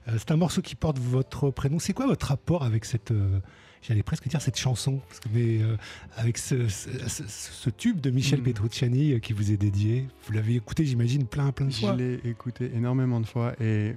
Euh, 0.09 0.13
c'est 0.19 0.31
un 0.31 0.37
morceau 0.37 0.63
qui 0.63 0.75
porte 0.75 0.99
votre 0.99 1.51
prénom. 1.51 1.79
C'est 1.79 1.93
quoi 1.93 2.07
votre 2.07 2.27
rapport 2.27 2.65
avec 2.65 2.85
cette, 2.85 3.11
euh, 3.11 3.39
j'allais 3.83 4.03
presque 4.03 4.29
dire 4.29 4.41
cette 4.41 4.57
chanson, 4.59 5.01
parce 5.09 5.21
que, 5.21 5.29
mais 5.33 5.63
euh, 5.63 5.77
avec 6.17 6.39
ce, 6.39 6.69
ce- 6.69 6.91
ce- 7.09 7.25
ce 7.29 7.71
tube 7.71 8.01
de 8.01 8.11
Michel 8.11 8.41
Mm. 8.41 8.45
Petrucciani 8.45 9.21
qui 9.21 9.33
vous 9.33 9.53
est 9.53 9.57
dédié 9.57 10.07
Vous 10.27 10.33
l'avez 10.33 10.57
écouté, 10.57 10.85
j'imagine, 10.87 11.27
plein, 11.27 11.53
plein 11.53 11.67
de 11.67 11.71
Je 11.73 11.81
fois. 11.81 11.95
l'ai 11.97 12.21
écouté 12.25 12.71
énormément 12.75 13.21
de 13.21 13.27
fois 13.27 13.53
et 13.61 13.95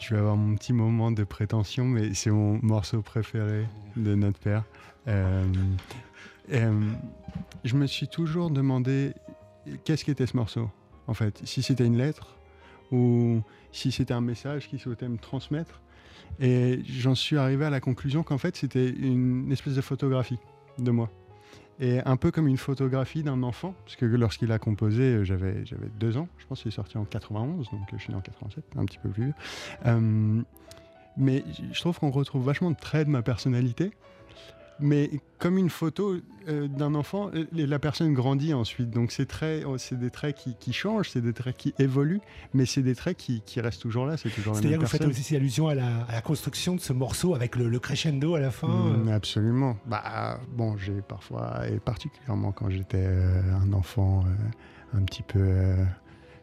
je 0.00 0.10
vais 0.14 0.20
avoir 0.20 0.36
mon 0.36 0.54
petit 0.56 0.72
moment 0.72 1.10
de 1.10 1.24
prétention, 1.24 1.84
mais 1.84 2.14
c'est 2.14 2.30
mon 2.30 2.60
morceau 2.62 3.02
préféré 3.02 3.66
de 3.96 4.14
notre 4.14 4.38
père. 4.38 4.62
Euh, 5.08 5.44
euh, 6.52 6.80
je 7.64 7.76
me 7.76 7.86
suis 7.86 8.08
toujours 8.08 8.50
demandé 8.50 9.12
qu'est-ce 9.84 10.04
qu'était 10.04 10.26
ce 10.26 10.36
morceau, 10.36 10.70
en 11.06 11.14
fait. 11.14 11.40
Si 11.44 11.62
c'était 11.62 11.86
une 11.86 11.96
lettre 11.96 12.36
ou 12.90 13.42
si 13.72 13.92
c'était 13.92 14.14
un 14.14 14.20
message 14.20 14.68
qu'il 14.68 14.78
souhaitait 14.78 15.08
me 15.08 15.18
transmettre. 15.18 15.80
Et 16.40 16.80
j'en 16.86 17.14
suis 17.14 17.36
arrivé 17.36 17.64
à 17.64 17.70
la 17.70 17.80
conclusion 17.80 18.22
qu'en 18.22 18.38
fait, 18.38 18.56
c'était 18.56 18.88
une 18.88 19.50
espèce 19.52 19.74
de 19.74 19.80
photographie 19.80 20.38
de 20.78 20.90
moi. 20.90 21.10
Et 21.80 22.00
un 22.04 22.16
peu 22.16 22.32
comme 22.32 22.48
une 22.48 22.56
photographie 22.56 23.22
d'un 23.22 23.42
enfant, 23.44 23.74
parce 23.84 23.94
que 23.94 24.04
lorsqu'il 24.04 24.50
a 24.50 24.58
composé, 24.58 25.02
euh, 25.02 25.24
j'avais, 25.24 25.62
deux 26.00 26.16
ans, 26.16 26.28
je 26.38 26.46
pense 26.46 26.62
qu'il 26.62 26.72
est 26.72 26.74
sorti 26.74 26.98
en 26.98 27.04
91, 27.04 27.70
donc 27.70 27.80
euh, 27.80 27.96
je 27.96 28.02
suis 28.02 28.12
né 28.12 28.18
en 28.18 28.20
87, 28.20 28.64
un 28.76 28.84
petit 28.84 28.98
peu 28.98 29.08
plus 29.10 29.24
vieux. 29.24 29.34
Euh, 29.86 30.42
mais 31.16 31.44
je 31.72 31.80
trouve 31.80 31.98
qu'on 31.98 32.10
retrouve 32.10 32.44
vachement 32.44 32.72
de 32.72 32.76
traits 32.76 33.06
de 33.06 33.12
ma 33.12 33.22
personnalité, 33.22 33.92
mais 34.80 35.10
comme 35.38 35.58
une 35.58 35.70
photo 35.70 36.16
euh, 36.48 36.68
d'un 36.68 36.94
enfant, 36.94 37.30
euh, 37.34 37.44
la 37.52 37.78
personne 37.78 38.12
grandit 38.14 38.54
ensuite, 38.54 38.90
donc 38.90 39.12
c'est, 39.12 39.28
c'est 39.78 39.98
des 39.98 40.10
traits 40.10 40.36
qui, 40.36 40.54
qui 40.58 40.72
changent, 40.72 41.10
c'est 41.10 41.20
des 41.20 41.32
traits 41.32 41.56
qui 41.56 41.74
évoluent, 41.78 42.20
mais 42.54 42.66
c'est 42.66 42.82
des 42.82 42.94
traits 42.94 43.16
qui, 43.16 43.42
qui 43.42 43.60
restent 43.60 43.82
toujours 43.82 44.06
là, 44.06 44.16
c'est 44.16 44.30
toujours 44.30 44.54
la 44.54 44.60
C'est-à-dire 44.60 44.78
même 44.78 44.80
que 44.80 44.84
vous 44.86 44.90
faites 44.90 45.00
personne. 45.00 45.20
aussi 45.20 45.36
allusion 45.36 45.68
à 45.68 45.74
la, 45.74 46.02
à 46.04 46.12
la 46.12 46.20
construction 46.22 46.74
de 46.74 46.80
ce 46.80 46.92
morceau 46.92 47.34
avec 47.34 47.56
le, 47.56 47.68
le 47.68 47.78
crescendo 47.78 48.34
à 48.34 48.40
la 48.40 48.50
fin. 48.50 48.68
Mm, 48.68 49.08
euh. 49.08 49.14
absolument. 49.14 49.76
Bah, 49.86 50.40
bon, 50.56 50.76
j'ai 50.76 51.02
parfois, 51.02 51.68
et 51.68 51.78
particulièrement 51.78 52.52
quand 52.52 52.70
j'étais 52.70 53.04
euh, 53.06 53.40
un 53.54 53.72
enfant 53.72 54.24
euh, 54.26 54.98
un 54.98 55.02
petit 55.02 55.22
peu, 55.22 55.38
euh, 55.40 55.84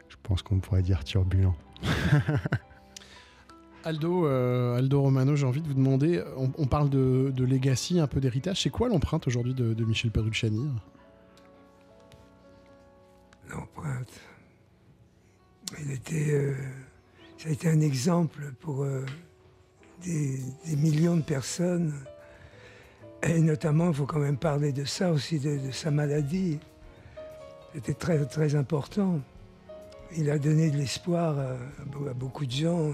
je 0.10 0.16
pense 0.24 0.42
qu'on 0.42 0.60
pourrait 0.60 0.82
dire 0.84 1.04
turbulent. 1.04 1.56
Aldo, 3.86 4.26
euh, 4.26 4.78
Aldo 4.78 5.00
Romano, 5.00 5.36
j'ai 5.36 5.46
envie 5.46 5.62
de 5.62 5.68
vous 5.68 5.76
demander, 5.76 6.24
on, 6.38 6.66
parle 6.66 6.90
de, 6.90 7.32
de 7.36 8.00
un 8.00 8.08
peu 8.08 8.20
d'héritage. 8.20 8.64
C'est 8.64 8.72
quoi 8.72 8.90
l'empreinte 8.90 9.28
aujourd'hui 9.28 9.54
de, 9.54 9.86
Michel 9.86 10.10
Petrucciani 10.10 10.72
L'empreinte. 13.48 14.20
Il 15.80 16.00
euh, 16.34 16.56
ça 17.38 17.50
a 17.50 17.52
été 17.52 17.70
un 17.70 17.80
exemple 17.80 18.54
pour 18.60 18.84
euh, 18.84 19.06
des, 20.04 20.40
millions 20.76 21.16
de 21.16 21.22
personnes. 21.22 21.94
Et 23.22 23.40
notamment, 23.40 23.90
il 23.90 23.94
faut 23.94 24.08
quand 24.08 24.20
même 24.20 24.38
parler 24.38 24.72
de 24.72 24.84
ça 24.86 25.12
aussi, 25.12 25.40
de, 25.40 25.72
sa 25.72 25.92
maladie. 25.92 26.58
C'était 27.76 27.94
très, 27.94 28.26
très 28.26 28.56
important. 28.56 29.20
Il 30.18 30.32
a 30.32 30.40
donné 30.40 30.72
de 30.72 30.78
l'espoir 30.78 31.38
à 31.38 32.14
beaucoup 32.16 32.48
de 32.48 32.52
gens 32.52 32.92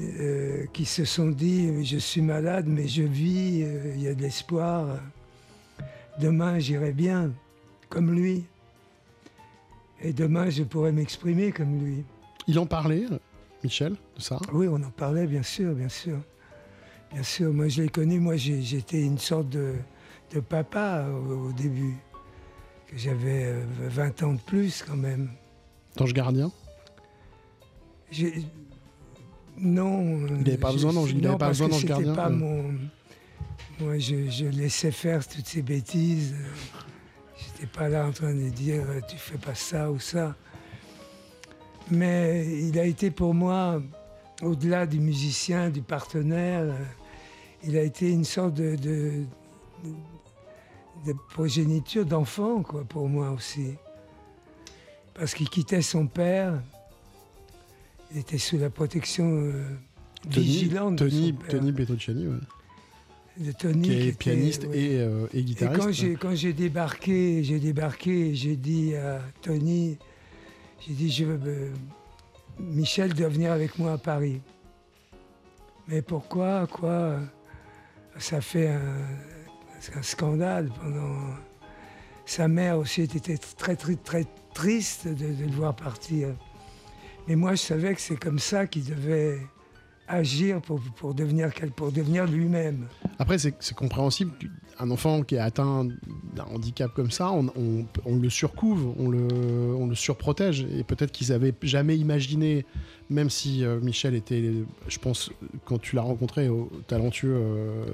euh, 0.00 0.66
qui 0.72 0.84
se 0.84 1.04
sont 1.04 1.28
dit 1.28 1.84
Je 1.84 1.98
suis 1.98 2.20
malade, 2.20 2.66
mais 2.66 2.88
je 2.88 3.02
vis, 3.02 3.62
euh, 3.62 3.92
il 3.94 4.02
y 4.02 4.08
a 4.08 4.14
de 4.14 4.22
l'espoir. 4.22 4.98
Demain, 6.20 6.58
j'irai 6.58 6.92
bien, 6.92 7.32
comme 7.88 8.12
lui. 8.12 8.44
Et 10.02 10.12
demain, 10.12 10.50
je 10.50 10.62
pourrais 10.62 10.92
m'exprimer 10.92 11.52
comme 11.52 11.78
lui. 11.78 12.04
Il 12.46 12.58
en 12.58 12.66
parlait, 12.66 13.06
Michel, 13.62 13.92
de 14.16 14.20
ça? 14.20 14.38
Oui, 14.52 14.66
on 14.68 14.82
en 14.82 14.90
parlait, 14.90 15.26
bien 15.26 15.42
sûr, 15.42 15.74
bien 15.74 15.88
sûr. 15.88 16.18
Bien 17.12 17.22
sûr, 17.22 17.52
moi 17.52 17.68
je 17.68 17.82
l'ai 17.82 17.88
connu, 17.88 18.18
moi 18.18 18.36
j'étais 18.36 19.00
une 19.00 19.18
sorte 19.18 19.48
de, 19.48 19.74
de 20.32 20.40
papa 20.40 21.06
au, 21.08 21.48
au 21.48 21.52
début. 21.52 21.96
Que 22.88 22.98
J'avais 22.98 23.44
euh, 23.44 23.64
20 23.88 24.22
ans 24.24 24.32
de 24.32 24.40
plus 24.40 24.82
quand 24.82 24.96
même. 24.96 25.30
D'ange 25.96 26.12
gardien? 26.12 26.50
Non. 29.58 30.26
Il 30.40 30.48
avait 30.48 30.56
pas 30.56 30.72
besoin 30.72 30.92
d'ange- 30.92 31.12
il 31.12 31.20
pas 31.36 31.48
besoin 31.48 31.68
d'ange 31.68 31.84
gardien, 31.84 32.14
Pas 32.14 32.28
ouais. 32.28 32.36
mon... 32.36 32.74
Moi, 33.80 33.98
je, 33.98 34.30
je 34.30 34.46
laissais 34.46 34.90
faire 34.92 35.26
toutes 35.26 35.46
ces 35.46 35.62
bêtises. 35.62 36.34
J'étais 37.36 37.66
pas 37.66 37.88
là 37.88 38.06
en 38.06 38.12
train 38.12 38.32
de 38.32 38.48
dire 38.48 38.84
euh, 38.88 39.00
tu 39.08 39.16
fais 39.16 39.38
pas 39.38 39.54
ça 39.54 39.90
ou 39.90 39.98
ça. 39.98 40.36
Mais 41.90 42.46
il 42.68 42.78
a 42.78 42.84
été 42.84 43.10
pour 43.10 43.34
moi, 43.34 43.82
au-delà 44.42 44.86
du 44.86 45.00
musicien, 45.00 45.70
du 45.70 45.82
partenaire, 45.82 46.60
euh, 46.62 46.72
il 47.64 47.76
a 47.76 47.82
été 47.82 48.10
une 48.10 48.24
sorte 48.24 48.54
de, 48.54 48.76
de, 48.76 49.24
de 51.06 51.12
progéniture 51.30 52.06
d'enfant, 52.06 52.62
quoi, 52.62 52.84
pour 52.84 53.08
moi 53.08 53.30
aussi. 53.30 53.74
Parce 55.14 55.34
qu'il 55.34 55.48
quittait 55.48 55.82
son 55.82 56.06
père, 56.06 56.62
était 58.16 58.38
sous 58.38 58.58
la 58.58 58.70
protection 58.70 59.24
euh, 59.42 59.64
Tony, 60.30 60.46
vigilante 60.46 60.96
de 60.96 61.08
Tony, 61.08 61.32
père, 61.32 61.48
Tony 61.50 61.72
Petrucciani, 61.72 62.26
ouais, 62.28 62.34
de 63.38 63.52
Tony, 63.52 63.82
qui 63.82 63.92
est 63.94 64.06
était- 64.08 64.12
pianiste 64.16 64.64
ouais. 64.66 64.78
et, 64.78 65.00
euh, 65.00 65.26
et 65.34 65.38
Et 65.38 65.42
guitariste. 65.44 65.80
quand 65.82 65.92
j'ai 65.92 66.14
quand 66.14 66.34
j'ai 66.34 66.52
débarqué, 66.52 67.42
j'ai 67.42 67.58
débarqué, 67.58 68.28
et 68.28 68.34
j'ai 68.34 68.56
dit 68.56 68.94
à 68.94 69.20
Tony, 69.42 69.98
j'ai 70.86 70.94
dit 70.94 71.10
je 71.10 71.24
veux 71.24 71.40
euh, 71.46 71.70
Michel 72.60 73.14
doit 73.14 73.28
venir 73.28 73.52
avec 73.52 73.78
moi 73.78 73.92
à 73.94 73.98
Paris. 73.98 74.40
Mais 75.88 76.00
pourquoi 76.02 76.66
quoi? 76.66 77.18
Ça 78.18 78.40
fait 78.40 78.68
un, 78.68 79.98
un 79.98 80.02
scandale 80.02 80.70
pendant. 80.80 81.34
Sa 82.26 82.48
mère 82.48 82.78
aussi 82.78 83.02
était 83.02 83.36
très 83.36 83.76
très 83.76 83.96
très 83.96 84.24
triste 84.54 85.08
de, 85.08 85.12
de 85.34 85.44
le 85.44 85.50
voir 85.50 85.74
partir. 85.76 86.28
Mais 87.26 87.36
moi 87.36 87.52
je 87.52 87.62
savais 87.62 87.94
que 87.94 88.00
c'est 88.00 88.16
comme 88.16 88.38
ça 88.38 88.66
qu'il 88.66 88.84
devait 88.84 89.40
agir 90.08 90.60
pour, 90.60 90.80
pour 90.96 91.14
devenir 91.14 91.50
pour 91.76 91.92
devenir 91.92 92.26
lui-même. 92.26 92.86
Après, 93.18 93.38
c'est 93.38 93.74
compréhensible 93.74 94.32
qu'un 94.38 94.90
enfant 94.90 95.22
qui 95.22 95.36
est 95.36 95.38
atteint 95.38 95.84
d'un 96.34 96.44
handicap 96.54 96.92
comme 96.94 97.10
ça, 97.10 97.30
on, 97.30 97.46
on- 97.56 97.86
on 98.04 98.16
le 98.16 98.28
surcouvre, 98.30 98.94
on 98.98 99.08
le, 99.08 99.28
on 99.78 99.86
le 99.86 99.94
surprotège. 99.94 100.66
Et 100.76 100.82
peut-être 100.84 101.12
qu'ils 101.12 101.28
n'avaient 101.28 101.54
jamais 101.62 101.96
imaginé, 101.96 102.66
même 103.08 103.30
si 103.30 103.64
euh, 103.64 103.80
Michel 103.80 104.14
était, 104.14 104.52
je 104.88 104.98
pense, 104.98 105.30
quand 105.64 105.78
tu 105.80 105.94
l'as 105.96 106.02
rencontré, 106.02 106.50
talentueux, 106.86 107.34
euh, 107.36 107.86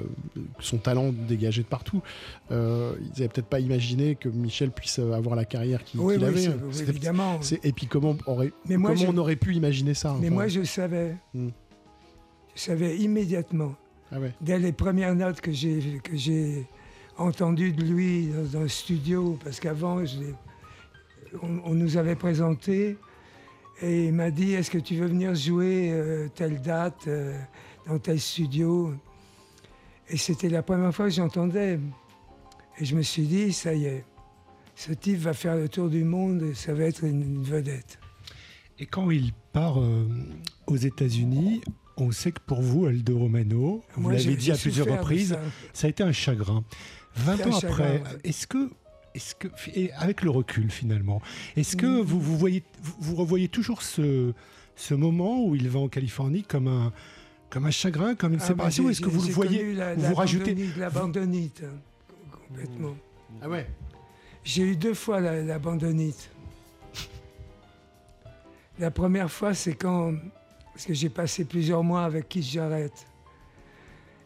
son 0.59 0.79
talent 0.79 1.12
dégagé 1.12 1.62
de 1.62 1.68
partout, 1.68 2.03
euh, 2.51 2.92
ils 3.01 3.09
n'avaient 3.20 3.29
peut-être 3.29 3.46
pas 3.49 3.61
imaginé 3.61 4.14
que 4.16 4.29
Michel 4.29 4.70
puisse 4.70 4.99
avoir 4.99 5.37
la 5.37 5.44
carrière 5.44 5.85
qu'il 5.85 6.01
Oui, 6.01 6.14
oui, 6.18 6.25
avait. 6.25 6.49
oui, 6.49 6.55
évidemment. 6.88 7.38
Et 7.62 7.73
puis 7.73 7.87
comment, 7.87 8.16
aurait, 8.27 8.53
Mais 8.68 8.77
moi, 8.77 8.90
comment 8.94 9.03
je- 9.12 9.16
on 9.16 9.18
aurait 9.18 9.37
pu 9.37 9.55
imaginer 9.55 9.94
ça 9.94 10.16
Mais 10.20 10.27
enfin, 10.29 10.35
moi, 10.35 10.49
je 10.49 10.62
savais. 10.64 11.14
Hmm. 11.35 11.49
Je 12.55 12.61
savais 12.61 12.97
immédiatement. 12.99 13.75
ah 14.13 14.21
ouais. 14.21 14.33
Dès 14.41 14.59
les 14.59 14.73
premières 14.73 15.15
notes 15.15 15.41
que 15.41 15.53
j'ai 15.53 16.01
que 16.03 16.17
j'ai 16.17 16.67
entendues 17.17 17.73
de 17.73 17.83
lui 17.85 18.27
dans, 18.29 18.59
dans 18.59 18.61
le 18.63 18.69
studio, 18.69 19.39
parce 19.45 19.61
qu'avant, 19.61 20.03
on, 21.43 21.61
on 21.65 21.75
nous 21.75 21.97
avait 21.97 22.17
présenté 22.17 22.97
et 23.83 24.07
il 24.07 24.13
m'a 24.13 24.31
dit 24.31 24.53
Est-ce 24.53 24.71
que 24.71 24.79
tu 24.79 24.97
veux 24.97 25.07
venir 25.07 25.35
jouer 25.35 25.91
euh, 25.93 26.29
telle 26.35 26.61
date 26.61 27.07
euh, 27.07 27.39
dans 27.87 27.99
tel 27.99 28.21
studio? 28.21 28.95
Et 30.09 30.17
c'était 30.17 30.49
la 30.49 30.63
première 30.63 30.95
fois 30.95 31.07
que 31.07 31.13
j'entendais. 31.15 31.79
Et 32.79 32.85
je 32.85 32.97
me 32.97 33.03
suis 33.03 33.23
dit 33.27 33.53
Ça 33.53 33.73
y 33.75 33.85
est, 33.87 34.05
ce 34.75 34.93
type 34.93 35.19
va 35.19 35.33
faire 35.35 35.57
le 35.57 35.69
tour 35.69 35.89
du 35.89 36.05
monde 36.05 36.43
et 36.43 36.55
ça 36.55 36.75
va 36.75 36.85
être 36.85 37.05
une- 37.05 37.23
une 37.23 37.43
vedette. 37.43 37.99
Et 38.79 38.87
quand 38.87 39.11
il 39.11 39.33
part 39.53 39.79
euh, 39.81 40.09
aux 40.67 40.77
États-Unis, 40.77 41.61
on 42.01 42.11
sait 42.13 42.33
que 42.33 42.41
pour 42.41 42.61
vous, 42.63 42.87
Aldo 42.87 43.19
Romano, 43.19 43.83
vous 43.97 44.11
l'avez 44.11 44.37
dit 44.37 44.51
à 44.53 44.57
plusieurs 44.57 44.87
reprises, 44.87 45.31
ça. 45.31 45.41
ça 45.73 45.87
a 45.87 45.91
été 45.91 46.03
un 46.03 46.13
chagrin. 46.13 46.65
20 47.17 47.37
C'était 47.37 47.49
un 47.49 47.53
ans 47.53 47.59
après, 47.59 47.93
ouais. 47.93 48.03
est-ce 48.25 48.47
que, 48.47 48.71
est-ce 49.15 49.35
que, 49.35 49.49
et 49.75 49.93
avec 49.95 50.23
le 50.23 50.31
recul 50.31 50.71
finalement, 50.71 51.21
est-ce 51.57 51.77
que 51.77 51.87
Mm. 51.87 52.03
vous, 52.03 52.21
vous 52.21 52.39
voyez, 52.39 52.63
vous, 52.83 52.95
vous 53.01 53.17
revoyez 53.17 53.49
toujours 53.49 53.83
ce, 53.83 54.33
ce 54.77 54.95
moment 54.95 55.45
où 55.45 55.55
il 55.57 55.69
va 55.69 55.81
en 55.81 55.89
Californie 55.89 56.43
comme 56.45 56.69
un, 56.69 56.93
comme 57.51 57.67
un 57.67 57.71
chagrin, 57.73 58.15
comme 58.15 58.33
une 58.35 58.41
Ah, 58.41 58.47
séparation, 58.47 58.85
ou 58.85 58.91
est-ce 58.91 59.01
que 59.01 59.09
vous 59.09 59.27
le 59.27 59.33
voyez, 59.33 59.75
la- 59.75 59.95
vous 59.95 60.03
la 60.03 60.13
rajoutez, 60.13 60.55
bandonite- 60.55 60.77
La 60.79 60.91
bandonite, 60.91 61.63
hein, 61.65 62.31
complètement. 62.49 62.97
Ah 63.43 63.49
ouais. 63.49 63.67
J'ai 64.45 64.63
eu 64.63 64.77
deux 64.77 64.95
fois 64.95 65.21
la, 65.21 65.43
la 65.43 65.59
bandonite. 65.59 66.31
La 68.79 68.91
première 68.91 69.31
fois, 69.31 69.53
c'est 69.55 69.75
quand. 69.75 70.15
Parce 70.81 70.87
que 70.87 70.95
j'ai 70.95 71.11
passé 71.11 71.45
plusieurs 71.45 71.85
mois 71.85 72.07
avec 72.07 72.27
Keith 72.27 72.43
Jarrett. 72.43 73.07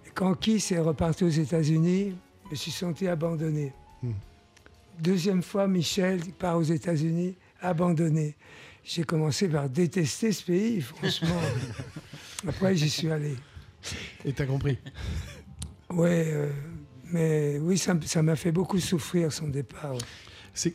Et 0.07 0.11
quand 0.14 0.35
Keith 0.35 0.71
est 0.71 0.79
reparti 0.79 1.25
aux 1.25 1.29
États-Unis, 1.29 2.15
je 2.44 2.50
me 2.50 2.55
suis 2.55 2.71
senti 2.71 3.09
abandonné. 3.09 3.73
Hmm. 4.00 4.13
Deuxième 5.00 5.42
fois, 5.42 5.67
Michel 5.67 6.21
part 6.38 6.57
aux 6.57 6.63
États-Unis, 6.63 7.35
abandonné. 7.61 8.37
J'ai 8.85 9.02
commencé 9.02 9.48
par 9.48 9.69
détester 9.69 10.31
ce 10.31 10.44
pays, 10.44 10.81
franchement. 10.81 11.40
Après, 12.46 12.77
j'y 12.77 12.88
suis 12.88 13.11
allé. 13.11 13.35
Et 14.25 14.33
t'as 14.33 14.46
compris? 14.46 14.79
Ouais, 15.90 16.29
euh, 16.29 16.52
mais 17.07 17.59
oui, 17.59 17.77
ça 17.79 18.23
m'a 18.23 18.37
fait 18.37 18.52
beaucoup 18.52 18.79
souffrir 18.79 19.33
son 19.33 19.48
départ. 19.48 19.96
C'est 20.55 20.75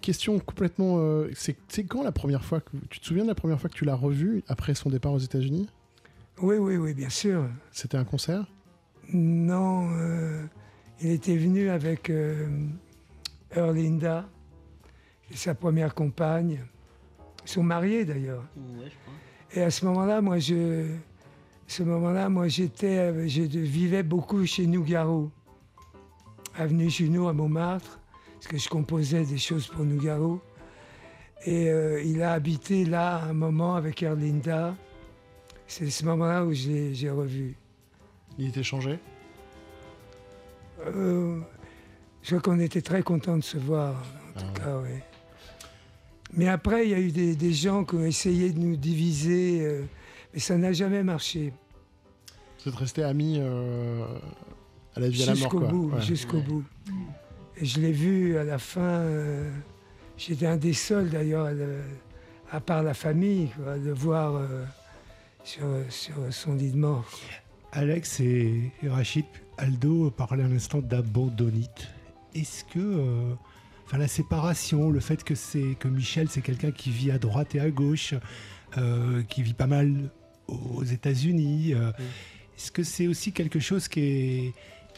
question 0.00 0.38
complètement. 0.38 0.96
euh, 0.98 1.30
c'est 1.34 1.84
quand 1.84 2.02
la 2.02 2.12
première 2.12 2.44
fois 2.44 2.60
que 2.60 2.70
tu 2.88 2.98
te 2.98 3.06
souviens 3.06 3.24
de 3.24 3.28
la 3.28 3.34
première 3.34 3.60
fois 3.60 3.68
que 3.68 3.74
tu 3.74 3.84
l'as 3.84 3.94
revu 3.94 4.42
après 4.48 4.74
son 4.74 4.88
départ 4.88 5.12
aux 5.12 5.18
États-Unis? 5.18 5.68
Oui, 6.40 6.56
oui, 6.56 6.76
oui, 6.76 6.94
bien 6.94 7.10
sûr. 7.10 7.44
C'était 7.70 7.98
un 7.98 8.04
concert? 8.04 8.46
Non, 9.12 9.90
euh, 9.92 10.42
il 11.02 11.10
était 11.10 11.36
venu 11.36 11.68
avec 11.68 12.08
euh, 12.08 12.48
Erlinda, 13.50 14.26
sa 15.34 15.54
première 15.54 15.94
compagne. 15.94 16.64
Ils 17.44 17.50
sont 17.50 17.62
mariés 17.62 18.06
d'ailleurs. 18.06 18.44
Ouais, 18.56 18.86
je 18.86 18.94
crois. 19.02 19.14
Et 19.52 19.62
à 19.62 19.70
ce 19.70 19.84
moment-là, 19.84 20.22
moi, 20.22 20.38
je, 20.38 20.86
ce 21.66 21.82
moment-là, 21.82 22.30
moi, 22.30 22.48
j'étais, 22.48 23.28
je 23.28 23.42
vivais 23.42 24.02
beaucoup 24.02 24.46
chez 24.46 24.66
Nougaro, 24.66 25.30
avenue 26.56 26.88
Junot 26.88 27.28
à 27.28 27.32
Montmartre, 27.32 27.99
parce 28.40 28.46
que 28.52 28.56
je 28.58 28.68
composais 28.70 29.24
des 29.24 29.36
choses 29.38 29.66
pour 29.66 29.84
Nougaro. 29.84 30.40
Et 31.44 31.68
euh, 31.68 32.02
il 32.02 32.22
a 32.22 32.32
habité 32.32 32.84
là 32.86 33.22
un 33.24 33.34
moment 33.34 33.74
avec 33.76 34.02
Erlinda. 34.02 34.74
C'est 35.66 35.90
ce 35.90 36.04
moment-là 36.06 36.44
où 36.46 36.52
j'ai 36.54 37.10
revu. 37.10 37.54
Il 38.38 38.48
était 38.48 38.62
changé 38.62 38.98
Euh, 40.86 41.38
je 42.22 42.36
crois 42.36 42.40
qu'on 42.54 42.60
était 42.60 42.80
très 42.80 43.02
contents 43.02 43.36
de 43.36 43.42
se 43.44 43.58
voir, 43.58 43.94
en 44.36 44.40
tout 44.40 44.46
Ah 44.64 44.78
ouais. 44.78 44.88
cas, 44.88 44.90
oui. 44.94 44.98
Mais 46.32 46.48
après, 46.48 46.86
il 46.86 46.90
y 46.90 46.94
a 46.94 46.98
eu 47.00 47.10
des, 47.12 47.34
des 47.36 47.52
gens 47.52 47.84
qui 47.84 47.96
ont 47.96 48.04
essayé 48.04 48.52
de 48.52 48.58
nous 48.58 48.76
diviser, 48.76 49.60
euh, 49.66 49.82
mais 50.32 50.40
ça 50.40 50.56
n'a 50.56 50.72
jamais 50.72 51.02
marché. 51.02 51.52
Vous 52.62 52.70
êtes 52.70 52.76
restés 52.76 53.02
amis 53.02 53.36
euh, 53.38 54.04
à 54.94 55.00
la 55.00 55.08
vie 55.08 55.22
à 55.24 55.26
la 55.26 55.32
mort 55.32 55.36
Jusqu'au 55.40 55.60
bout, 55.60 55.90
Ouais. 55.90 56.00
jusqu'au 56.02 56.36
Ouais. 56.38 56.42
bout. 56.44 56.64
Et 57.60 57.64
je 57.64 57.80
l'ai 57.80 57.92
vu 57.92 58.36
à 58.38 58.44
la 58.44 58.58
fin. 58.58 58.80
euh, 58.80 59.50
J'étais 60.16 60.46
un 60.46 60.56
des 60.56 60.72
seuls 60.74 61.08
d'ailleurs, 61.08 61.48
à, 62.50 62.60
part 62.60 62.82
la 62.82 62.94
famille, 62.94 63.48
quoi, 63.56 63.72
à 63.72 63.76
le 63.76 63.92
voir 63.92 64.34
euh, 64.34 64.64
sur, 65.44 65.64
sur 65.88 66.14
son 66.30 66.54
lit 66.54 66.70
de 66.72 66.76
mort. 66.76 67.06
Alex 67.72 68.20
et, 68.20 68.70
et 68.82 68.88
Rachid, 68.88 69.24
Aldo 69.56 70.10
parlait 70.10 70.42
un 70.42 70.52
instant 70.54 70.80
d'abandonite. 70.80 71.88
Est-ce 72.34 72.64
que, 72.64 72.78
euh, 72.78 73.32
enfin 73.86 73.96
la 73.98 74.08
séparation, 74.08 74.90
le 74.90 75.00
fait 75.00 75.24
que 75.24 75.34
c'est 75.34 75.74
que 75.78 75.88
Michel 75.88 76.28
c'est 76.28 76.42
quelqu'un 76.42 76.70
qui 76.70 76.90
vit 76.90 77.10
à 77.10 77.18
droite 77.18 77.54
et 77.54 77.60
à 77.60 77.70
gauche, 77.70 78.14
euh, 78.76 79.22
qui 79.22 79.42
vit 79.42 79.54
pas 79.54 79.66
mal 79.68 80.10
aux 80.48 80.84
États-Unis. 80.84 81.72
euh, 81.74 81.92
Est-ce 82.58 82.72
que 82.72 82.82
c'est 82.82 83.06
aussi 83.06 83.32
quelque 83.32 83.58
chose 83.60 83.88
qui 83.88 84.00
est 84.00 84.52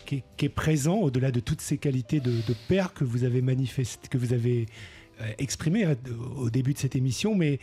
qui 0.05 0.17
est, 0.17 0.25
qui 0.37 0.47
est 0.47 0.49
présent 0.51 0.97
au-delà 0.97 1.31
de 1.31 1.41
toutes 1.41 1.61
ces 1.61 1.79
qualités 1.79 2.21
de, 2.21 2.31
de 2.31 2.55
père 2.69 2.93
que 2.95 3.05
vous 3.05 3.25
avez 3.25 3.43
manifesté, 3.43 4.09
que 4.09 4.19
vous 4.19 4.33
avez 4.33 4.67
euh, 5.21 5.31
exprimé 5.39 5.85
de- 5.87 6.13
au 6.37 6.51
début 6.51 6.73
de 6.75 6.79
cette 6.79 6.97
émission, 6.97 7.35
mais 7.35 7.59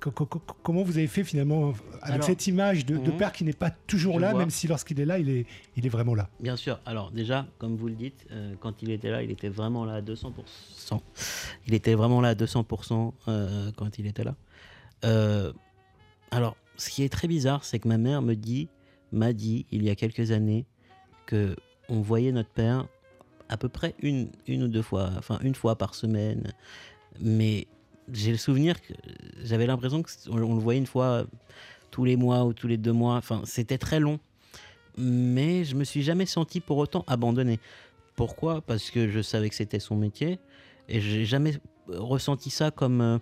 co- 0.00 0.10
co- 0.10 0.26
co- 0.26 0.40
comment 0.62 0.82
vous 0.82 0.98
avez 0.98 1.06
fait 1.06 1.24
finalement 1.24 1.72
avec 2.02 2.14
Alors, 2.14 2.24
cette 2.26 2.46
image 2.46 2.84
de, 2.86 2.96
de 2.96 3.10
mhm. 3.10 3.16
père 3.16 3.32
qui 3.32 3.44
n'est 3.44 3.52
pas 3.52 3.70
toujours 3.70 4.18
là, 4.20 4.30
vois. 4.30 4.40
même 4.40 4.50
si 4.50 4.66
lorsqu'il 4.68 4.98
est 5.00 5.04
là, 5.04 5.18
il 5.18 5.28
est, 5.28 5.46
il 5.76 5.84
est 5.86 5.88
vraiment 5.88 6.14
là? 6.14 6.28
Bien 6.40 6.56
sûr. 6.56 6.80
Alors 6.86 7.10
déjà, 7.10 7.46
comme 7.58 7.76
vous 7.76 7.88
le 7.88 7.94
dites, 7.94 8.26
euh, 8.30 8.54
quand 8.60 8.82
il 8.82 8.90
était 8.90 9.10
là, 9.10 9.22
il 9.22 9.30
était 9.30 9.48
vraiment 9.48 9.84
là 9.84 9.94
à 9.94 10.00
200%. 10.00 11.00
Il 11.66 11.74
était 11.74 11.94
vraiment 11.94 12.20
là 12.20 12.30
à 12.30 12.34
200% 12.34 13.12
euh, 13.28 13.70
quand 13.76 13.98
il 13.98 14.06
était 14.06 14.24
là. 14.24 14.34
Euh, 15.04 15.52
alors, 16.30 16.56
ce 16.76 16.88
qui 16.90 17.02
est 17.04 17.08
très 17.08 17.28
bizarre, 17.28 17.64
c'est 17.64 17.78
que 17.78 17.88
ma 17.88 17.98
mère 17.98 18.22
me 18.22 18.34
dit, 18.34 18.68
m'a 19.12 19.32
dit 19.32 19.66
il 19.70 19.82
y 19.84 19.90
a 19.90 19.94
quelques 19.94 20.30
années 20.30 20.64
que 21.26 21.54
on 21.92 22.00
voyait 22.00 22.32
notre 22.32 22.48
père 22.48 22.86
à 23.48 23.56
peu 23.56 23.68
près 23.68 23.94
une, 24.00 24.30
une 24.48 24.64
ou 24.64 24.68
deux 24.68 24.82
fois, 24.82 25.10
enfin 25.18 25.38
une 25.42 25.54
fois 25.54 25.76
par 25.76 25.94
semaine. 25.94 26.52
Mais 27.20 27.66
j'ai 28.12 28.32
le 28.32 28.38
souvenir 28.38 28.80
que 28.80 28.94
j'avais 29.44 29.66
l'impression 29.66 30.02
qu'on 30.02 30.42
on 30.42 30.54
le 30.54 30.60
voyait 30.60 30.80
une 30.80 30.86
fois 30.86 31.24
tous 31.90 32.04
les 32.04 32.16
mois 32.16 32.44
ou 32.44 32.52
tous 32.52 32.66
les 32.66 32.78
deux 32.78 32.92
mois. 32.92 33.16
Enfin, 33.16 33.42
c'était 33.44 33.78
très 33.78 34.00
long 34.00 34.18
mais 34.96 35.64
je 35.64 35.74
me 35.74 35.84
suis 35.84 36.02
jamais 36.02 36.26
senti 36.26 36.60
pour 36.60 36.78
autant 36.78 37.04
abandonné. 37.06 37.60
Pourquoi? 38.16 38.60
Parce 38.60 38.90
que 38.90 39.08
je 39.08 39.20
savais 39.20 39.48
que 39.48 39.54
c'était 39.54 39.80
son 39.80 39.96
métier 39.96 40.38
et 40.88 41.00
j'ai 41.00 41.24
jamais 41.24 41.54
ressenti 41.88 42.50
ça 42.50 42.70
comme 42.70 43.00
euh, 43.00 43.18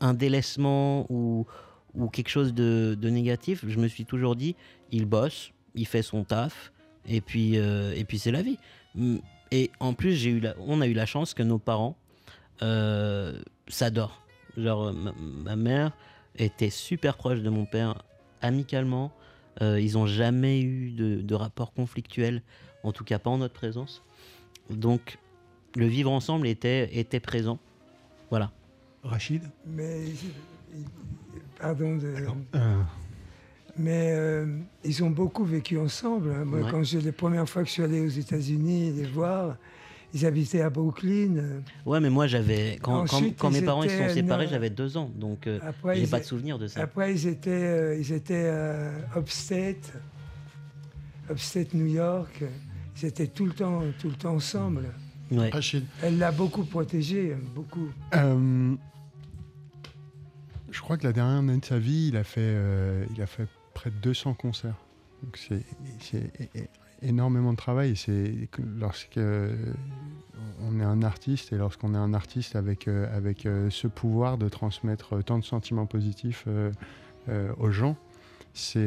un 0.00 0.14
délaissement 0.14 1.06
ou, 1.10 1.46
ou 1.94 2.08
quelque 2.08 2.28
chose 2.28 2.54
de, 2.54 2.96
de 2.98 3.10
négatif. 3.10 3.64
Je 3.66 3.78
me 3.78 3.88
suis 3.88 4.04
toujours 4.04 4.36
dit, 4.36 4.54
il 4.92 5.06
bosse, 5.06 5.52
il 5.74 5.86
fait 5.86 6.02
son 6.02 6.24
taf 6.24 6.72
et 7.06 7.20
puis, 7.20 7.58
euh, 7.58 7.92
et 7.94 8.04
puis 8.04 8.18
c'est 8.18 8.30
la 8.32 8.42
vie. 8.42 8.58
Mm, 8.94 9.16
Et 9.50 9.70
en 9.80 9.94
plus, 9.94 10.12
j'ai 10.14 10.28
eu 10.30 10.40
la- 10.40 10.54
on 10.60 10.80
a 10.82 10.86
eu 10.86 10.92
la 10.92 11.06
chance 11.06 11.32
que 11.34 11.42
nos 11.42 11.58
parents 11.58 11.96
euh, 12.62 13.40
s'adorent. 13.68 14.22
Genre, 14.56 14.92
ma, 14.92 15.12
ma 15.12 15.56
mère 15.56 15.92
était 16.36 16.70
super 16.70 17.16
proche 17.16 17.40
de 17.40 17.48
mon 17.48 17.64
père 17.64 18.02
amicalement. 18.42 19.10
Euh, 19.62 19.80
ils 19.80 19.94
n'ont 19.94 20.06
jamais 20.06 20.60
eu 20.60 20.90
de, 20.90 21.20
de 21.22 21.34
rapport 21.34 21.72
conflictuel, 21.72 22.42
en 22.82 22.92
tout 22.92 23.04
cas 23.04 23.18
pas 23.18 23.30
en 23.30 23.38
notre 23.38 23.54
présence. 23.54 24.02
Donc, 24.70 25.18
le 25.76 25.86
vivre 25.86 26.10
ensemble 26.10 26.46
était, 26.46 26.94
était 26.98 27.20
présent. 27.20 27.58
Voilà. 28.30 28.50
Rachid? 29.02 29.42
Mais, 29.66 30.02
pardon, 31.58 31.96
de- 31.96 32.14
Euh, 32.54 32.82
mais 33.78 34.10
euh, 34.12 34.46
ils 34.84 35.02
ont 35.04 35.10
beaucoup 35.10 35.44
vécu 35.44 35.78
ensemble. 35.78 36.30
hein. 36.32 36.44
Moi, 36.44 36.60
Ouais. 36.60 36.70
quand 36.70 36.82
j'ai 36.82 37.00
les 37.00 37.12
premières 37.12 37.48
fois 37.48 37.62
que 37.62 37.68
je 37.68 37.74
suis 37.74 37.82
allé 37.82 38.00
aux 38.00 38.08
États-Unis 38.08 38.92
les 38.92 39.06
voir, 39.06 39.56
ils 40.14 40.24
habitaient 40.26 40.62
à 40.62 40.70
Brooklyn. 40.70 41.60
Ouais, 41.86 42.00
mais 42.00 42.10
moi, 42.10 42.26
j'avais. 42.26 42.78
Quand, 42.82 43.04
quand- 43.06 43.16
Ensuite, 43.16 43.38
quand 43.38 43.50
mes 43.50 43.62
parents 43.62 43.82
ils 43.82 43.90
se 43.90 43.98
sont 43.98 44.08
séparés, 44.14 44.46
euh, 44.46 44.50
j'avais 44.50 44.70
deux 44.70 44.96
ans. 44.96 45.10
Donc, 45.14 45.46
euh, 45.46 45.58
Après, 45.62 45.96
j'ai 45.96 46.06
pas 46.06 46.20
de 46.20 46.24
souvenir 46.24 46.58
de 46.58 46.66
ça. 46.66 46.80
après, 46.82 47.12
ils 47.14 47.26
étaient, 47.26 47.50
euh, 47.50 47.96
ils 47.98 48.12
étaient 48.12 48.34
euh, 48.46 48.98
upstate, 49.16 49.92
upstate 51.30 51.74
New 51.74 51.86
York. 51.86 52.42
Ils 53.00 53.06
étaient 53.06 53.26
tout 53.28 53.46
le 53.46 53.52
temps, 53.52 53.82
tout 54.00 54.08
le 54.08 54.14
temps 54.16 54.34
ensemble. 54.34 54.84
Ouais. 55.30 55.50
Elle 56.02 56.16
l'a 56.18 56.32
beaucoup 56.32 56.64
protégé, 56.64 57.36
beaucoup. 57.54 57.88
Euh, 58.14 58.74
je 60.70 60.80
crois 60.80 60.96
que 60.96 61.06
la 61.06 61.12
dernière 61.12 61.38
année 61.38 61.58
de 61.58 61.64
sa 61.64 61.78
vie, 61.78 62.08
il 62.08 62.16
a 62.16 62.24
fait, 62.24 62.40
euh, 62.42 63.04
il 63.14 63.20
a 63.22 63.26
fait 63.26 63.46
près 63.78 63.90
de 63.90 63.96
200 63.96 64.34
concerts. 64.34 64.74
Donc 65.22 65.38
c'est 65.38 65.62
énormément 67.00 67.52
de 67.52 67.56
travail. 67.56 67.94
C'est 67.94 68.48
que 68.50 68.60
lorsque 68.60 69.18
euh, 69.18 69.54
on 70.62 70.80
est 70.80 70.84
un 70.84 71.04
artiste 71.04 71.52
et 71.52 71.56
lorsqu'on 71.56 71.94
est 71.94 71.98
un 71.98 72.12
artiste 72.12 72.56
avec, 72.56 72.88
euh, 72.88 73.06
avec 73.16 73.46
euh, 73.46 73.70
ce 73.70 73.86
pouvoir 73.86 74.36
de 74.36 74.48
transmettre 74.48 75.22
tant 75.22 75.38
de 75.38 75.44
sentiments 75.44 75.86
positifs 75.86 76.46
aux 77.58 77.70
gens, 77.70 77.96
c'est 78.54 78.80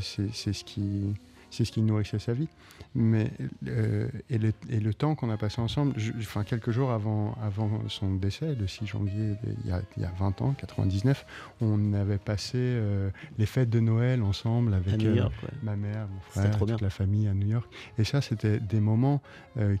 ce 0.00 0.64
qui 0.64 1.14
c'est 1.50 1.64
ce 1.64 1.72
qui 1.72 1.82
nourrissait 1.82 2.18
sa 2.18 2.32
vie. 2.32 2.48
Mais 2.94 3.30
euh, 3.68 4.08
et, 4.30 4.38
le, 4.38 4.52
et 4.68 4.80
le 4.80 4.94
temps 4.94 5.14
qu'on 5.14 5.30
a 5.30 5.36
passé 5.36 5.60
ensemble, 5.60 5.92
je- 5.96 6.12
enfin 6.18 6.42
quelques 6.44 6.70
jours 6.70 6.90
avant, 6.90 7.36
avant 7.42 7.70
son 7.88 8.14
décès, 8.14 8.54
le 8.54 8.66
6 8.66 8.86
janvier, 8.86 9.34
il 9.64 9.68
y 9.68 9.72
a, 9.72 9.80
il 9.96 10.02
y 10.02 10.06
a 10.06 10.10
20 10.18 10.42
ans, 10.42 10.54
99, 10.58 11.24
on 11.60 11.92
avait 11.92 12.18
passé 12.18 12.58
euh, 12.58 13.10
les 13.38 13.46
fêtes 13.46 13.70
de 13.70 13.80
Noël 13.80 14.22
ensemble 14.22 14.74
avec 14.74 15.02
euh, 15.04 15.14
York, 15.16 15.32
ouais. 15.42 15.48
ma 15.62 15.76
mère, 15.76 16.08
mon 16.08 16.20
frère, 16.20 16.56
toute 16.58 16.66
bien. 16.66 16.76
la 16.80 16.90
famille 16.90 17.28
à 17.28 17.34
New 17.34 17.46
York. 17.48 17.70
Et 17.98 18.04
ça, 18.04 18.20
c'était 18.20 18.58
des 18.58 18.80
moments 18.80 19.20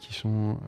qui 0.00 0.12
sont 0.14 0.58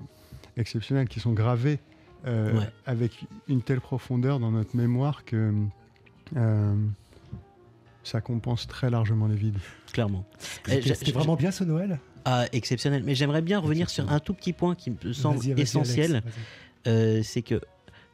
exceptionnels, 0.56 1.08
qui 1.08 1.20
sont 1.20 1.32
gravés 1.32 1.78
euh, 2.26 2.56
Ouais. 2.58 2.68
avec 2.86 3.24
une 3.48 3.62
telle 3.62 3.80
profondeur 3.80 4.38
dans 4.38 4.50
notre 4.52 4.76
mémoire 4.76 5.24
que 5.24 5.52
euh, 6.36 6.74
ça 8.04 8.20
compense 8.20 8.66
très 8.66 8.90
largement 8.90 9.26
les 9.28 9.36
vides. 9.36 9.58
Clairement. 9.92 10.24
C'était 10.38 10.78
Eh, 10.90 10.94
c'était 10.94 11.12
vraiment 11.12 11.36
bien 11.36 11.50
ce 11.50 11.64
Noël? 11.64 12.00
Ah, 12.24 12.46
exceptionnel. 12.52 13.02
Mais 13.04 13.14
j'aimerais 13.14 13.42
bien 13.42 13.58
revenir 13.58 13.90
sur 13.90 14.10
un 14.10 14.20
tout 14.20 14.34
petit 14.34 14.52
point 14.52 14.74
qui 14.74 14.90
me 14.90 15.12
semble 15.12 15.38
Vas-y, 15.38 15.52
vas-y, 15.52 15.60
essentiel. 15.62 16.22
Euh, 16.86 17.20
c'est 17.22 17.42
que 17.42 17.60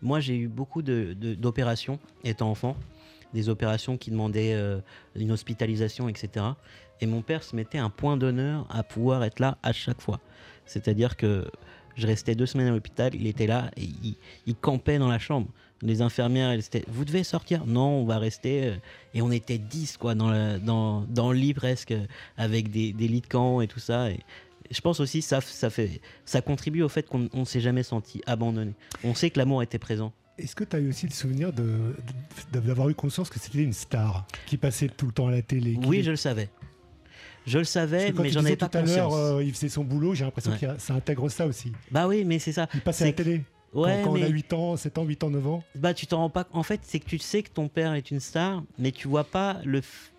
moi 0.02 0.20
j'ai 0.20 0.36
eu 0.36 0.48
beaucoup 0.48 0.82
de- 0.82 1.14
de- 1.18 1.34
d'opérations 1.34 1.98
étant 2.24 2.50
enfant, 2.50 2.76
des 3.34 3.48
opérations 3.48 3.96
qui 3.96 4.10
demandaient 4.10 4.54
euh, 4.54 4.80
une 5.14 5.30
hospitalisation, 5.32 6.08
etc. 6.08 6.44
Et 7.00 7.06
mon 7.06 7.22
père 7.22 7.42
se 7.42 7.54
mettait 7.54 7.78
un 7.78 7.90
point 7.90 8.16
d'honneur 8.16 8.66
à 8.70 8.82
pouvoir 8.82 9.22
être 9.24 9.40
là 9.40 9.58
à 9.62 9.72
chaque 9.72 10.00
fois. 10.00 10.20
C'est-à-dire 10.66 11.16
que 11.16 11.46
je 11.98 12.06
restais 12.06 12.34
deux 12.34 12.46
semaines 12.46 12.68
à 12.68 12.70
l'hôpital, 12.70 13.14
il 13.14 13.26
était 13.26 13.46
là 13.46 13.70
et 13.76 13.82
il, 13.82 14.14
il 14.46 14.54
campait 14.54 14.98
dans 14.98 15.08
la 15.08 15.18
chambre. 15.18 15.48
Les 15.82 16.00
infirmières, 16.02 16.50
elles 16.50 16.60
étaient, 16.60 16.84
vous 16.88 17.04
devez 17.04 17.22
sortir. 17.24 17.64
Non, 17.66 18.00
on 18.00 18.04
va 18.04 18.18
rester. 18.18 18.64
euh, 18.66 18.76
Et 19.14 19.22
on 19.22 19.30
était 19.30 19.58
10 19.58 19.96
quoi, 19.96 20.14
dans, 20.16 20.30
le, 20.30 20.58
dans, 20.58 21.02
dans 21.02 21.30
le 21.32 21.38
lit 21.38 21.54
presque, 21.54 21.92
euh, 21.92 22.06
avec 22.36 22.70
des, 22.70 22.92
des 22.92 23.06
lits 23.06 23.20
de 23.20 23.26
camp 23.28 23.60
et 23.60 23.68
tout 23.68 23.78
ça. 23.78 24.10
Et 24.10 24.18
je 24.70 24.80
pense 24.80 24.98
aussi 24.98 25.22
ça, 25.22 25.40
ça, 25.40 25.70
fait, 25.70 26.00
ça 26.24 26.40
contribue 26.40 26.82
au 26.82 26.88
fait 26.88 27.06
qu'on 27.06 27.28
ne 27.32 27.44
s'est 27.44 27.60
jamais 27.60 27.84
senti 27.84 28.20
abandonné. 28.26 28.72
On 29.04 29.14
sait 29.14 29.30
que 29.30 29.38
l'amour 29.38 29.62
était 29.62 29.78
présent. 29.78 30.12
Est-ce 30.36 30.54
que 30.56 30.64
tu 30.64 30.76
as 30.76 30.78
eu 30.80 30.88
aussi 30.88 31.06
le 31.06 31.12
souvenir 31.12 31.52
de- 31.52 31.94
de- 32.52 32.60
d'avoir 32.60 32.88
eu 32.88 32.94
conscience 32.94 33.28
que 33.30 33.38
c'était 33.40 33.62
une 33.62 33.72
star 33.72 34.24
qui 34.46 34.56
passait 34.56 34.88
tout 34.88 35.06
le 35.06 35.12
temps 35.12 35.28
à 35.28 35.30
la 35.32 35.42
télé 35.42 35.74
qui- 35.76 35.86
Oui, 35.86 36.02
je 36.02 36.10
le 36.10 36.16
savais. 36.16 36.48
Je 37.48 37.58
le 37.58 37.64
savais, 37.64 38.12
quand 38.12 38.22
mais 38.22 38.28
j'en 38.30 38.40
avais 38.44 38.56
pas 38.56 38.68
tout 38.68 38.78
à 38.78 38.82
l'heure, 38.82 39.08
conscience. 39.08 39.32
euh, 39.38 39.42
il 39.44 39.52
faisait 39.54 39.68
son 39.68 39.84
boulot, 39.84 40.14
j'ai 40.14 40.24
l'impression 40.24 40.52
Ouais. 40.52 40.58
que 40.58 40.78
ça 40.78 40.94
intègre 40.94 41.28
ça 41.30 41.46
aussi. 41.46 41.72
Bah 41.90 42.06
oui, 42.06 42.24
mais 42.24 42.38
c'est 42.38 42.52
ça. 42.52 42.68
Il 42.74 42.80
passait 42.80 43.04
à 43.04 43.06
la 43.08 43.12
télé. 43.14 43.38
Quand- 43.72 43.80
Ouais, 43.80 44.00
quand, 44.02 44.12
on 44.12 44.16
a 44.16 44.20
mais 44.20 44.28
8 44.30 44.52
ans, 44.54 44.76
7 44.78 44.96
ans, 44.96 45.04
8 45.04 45.22
ans, 45.24 45.30
9 45.30 45.46
ans. 45.46 45.62
bah 45.74 45.92
tu 45.92 46.06
t'en 46.06 46.18
rends 46.18 46.30
pas. 46.30 46.46
En 46.52 46.62
fait, 46.62 46.80
c'est 46.84 46.98
que 47.00 47.04
tu 47.06 47.18
sais 47.18 47.42
que 47.42 47.50
ton 47.50 47.68
père 47.68 47.92
est 47.94 48.10
une 48.10 48.18
star, 48.20 48.62
mais 48.78 48.92
tu 48.92 49.08
vois 49.08 49.24
pas 49.24 49.60
le. 49.64 49.80
f- 49.80 50.10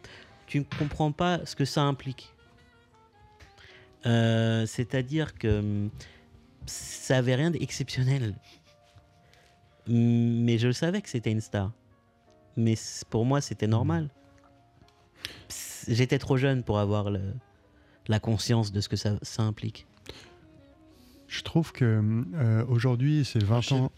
Tu 0.47 0.59
ne 0.59 0.63
comprends 0.77 1.11
pas 1.11 1.39
ce 1.45 1.55
que 1.55 1.65
ça 1.65 1.81
implique. 1.81 2.33
Euh, 4.05 4.65
C'est-à-dire 4.67 5.33
que 5.35 5.59
hum, 5.59 5.89
ça 6.67 7.17
avait 7.17 7.35
rien 7.35 7.49
d'exceptionnel. 7.51 8.35
Hum, 9.87 10.43
Mais 10.43 10.57
je 10.59 10.67
le 10.67 10.73
savais 10.73 11.01
que 11.01 11.09
c'était 11.09 11.31
une 11.31 11.41
star. 11.41 11.71
Mais 12.55 12.75
pour 13.09 13.25
moi, 13.25 13.41
c'était 13.41 13.67
normal. 13.67 14.09
J'étais 15.87 16.19
trop 16.19 16.37
jeune 16.37 16.63
pour 16.63 16.79
avoir 16.79 17.09
le- 17.09 17.33
la 18.07 18.19
conscience 18.19 18.71
de 18.71 18.81
ce 18.81 18.89
que 18.89 18.95
ça, 18.95 19.11
ça 19.21 19.43
implique. 19.43 19.85
Je 21.27 21.43
trouve 21.43 21.71
que 21.71 22.01
euh, 22.35 22.65
aujourd'hui, 22.67 23.23
c'est 23.23 23.43
20 23.43 23.55
Rachid, 23.55 23.77
ans. 23.77 23.91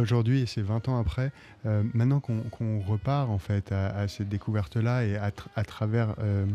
Aujourd'hui, 0.00 0.40
et 0.40 0.46
c'est 0.46 0.62
20 0.62 0.88
ans 0.88 0.98
après, 0.98 1.30
euh, 1.66 1.82
maintenant 1.94 2.18
qu'on 2.18 2.40
qu'on 2.44 2.80
repart 2.80 3.28
en 3.30 3.38
fait 3.38 3.70
à, 3.70 3.88
à 3.88 4.08
cette 4.08 4.28
découverte-là 4.28 5.04
et 5.04 5.16
à, 5.16 5.30
tra- 5.30 5.46
à 5.54 5.62
travers 5.64 6.14
euh, 6.18 6.46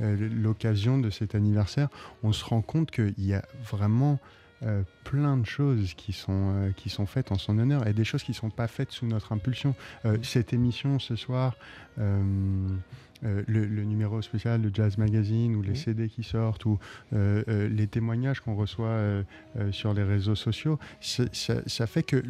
euh, 0.00 0.28
l'occasion 0.30 0.96
de 0.98 1.10
cet 1.10 1.34
anniversaire, 1.34 1.88
on 2.22 2.32
se 2.32 2.44
rend 2.44 2.62
compte 2.62 2.90
qu'il 2.90 3.12
y 3.18 3.34
a 3.34 3.42
vraiment 3.70 4.18
euh, 4.62 4.82
plein 5.04 5.36
de 5.36 5.44
choses 5.44 5.92
qui 5.94 6.12
sont, 6.14 6.54
euh, 6.54 6.70
qui 6.72 6.88
sont 6.88 7.04
faites 7.06 7.32
en 7.32 7.38
son 7.38 7.58
honneur 7.58 7.86
et 7.86 7.92
des 7.92 8.04
choses 8.04 8.22
qui 8.22 8.30
ne 8.30 8.36
sont 8.36 8.50
pas 8.50 8.68
faites 8.68 8.92
sous 8.92 9.06
notre 9.06 9.32
impulsion. 9.32 9.74
Euh, 10.06 10.16
cette 10.22 10.52
émission 10.54 10.98
ce 10.98 11.16
soir, 11.16 11.56
euh, 13.24 13.42
le, 13.46 13.64
le 13.66 13.84
numéro 13.84 14.20
spécial 14.22 14.60
de 14.60 14.70
Jazz 14.74 14.98
Magazine 14.98 15.54
ou 15.56 15.62
les. 15.62 15.74
CD 15.74 16.08
qui 16.08 16.22
sortent 16.22 16.64
ou 16.66 16.78
euh, 17.12 17.42
euh, 17.48 17.68
les 17.68 17.86
témoignages 17.86 18.40
qu'on 18.40 18.54
reçoit 18.56 18.88
euh, 18.88 19.22
euh, 19.58 19.72
sur 19.72 19.94
les 19.94 20.02
réseaux 20.02 20.34
sociaux, 20.34 20.78
ça, 21.00 21.24
ça 21.66 21.86
fait 21.86 22.02
que 22.02 22.22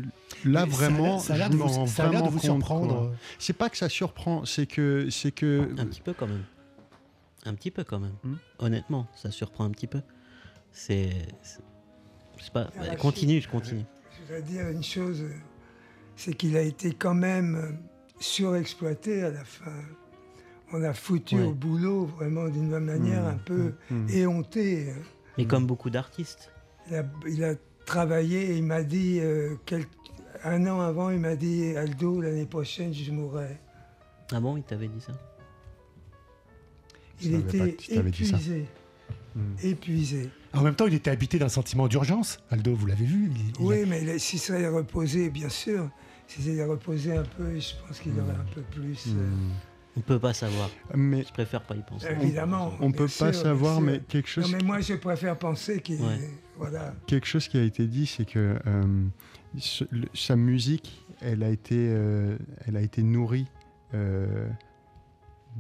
là 0.45 0.65
Mais 0.67 0.73
vraiment, 0.73 1.19
ça 1.19 1.35
a 1.35 1.39
l'air 1.39 1.47
je 1.49 1.53
de 1.53 1.57
m'en 1.59 1.67
rends 1.67 1.85
vous, 1.85 1.91
ça 1.91 2.07
a 2.07 2.11
l'air 2.11 2.23
de 2.23 2.29
vraiment 2.29 2.31
vous 2.31 2.39
compte, 2.39 2.45
surprendre. 2.61 2.89
quoi. 3.09 3.13
C'est 3.39 3.53
pas 3.57 3.71
que 3.71 3.77
ça 3.77 3.89
surprend, 3.89 4.45
c'est 4.45 4.67
que 4.67 5.09
c'est 5.11 5.33
que 5.33 5.69
Un 5.79 5.87
petit 5.87 6.01
peu 6.01 6.13
quand 6.13 6.27
même. 6.27 6.45
Un 7.45 7.55
petit 7.55 7.71
peu 7.71 7.85
quand 7.85 8.01
même. 8.01 8.15
Hmm. 8.25 8.35
Honnêtement, 8.59 9.07
ça 9.15 9.31
surprend 9.31 9.65
un 9.65 9.71
petit 9.71 9.87
peu. 9.87 10.01
C'est. 10.73 11.11
c'est- 11.43 11.61
Je 12.39 12.45
sais 12.45 12.51
pas. 12.51 12.71
Ah, 12.81 12.97
continue, 12.97 13.41
je 13.41 13.49
continue. 13.49 13.85
Je 14.15 14.23
voudrais 14.23 14.43
dire 14.43 14.69
une 14.69 14.83
chose, 14.83 15.25
c'est 16.17 16.35
qu'il 16.35 16.57
a 16.57 16.63
été 16.63 16.93
quand 16.93 17.15
même 17.15 17.79
surexploité 18.19 19.23
à 19.23 19.31
la 19.31 19.45
fin. 19.45 19.73
On 20.73 20.83
a 20.83 20.93
foutu 20.93 21.37
Ouais. 21.37 21.43
au 21.45 21.53
boulot 21.53 22.07
vraiment 22.07 22.49
d'une 22.49 22.79
manière 22.79 23.23
Mmh, 23.23 23.27
un 23.29 23.37
peu 23.45 23.73
mmh. 23.91 24.09
éhontée. 24.11 24.93
Mais 25.39 25.45
comme 25.47 25.67
beaucoup 25.67 25.91
d'artistes. 25.91 26.51
Il 26.89 26.97
a, 26.97 27.05
il 27.29 27.45
a 27.45 27.55
travaillé 27.85 28.51
et 28.53 28.57
il 28.57 28.65
m'a 28.65 28.83
dit, 28.83 29.19
euh, 29.21 29.55
quel- 29.65 29.85
un 30.45 30.67
an 30.67 30.81
avant, 30.81 31.11
il 31.11 31.21
m'a 31.21 31.37
dit 31.37 31.77
Aldo, 31.77 32.21
l'année 32.21 32.47
prochaine, 32.47 32.93
je 32.93 33.11
mourrai. 33.13 33.57
Ah 34.33 34.41
bon, 34.41 34.57
il 34.57 34.63
t'avait 34.65 34.89
dit 34.89 35.01
ça? 35.01 35.13
Il 37.23 37.35
était 37.37 37.77
épuisé. 37.91 38.67
Mm. 39.35 39.41
Épuisé. 39.63 40.31
En 40.53 40.63
même 40.63 40.75
temps, 40.75 40.87
il 40.87 40.95
était 40.95 41.11
habité 41.11 41.39
d'un 41.39 41.49
sentiment 41.49 41.89
d'urgence. 41.89 42.39
Aldo, 42.51 42.75
vous 42.75 42.87
l'avez 42.87 43.05
vu. 43.05 43.31
il- 43.31 43.49
il 43.49 43.55
a- 43.57 43.61
Oui, 43.61 43.85
mais 43.87 44.03
il- 44.03 44.21
si 44.21 44.39
ça 44.39 44.59
est 44.59 44.69
reposé, 44.69 45.31
bien 45.31 45.49
sûr, 45.49 45.89
si 46.27 46.43
ça 46.43 46.51
est 46.51 46.65
reposé 46.65 47.17
un 47.17 47.23
peu, 47.23 47.59
je 47.59 47.73
pense 47.87 48.01
qu'il 48.01 48.13
aurait 48.19 48.31
un 48.33 48.55
peu 48.55 48.63
plus. 48.63 49.05
euh. 49.09 49.31
On 49.97 50.01
peut 50.01 50.19
pas 50.19 50.35
savoir. 50.35 50.71
Mais 50.95 51.23
Je 51.25 51.33
préfère 51.33 51.63
pas 51.63 51.75
y 51.75 51.81
penser. 51.83 52.09
Évidemment. 52.21 52.73
on 52.81 52.91
bien 52.91 52.99
peut 52.99 53.09
sûr, 53.09 53.27
pas 53.27 53.33
savoir, 53.33 53.81
mais 53.81 54.01
quelque 54.09 54.29
chose, 54.29 54.51
Non, 54.51 54.59
mais 54.59 54.65
moi, 54.65 54.81
je 54.81 54.95
préfère 54.95 55.39
penser 55.39 55.81
qu'il. 55.81 56.01
Ouais. 56.01 56.31
Voilà. 56.59 56.95
quelque 57.07 57.27
chose 57.27 57.49
qui 57.49 57.59
a 57.59 57.63
été 57.63 57.87
dit, 57.87 58.07
c'est 58.07 58.25
que 58.25 58.59
euh, 58.67 58.83
ce- 59.59 59.85
le- 59.91 60.09
sa 60.15 60.37
musique, 60.37 61.05
elle 61.21 61.43
a 61.43 61.51
été, 61.51 61.75
euh, 61.77 62.37
elle 62.67 62.77
a 62.79 62.81
été 62.81 63.03
nourrie 63.03 63.47
euh, 63.95 64.49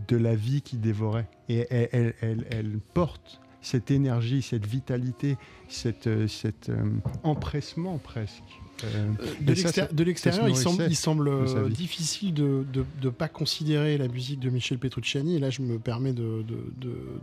de 0.09 0.17
la 0.17 0.35
vie 0.35 0.63
qui 0.63 0.77
dévorait. 0.79 1.29
Et 1.51 1.67
elle, 1.71 1.89
elle- 1.93 2.15
elle- 2.23 2.47
elle 2.51 2.79
porte 2.95 3.41
cette 3.61 3.91
énergie, 3.91 4.41
cette 4.43 4.67
vitalité, 4.67 5.37
cette, 5.69 6.07
euh, 6.07 6.29
cet 6.29 6.69
euh, 6.71 6.83
empressement 7.25 7.99
presque. 7.99 8.43
Euh, 8.85 9.13
De 9.41 10.05
l'extérieur, 10.05 10.49
il 10.49 10.57
se 10.57 10.63
semble, 10.63 11.29
il 11.29 11.29
euh, 11.29 11.69
difficile 11.69 12.35
de 12.35 12.65
ne 13.03 13.11
pas 13.11 13.29
considérer 13.29 13.97
la 13.99 14.09
musique 14.09 14.41
de 14.41 14.51
Michel 14.51 14.79
Petrucciani. 14.79 15.37
Et 15.37 15.39
là, 15.39 15.51
je 15.51 15.63
me 15.63 15.79
permets 15.79 16.13
de, 16.13 16.43
de, 16.43 16.57
de- 16.81 17.21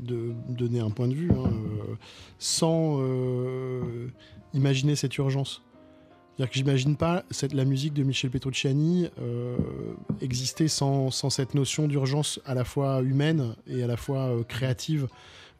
de 0.00 0.32
donner 0.48 0.80
un 0.80 0.90
point 0.90 1.06
de 1.06 1.14
vue, 1.14 1.30
hein, 1.30 1.52
euh, 1.52 1.94
sans 2.40 2.98
euh, 3.00 4.08
imaginer 4.52 4.96
cette 4.96 5.16
urgence. 5.18 5.62
C'est-à-dire 6.36 6.50
que 6.50 6.56
j'imagine 6.56 6.96
pas 6.96 7.24
cette, 7.30 7.52
la 7.52 7.64
musique 7.64 7.94
de 7.94 8.02
Michel 8.02 8.30
Petrucciani 8.30 9.08
euh, 9.20 9.56
exister 10.20 10.66
sans, 10.68 11.10
sans 11.12 11.30
cette 11.30 11.54
notion 11.54 11.86
d'urgence 11.86 12.40
à 12.44 12.54
la 12.54 12.64
fois 12.64 13.02
humaine 13.02 13.54
et 13.68 13.82
à 13.82 13.86
la 13.86 13.96
fois 13.96 14.30
euh, 14.30 14.42
créative. 14.42 15.06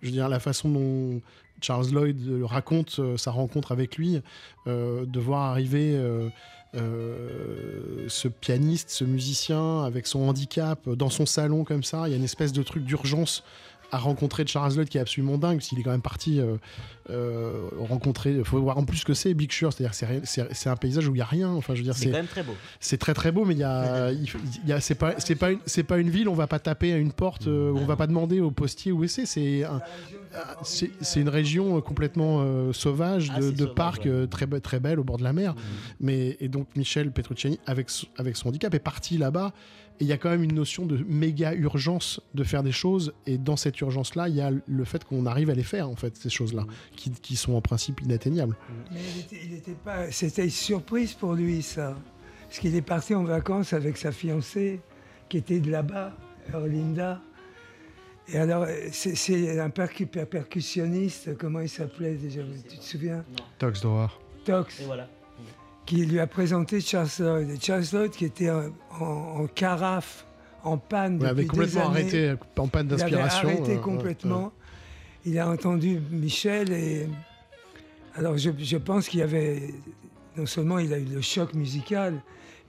Je 0.03 0.07
veux 0.07 0.13
dire, 0.13 0.29
la 0.29 0.41
façon 0.41 0.69
dont 0.69 1.21
Charles 1.61 1.91
Lloyd 1.91 2.43
raconte 2.45 2.99
euh, 2.99 3.17
sa 3.17 3.31
rencontre 3.31 3.73
avec 3.73 3.97
lui, 3.97 4.21
euh, 4.67 5.05
de 5.07 5.21
voir 5.21 5.51
arriver 5.51 5.95
euh, 6.75 8.09
ce 8.09 8.29
pianiste, 8.29 8.91
ce 8.91 9.05
musicien 9.05 9.83
avec 9.85 10.07
son 10.07 10.21
handicap 10.29 10.89
dans 10.89 11.11
son 11.11 11.27
salon 11.27 11.65
comme 11.65 11.83
ça, 11.83 12.07
il 12.07 12.11
y 12.11 12.15
a 12.15 12.17
une 12.17 12.25
espèce 12.25 12.53
de 12.53 12.63
truc 12.63 12.85
d'urgence 12.85 13.43
à 13.91 13.99
rencontrer 13.99 14.47
Charles 14.47 14.75
Lloyd 14.75 14.89
qui 14.89 14.99
est 14.99 15.01
absolument 15.01 15.39
dingue, 15.39 15.61
qu'il 15.61 15.79
est 15.79 15.83
quand 15.83 15.91
même 15.93 16.03
parti 16.03 16.41
euh, 16.41 16.57
euh, 17.11 17.69
rencontrer. 17.79 18.33
Il 18.35 18.45
faut 18.45 18.61
voir 18.61 18.77
en 18.77 18.85
plus 18.85 18.99
ce 18.99 19.05
que 19.07 19.15
c'est 19.15 19.33
Big 19.33 19.51
Sur, 19.51 19.73
c'est-à-dire 19.73 20.21
c'est 20.25 20.69
un 20.69 20.77
paysage 20.77 21.09
où 21.09 21.13
il 21.13 21.15
n'y 21.15 21.21
a 21.23 21.25
rien. 21.25 21.49
Enfin, 21.51 21.75
je 21.75 21.79
veux 21.81 21.85
dire, 21.85 21.97
C'est 21.97 22.07
quand 22.11 22.13
même 22.19 22.27
très 22.27 22.43
beau. 22.43 22.55
c'est 22.81 22.99
très 22.99 23.15
très 23.15 23.33
beau, 23.33 23.45
mais 23.47 23.55
il 23.55 23.61
y 23.61 23.65
a, 23.65 24.11
il, 24.13 24.27
il 24.65 24.69
y 24.69 24.73
a 24.75 24.81
c'est 24.81 24.95
pas, 24.95 25.15
c'est 25.19 25.37
pas 25.37 25.53
une, 25.53 25.59
c'est 25.65 25.85
pas 25.85 25.99
une 25.99 26.11
ville. 26.11 26.29
On 26.29 26.35
va 26.35 26.47
pas 26.47 26.59
taper 26.59 26.93
à 26.93 26.99
une 26.99 27.13
porte, 27.13 27.47
euh, 27.47 27.73
on 27.75 27.87
va 27.87 27.97
pas 27.97 28.07
demander 28.07 28.41
au 28.41 28.51
postier 28.51 28.93
où 28.93 29.07
c'est. 29.07 29.25
C'est 29.27 29.65
un- 29.65 29.81
ah, 30.35 30.57
c'est 30.63 31.21
une 31.21 31.31
région 31.31 31.79
euh, 31.79 31.81
complètement 31.81 32.45
sauvage 32.75 33.33
Ah, 33.35 33.41
de, 33.41 33.47
c'est 33.47 33.53
de 33.57 33.65
parcs 33.65 34.05
ouais. 34.05 34.27
très 34.27 34.47
très 34.61 34.79
belles 34.79 35.01
au 35.01 35.05
bord 35.05 35.17
de 35.17 35.25
la 35.25 35.33
mer. 35.33 35.55
Mhm. 35.55 35.61
Mais 36.01 36.37
et 36.41 36.49
donc 36.49 36.67
Michel 36.77 37.11
Petrucciani 37.11 37.59
avec 37.67 37.89
son 37.89 38.49
handicap 38.49 38.75
est 38.75 38.79
parti 38.79 39.17
là-bas. 39.17 39.53
Et 40.01 40.05
il 40.05 40.07
y 40.07 40.13
a 40.13 40.17
quand 40.17 40.31
même 40.31 40.45
une 40.45 40.55
notion 40.55 40.87
de 40.87 40.97
méga 41.09 41.55
urgence 41.55 42.21
de 42.35 42.45
faire 42.45 42.63
des 42.63 42.71
choses. 42.73 43.13
Et 43.27 43.37
dans 43.37 43.57
cette 43.57 43.81
urgence-là, 43.81 44.29
il 44.29 44.37
y 44.37 44.41
a 44.41 44.51
le 44.67 44.85
fait 44.85 45.03
qu'on 45.05 45.27
arrive 45.27 45.51
à 45.51 45.55
les 45.55 45.65
faire 45.65 45.89
en 45.89 45.97
fait 45.97 46.17
ces 46.17 46.31
choses-là, 46.31 46.65
qui, 46.95 47.11
qui 47.11 47.35
sont 47.37 47.55
en 47.55 47.61
principe 47.61 48.01
inatteignables. 48.01 48.57
Mais 48.93 49.01
il 49.17 49.21
était, 49.21 49.41
il 49.45 49.55
était 49.55 49.73
pas. 49.75 50.11
C'était 50.13 50.45
une 50.45 50.51
surprise 50.51 51.15
pour 51.15 51.35
lui, 51.35 51.63
ça. 51.63 51.97
Parce 52.47 52.61
qu'il 52.61 52.75
est 52.77 52.83
parti 52.83 53.15
en 53.15 53.25
vacances 53.25 53.73
avec 53.73 53.97
sa 53.97 54.13
fiancée, 54.13 54.81
qui 55.29 55.37
était 55.39 55.59
de 55.61 55.71
là-bas, 55.71 56.17
Erlinda. 56.53 57.21
Et 58.31 58.37
alors, 58.39 58.67
c'est- 58.93 59.59
un 59.59 59.71
percu- 59.71 60.07
per- 60.07 60.27
percussionniste, 60.27 61.37
comment 61.39 61.61
il 61.61 61.69
s'appelait 61.69 62.15
déjà 62.15 62.43
Tu 62.71 62.77
te 62.79 62.85
souviens? 62.85 63.25
Tox 63.59 63.81
Droit. 63.81 64.13
Tox, 64.45 64.81
Et 64.81 64.85
voilà. 64.85 65.09
Qui 65.89 66.05
lui 66.05 66.21
a 66.21 66.27
présenté 66.27 66.83
Charles 66.83 67.09
Lloyd. 67.19 67.49
Et 67.49 67.59
Charles 67.59 67.85
Lloyd, 67.95 68.11
qui 68.11 68.27
était 68.27 68.51
en, 68.51 68.65
en- 69.01 69.05
en 69.41 69.47
carafe, 69.47 70.27
en 70.63 70.77
panne. 70.77 71.17
Il 71.19 71.27
avait 71.27 71.45
depuis 71.45 71.49
complètement 71.49 71.91
des 71.93 71.99
années. 71.99 72.29
arrêté 72.29 72.35
en 72.59 72.69
panne 72.69 72.87
Il 72.89 72.93
avait 72.93 73.03
d'inspiration. 73.11 73.49
arrêté 73.49 73.71
euh, 73.73 73.75
ouais, 73.77 73.81
complètement. 73.81 74.53
Il 75.25 75.39
a 75.39 75.49
entendu 75.49 75.99
Michel 76.11 76.73
et 76.73 77.07
alors 78.15 78.37
je, 78.37 78.51
je 78.59 78.77
pense 78.77 79.09
qu'il 79.09 79.21
y 79.21 79.23
avait 79.23 79.75
non 80.37 80.45
seulement 80.47 80.79
il 80.79 80.93
a 80.93 80.99
eu 80.99 81.05
le 81.07 81.21
choc 81.23 81.55
musical, 81.55 82.21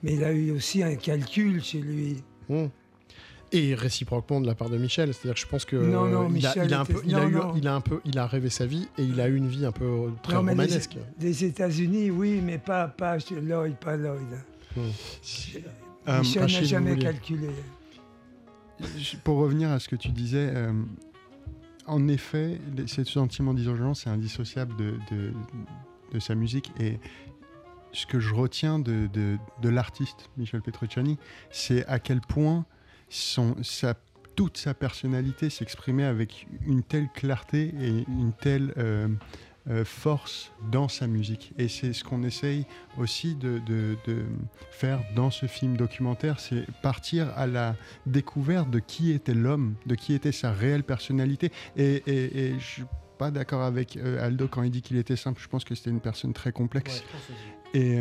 mais 0.02 0.14
il 0.14 0.24
a 0.24 0.32
eu 0.32 0.50
aussi 0.52 0.82
un 0.82 0.94
calcul 0.94 1.62
chez 1.62 1.80
lui. 1.80 2.22
ouais. 2.48 2.70
Et 3.52 3.74
réciproquement 3.74 4.40
de 4.40 4.46
la 4.46 4.54
part 4.54 4.70
de 4.70 4.78
Michel, 4.78 5.12
c'est-à-dire 5.12 5.34
que 5.34 5.40
je 5.40 5.46
pense 5.46 5.64
que 5.64 5.74
Non, 5.76 6.06
non, 6.06 6.28
il, 6.30 6.46
a, 6.46 6.50
Michel 6.50 6.66
il 6.66 6.74
a 6.74 6.80
un 6.80 6.84
peu, 6.84 7.00
il 7.04 7.14
a 7.16 7.20
non, 7.20 7.28
eu, 7.28 7.32
non. 7.32 7.52
il 7.56 7.66
a 7.68 7.74
un 7.74 7.80
peu, 7.80 8.00
il 8.04 8.16
a 8.18 8.26
rêvé 8.28 8.48
sa 8.48 8.64
vie 8.66 8.86
et 8.96 9.02
il 9.02 9.20
a 9.20 9.26
eu 9.28 9.34
une 9.36 9.48
vie 9.48 9.66
un 9.66 9.72
peu 9.72 10.10
très 10.22 10.34
Non, 10.34 10.42
les- 10.44 10.50
romanesque. 10.50 10.96
Des 11.18 11.44
États-Unis, 11.44 12.10
oui, 12.12 12.40
mais 12.44 12.58
pas 12.58 12.86
pas 12.86 13.16
Lloyd, 13.42 13.74
pas 13.76 13.96
Lloyd. 13.96 14.20
Euh, 14.76 16.18
Michel 16.20 16.42
n'a 16.42 16.62
jamais 16.62 16.96
calculé. 16.96 17.48
Pour 19.24 19.38
revenir 19.38 19.70
à 19.70 19.78
ce 19.78 19.88
que 19.88 19.96
tu 19.96 20.08
disais, 20.08 20.50
euh, 20.54 20.72
en 21.86 22.08
effet, 22.08 22.58
les- 22.76 22.86
ce 22.86 23.04
sentiment 23.04 23.52
d'urgence 23.52 24.06
est 24.06 24.10
indissociable 24.10 24.74
de, 24.76 24.94
de, 25.10 25.32
de 26.12 26.18
sa 26.20 26.34
musique. 26.34 26.72
Et 26.80 26.98
ce 27.92 28.06
que 28.06 28.20
je 28.20 28.32
retiens 28.32 28.78
de, 28.78 29.08
de, 29.12 29.36
de 29.60 29.68
l'artiste 29.68 30.30
Michel 30.36 30.62
Petrucciani, 30.62 31.18
c'est 31.50 31.84
à 31.86 31.98
quel 31.98 32.20
point 32.20 32.64
son, 33.10 33.54
sa, 33.62 33.94
toute 34.36 34.56
sa 34.56 34.72
personnalité 34.72 35.50
s'exprimait 35.50 36.04
avec 36.04 36.46
une 36.66 36.82
telle 36.82 37.08
clarté 37.14 37.74
et 37.80 38.04
une 38.08 38.32
telle 38.40 38.72
euh, 38.78 39.08
euh, 39.68 39.84
force 39.84 40.52
dans 40.72 40.88
sa 40.88 41.06
musique. 41.06 41.52
Et 41.58 41.68
c'est 41.68 41.92
ce 41.92 42.02
qu'on 42.02 42.22
essaye 42.22 42.64
aussi 42.96 43.34
de, 43.34 43.60
de- 43.66 43.96
de 44.06 44.24
faire 44.70 45.02
dans 45.14 45.30
ce 45.30 45.44
film 45.44 45.76
documentaire, 45.76 46.40
c'est 46.40 46.64
partir 46.80 47.28
à 47.36 47.46
la 47.46 47.76
découverte 48.06 48.70
de 48.70 48.78
qui 48.78 49.10
était 49.10 49.34
l'homme, 49.34 49.74
de 49.84 49.94
qui 49.94 50.14
était 50.14 50.32
sa 50.32 50.50
réelle 50.52 50.82
personnalité. 50.84 51.52
Et, 51.76 52.02
et, 52.06 52.38
et 52.46 52.58
je 52.58 52.64
suis 52.64 52.84
pas 53.18 53.30
d'accord 53.30 53.60
avec 53.62 53.98
euh, 53.98 54.24
Aldo 54.24 54.48
quand 54.48 54.62
il 54.62 54.70
dit 54.70 54.80
qu'il 54.80 54.96
était 54.96 55.16
simple. 55.16 55.42
Je 55.42 55.48
pense 55.48 55.64
que 55.64 55.74
c'était 55.74 55.90
une 55.90 56.00
personne 56.00 56.32
très 56.32 56.52
complexe. 56.52 57.04
Et, 57.74 57.98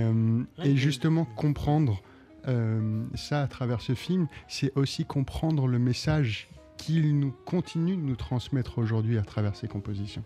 et 0.63 0.75
justement, 0.77 1.25
comprendre 1.25 2.01
euh, 2.47 3.03
ça 3.15 3.41
à 3.41 3.47
travers 3.47 3.81
ce 3.81 3.95
film, 3.95 4.27
c'est 4.47 4.71
aussi 4.75 5.05
comprendre 5.05 5.67
le 5.67 5.79
message 5.79 6.49
qu'il 6.77 7.19
nous 7.19 7.33
continue 7.45 7.97
de 7.97 8.01
nous 8.01 8.15
transmettre 8.15 8.77
aujourd'hui 8.77 9.17
à 9.17 9.21
travers 9.21 9.55
ses 9.55 9.67
compositions. 9.67 10.23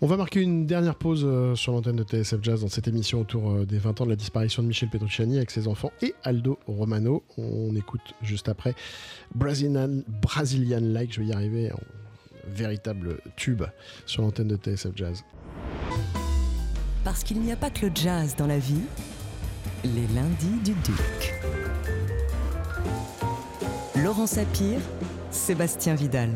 On 0.00 0.06
va 0.06 0.16
marquer 0.16 0.40
une 0.40 0.66
dernière 0.66 0.96
pause 0.96 1.22
euh, 1.24 1.54
sur 1.54 1.72
l'antenne 1.72 1.96
de 1.96 2.04
TSF 2.04 2.42
Jazz 2.42 2.60
dans 2.60 2.68
cette 2.68 2.88
émission 2.88 3.20
autour 3.20 3.50
euh, 3.50 3.64
des 3.64 3.78
20 3.78 4.00
ans 4.00 4.04
de 4.04 4.10
la 4.10 4.16
disparition 4.16 4.62
de 4.62 4.68
Michel 4.68 4.88
Petrucciani 4.88 5.36
avec 5.36 5.50
ses 5.50 5.66
enfants 5.66 5.92
et 6.02 6.14
Aldo 6.24 6.58
Romano. 6.66 7.24
On 7.36 7.74
écoute 7.74 8.14
juste 8.22 8.48
après 8.48 8.74
Brazilian, 9.34 10.02
Brazilian 10.22 10.80
Like, 10.82 11.12
je 11.12 11.20
vais 11.20 11.26
y 11.28 11.32
arriver, 11.32 11.72
en 11.72 11.80
véritable 12.46 13.20
tube 13.36 13.64
sur 14.06 14.22
l'antenne 14.22 14.48
de 14.48 14.56
TSF 14.56 14.92
Jazz. 14.94 15.24
Parce 17.04 17.24
qu'il 17.24 17.40
n'y 17.40 17.52
a 17.52 17.56
pas 17.56 17.70
que 17.70 17.86
le 17.86 17.92
jazz 17.94 18.36
dans 18.36 18.46
la 18.46 18.58
vie, 18.58 18.82
les 19.84 20.06
lundis 20.14 20.60
du 20.64 20.72
Duc. 20.74 21.34
Laurent 23.96 24.26
Sapir, 24.26 24.78
Sébastien 25.30 25.94
Vidal. 25.94 26.30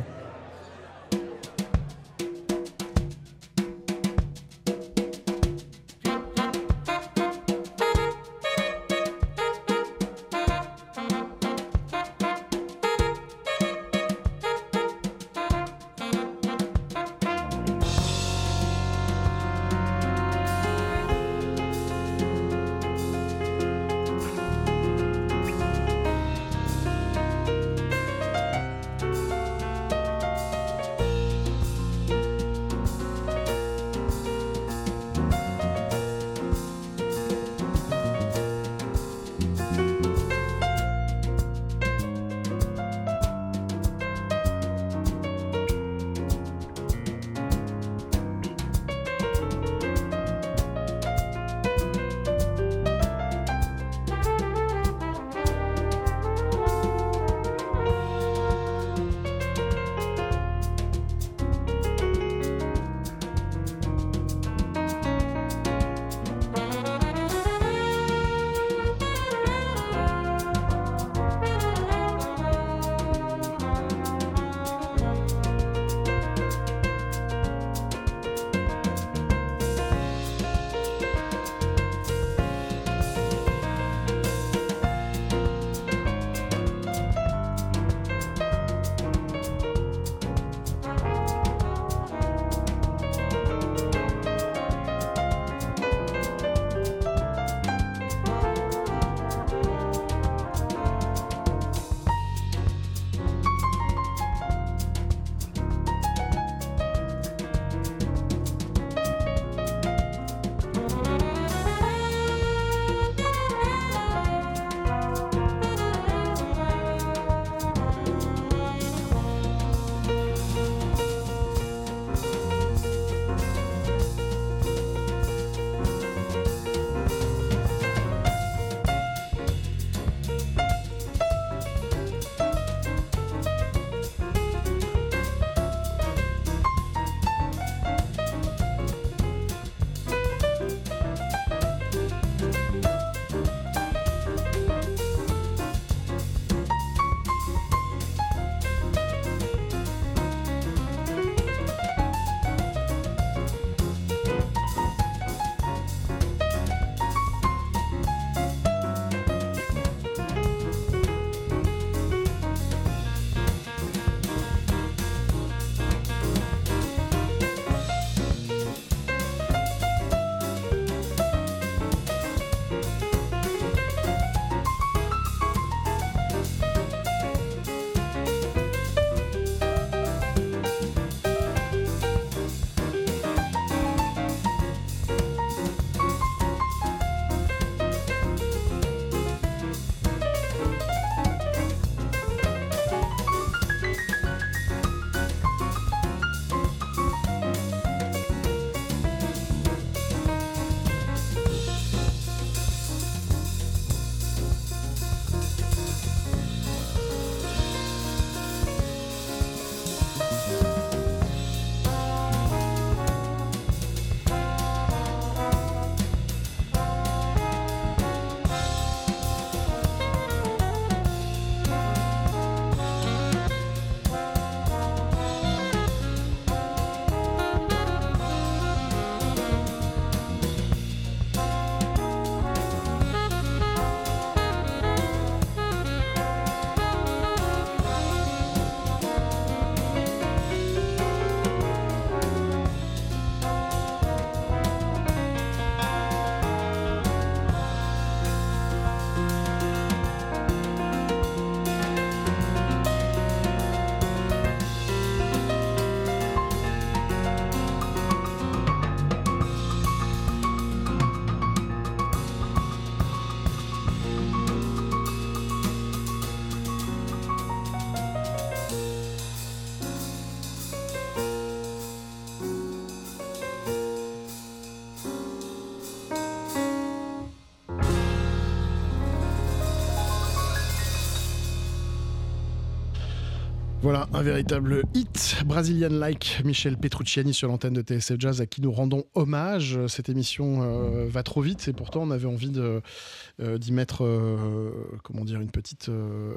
Voilà, 283.92 284.08
un 284.14 284.22
véritable 284.22 284.84
hit 284.94 285.42
Brazilian 285.44 285.90
Like, 285.90 286.40
Michel 286.46 286.78
Petrucciani 286.78 287.34
sur 287.34 287.48
l'antenne 287.48 287.74
de 287.74 287.82
TSF 287.82 288.18
Jazz 288.18 288.40
à 288.40 288.46
qui 288.46 288.62
nous 288.62 288.72
rendons 288.72 289.04
hommage. 289.14 289.78
Cette 289.86 290.08
émission 290.08 290.62
euh, 290.62 291.06
va 291.10 291.22
trop 291.22 291.42
vite 291.42 291.68
et 291.68 291.74
pourtant 291.74 292.00
on 292.00 292.10
avait 292.10 292.26
envie 292.26 292.52
euh, 292.56 293.58
d'y 293.58 293.70
mettre 293.70 294.02
euh, 294.02 294.70
comment 295.02 295.26
dire, 295.26 295.42
une, 295.42 295.50
petite, 295.50 295.90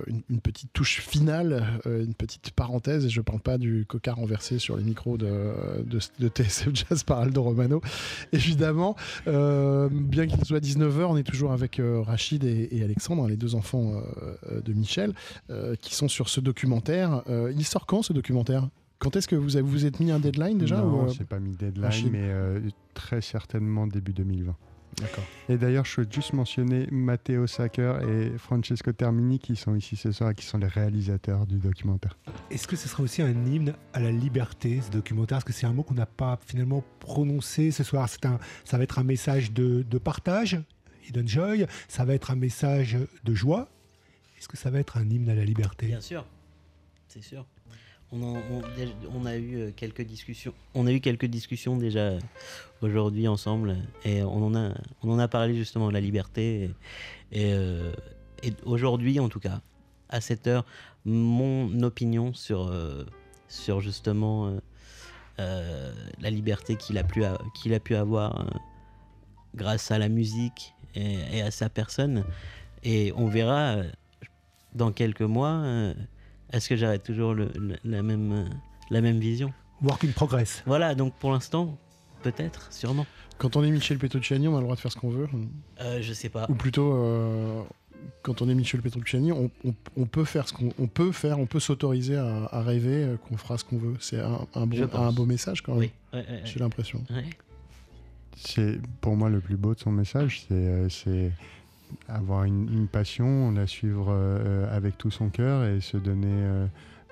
une, 0.08 0.41
petite 0.41 0.74
touche 0.74 0.99
finale, 0.99 1.64
une 1.86 2.14
petite 2.14 2.51
parenthèse. 2.51 3.06
Et 3.06 3.10
je 3.10 3.22
ne 3.22 3.24
parle 3.24 3.39
pas 3.39 3.58
du 3.58 3.86
coca 3.88 4.12
renversé 4.12 4.60
sur 4.60 4.76
les 4.76 4.84
micros 4.84 5.16
de, 5.18 5.53
de, 5.88 6.28
TSF 6.28 6.72
Jazz 6.74 7.03
par 7.03 7.20
Aldo 7.20 7.41
Romano. 7.41 7.80
Évidemment, 8.34 8.97
bien 9.26 10.28
qu'il 10.28 10.43
soit 10.43 10.60
19h, 10.60 11.06
on 11.06 11.16
est 11.16 11.24
toujours 11.24 11.53
avec 11.53 11.80
Rachid 11.82 12.43
et, 12.43 12.84
Alexandre, 12.84 13.30
les 13.30 13.38
deux 13.38 13.56
enfants 13.56 13.93
de 14.51 14.74
Michel, 14.74 15.14
qui 15.80 15.95
sont 15.95 16.10
sur 16.10 16.28
ce 16.28 16.41
documentaire. 16.41 17.24
Il 17.52 17.66
sort 17.66 17.86
quand 17.86 18.02
ce 18.02 18.14
documentaire? 18.14 18.70
Quand 19.00 19.16
est-ce 19.16 19.28
que 19.28 19.36
vous 19.36 19.58
avez, 19.58 19.68
vous 19.68 19.86
êtes 19.86 20.00
mis 20.00 20.12
un 20.12 20.20
deadline 20.20 20.58
déjà 20.58 20.78
Non, 20.78 21.04
ou, 21.04 21.06
euh, 21.06 21.10
c'est 21.10 21.28
pas 21.28 21.39
mis 21.39 21.56
deadline, 21.56 22.10
mais 22.12 22.22
euh, 22.24 22.60
très 22.93 23.22
certainement 23.22 23.88
début 23.88 24.14
2020. 24.14 24.56
D'accord. 25.02 25.26
Et 25.50 25.58
d'ailleurs, 25.58 25.84
je 25.84 25.91
souhaite 25.91 26.14
juste 26.14 26.32
mentionner 26.32 26.88
Matteo 26.89 27.48
Sacker 27.48 28.02
et 28.08 28.38
Francesco 28.38 28.93
Termini 28.93 29.39
qui 29.39 29.58
sont 29.58 29.76
ici 29.76 29.98
ce 29.98 30.14
soir 30.14 30.32
et 30.32 30.36
qui 30.36 30.46
sont 30.46 30.58
les 30.58 30.68
réalisateurs 30.68 31.46
du 31.46 31.58
documentaire. 31.58 32.18
Est-ce 32.50 32.66
que 32.66 32.78
ce 32.78 32.88
sera 32.88 33.04
aussi 33.04 33.22
un 33.22 33.46
hymne 33.46 33.74
à 33.91 34.00
la 34.00 34.12
liberté, 34.12 34.80
ce 34.82 34.91
documentaire? 34.91 35.38
Parce 35.38 35.43
que 35.43 35.52
c'est 35.52 35.66
un 35.66 35.74
mot 35.74 35.84
qu'on 35.84 35.96
n'a 35.96 36.06
pas 36.06 36.39
finalement 36.46 36.82
prononcé 37.00 37.72
ce 37.72 37.84
soir? 37.84 38.08
C'est 38.08 38.26
un, 38.26 38.39
ça 38.64 38.78
va 38.78 38.84
être 38.84 38.98
un 38.98 39.04
message 39.04 39.52
de, 39.52 39.84
de 39.84 39.98
partage, 39.98 40.58
Hidden 41.10 41.28
Joy. 41.28 41.66
Ça 41.89 42.06
va 42.06 42.14
être 42.14 42.32
un 42.32 42.36
message 42.36 42.98
de 43.26 43.34
joie? 43.34 43.68
Est-ce 44.39 44.48
que 44.48 44.58
ça 44.58 44.70
va 44.70 44.80
être 44.80 44.96
un 44.98 45.10
hymne 45.10 45.30
à 45.30 45.36
la 45.36 45.43
liberté? 45.43 45.88
Bien 45.88 46.02
sûr, 46.02 46.26
c'est 47.16 47.22
sûr. 47.22 47.45
On, 48.11 49.26
a 49.26 49.36
eu 49.38 49.55
euh, 49.55 49.72
quelques 49.76 50.01
discussions. 50.01 50.53
On 50.74 50.86
a 50.86 50.91
eu 50.91 50.99
quelques 50.99 51.26
discussions 51.26 51.78
déjà 51.78 52.01
euh, 52.01 52.20
aujourd'hui 52.82 53.28
ensemble 53.28 53.78
et 54.03 54.22
on 54.22 54.45
en 54.45 54.55
a, 54.55 54.74
on 55.01 55.09
en 55.09 55.20
a 55.20 55.28
parlé 55.28 55.55
justement 55.55 55.88
de 55.88 55.93
la 55.93 56.01
liberté 56.01 56.70
et, 57.32 57.53
euh, 57.53 57.93
aujourd'hui 58.66 59.20
en 59.20 59.30
tout 59.30 59.39
cas 59.39 59.61
à 60.09 60.22
cette 60.22 60.45
heure 60.45 60.66
mon 61.03 61.82
opinion 61.82 62.34
sur 62.34 62.72
sur 63.47 63.82
justement 63.82 64.55
la 65.38 66.30
liberté 66.30 66.76
qu'il 66.76 66.99
a 66.99 67.03
pu 67.03 67.24
qu'il 67.55 67.74
a 67.74 67.80
pu 67.80 67.95
avoir 67.95 68.45
grâce 69.55 69.89
à 69.89 69.97
la 69.97 70.09
musique 70.09 70.76
et, 70.93 71.41
à 71.41 71.49
sa 71.49 71.70
personne 71.70 72.24
et 72.84 73.11
on 73.16 73.28
verra 73.28 73.78
dans 74.76 74.91
quelques 74.91 75.22
mois 75.22 75.93
est-ce 76.52 76.70
que 76.70 76.76
j'arrête 76.76 77.04
toujours 77.04 77.34
le- 77.34 77.52
le- 77.60 77.78
la, 77.84 78.02
même, 78.04 78.32
euh, 78.32 78.46
la 78.89 79.02
même 79.02 79.20
vision? 79.20 79.54
Work 79.82 80.04
in 80.06 80.12
progress. 80.12 80.64
Voilà, 80.66 80.96
donc 80.96 81.14
pour 81.16 81.32
l'instant, 81.32 81.78
peut-être, 82.24 82.72
sûrement. 82.72 83.06
Quand 83.38 83.56
on 83.58 83.64
est 83.64 83.72
Michel 83.72 83.98
Petrucciani, 83.98 84.48
on 84.48 84.56
a 84.56 84.60
le 84.60 84.64
droit 84.64 84.76
de 84.76 84.80
faire 84.82 84.91
ce 84.91 84.98
qu'on 84.98 85.10
veut. 85.10 85.28
Euh, 85.82 86.02
je 86.02 86.14
sais 86.14 86.30
pas. 86.30 86.46
Ou 86.50 86.54
plutôt, 86.56 86.93
euh, 86.93 87.62
quand 88.22 88.41
on 88.41 88.48
est 88.48 88.56
Michel 88.56 88.82
Petrucciani, 88.82 89.32
on, 89.34 89.52
on- 89.66 89.74
on 89.98 90.06
peut 90.06 90.24
faire 90.24 90.48
ce 90.48 90.54
qu'on 90.54 90.70
on 90.80 90.88
peut 90.88 91.12
faire, 91.12 91.39
on 91.39 91.46
peut 91.46 91.60
s'autoriser 91.60 92.16
à, 92.16 92.46
à 92.52 92.62
rêver 92.62 93.04
euh, 93.04 93.18
qu'on 93.18 93.36
fera 93.36 93.58
ce 93.58 93.66
qu'on 93.66 93.78
veut. 93.78 93.96
C'est 94.00 94.20
un, 94.22 94.48
un 94.56 94.66
bon, 94.66 95.12
beau 95.14 95.26
message 95.26 95.62
quand 95.62 95.74
même. 95.74 95.82
Oui, 95.82 95.91
ouais, 96.14 96.20
ouais, 96.20 96.32
ouais. 96.36 96.41
J'ai 96.46 96.60
l'impression. 96.60 97.04
Ouais. 97.10 97.26
C'est 98.38 98.80
pour 99.02 99.16
moi 99.16 99.30
le 99.30 99.39
plus 99.39 99.56
beau 99.58 99.74
de 99.76 99.80
son 99.80 99.91
message, 99.91 100.46
c'est 100.48 100.54
euh, 100.56 100.89
c'est 100.89 101.32
avoir 102.08 102.43
une, 102.43 102.88
passion, 102.88 103.52
la 103.52 103.68
suivre 103.68 104.08
euh, 104.10 104.76
avec 104.76 104.98
tout 104.98 105.12
son 105.12 105.30
cœur 105.30 105.66
et 105.66 105.82
se 105.82 105.98
donner 105.98 106.28
euh, 106.32 106.68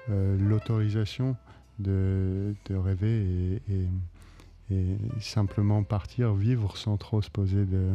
euh, 0.10 0.38
l'autorisation 0.38 1.36
de, 1.80 2.54
rêver 2.70 3.62
et 3.70 4.98
simplement 5.20 5.84
partir, 5.84 6.34
vivre 6.34 6.78
sans 6.78 6.98
trop 6.98 7.22
se 7.22 7.30
poser 7.30 7.66
de, 7.66 7.90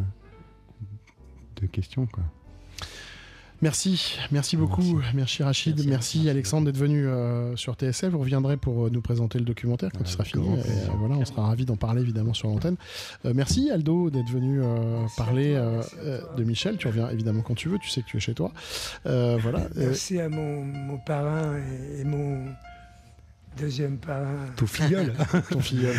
de 1.56 1.66
questions. 1.66 2.06
Quoi. 2.06 2.24
Merci, 3.60 4.16
merci 4.30 4.56
beaucoup, 4.56 5.00
merci, 5.14 5.42
Rachid, 5.42 5.74
merci, 5.74 5.88
Merci, 5.88 6.18
merci 6.18 6.30
Alexandre 6.30 6.66
d'être 6.66 6.76
venu 6.76 7.08
euh, 7.08 7.56
sur 7.56 7.74
TSF. 7.74 8.10
Vous 8.12 8.20
reviendrez 8.20 8.56
pour 8.56 8.86
euh, 8.86 8.90
nous 8.90 9.00
présenter 9.00 9.40
le 9.40 9.44
documentaire 9.44 9.90
quand 9.92 10.04
il 10.04 10.06
sera 10.06 10.22
Avec 10.22 10.32
fini. 10.32 10.46
Et, 10.46 10.60
euh, 10.60 10.90
voilà, 10.96 11.16
on 11.16 11.24
sera 11.24 11.42
ravis 11.46 11.64
d'en 11.64 11.74
parler 11.76 12.02
évidemment 12.02 12.34
sur 12.34 12.46
l'antenne. 12.48 12.76
Euh, 13.24 13.32
merci 13.34 13.70
Aldo 13.72 14.10
d'être 14.10 14.30
venu 14.30 14.60
euh, 14.62 15.04
parler 15.16 15.54
toi, 15.54 15.62
euh, 15.62 15.82
euh, 16.04 16.20
de 16.36 16.44
Michel. 16.44 16.76
Tu 16.76 16.86
reviens 16.86 17.10
évidemment 17.10 17.42
quand 17.42 17.54
tu 17.56 17.68
veux. 17.68 17.78
Tu 17.78 17.88
sais 17.90 18.02
que 18.02 18.06
tu 18.06 18.16
es 18.16 18.20
chez 18.20 18.34
toi. 18.34 18.52
Euh, 19.06 19.38
voilà. 19.42 19.58
Euh, 19.76 19.88
Merci 19.88 20.20
à 20.20 20.28
mon, 20.28 20.62
mon 20.64 20.98
parrain 20.98 21.56
et, 21.56 22.02
et 22.02 22.04
mon 22.04 22.44
deuxième 23.58 23.96
parrain. 23.98 24.46
Tout 24.54 24.68
filleul. 24.68 25.12
ton 25.50 25.58
filleul. 25.58 25.96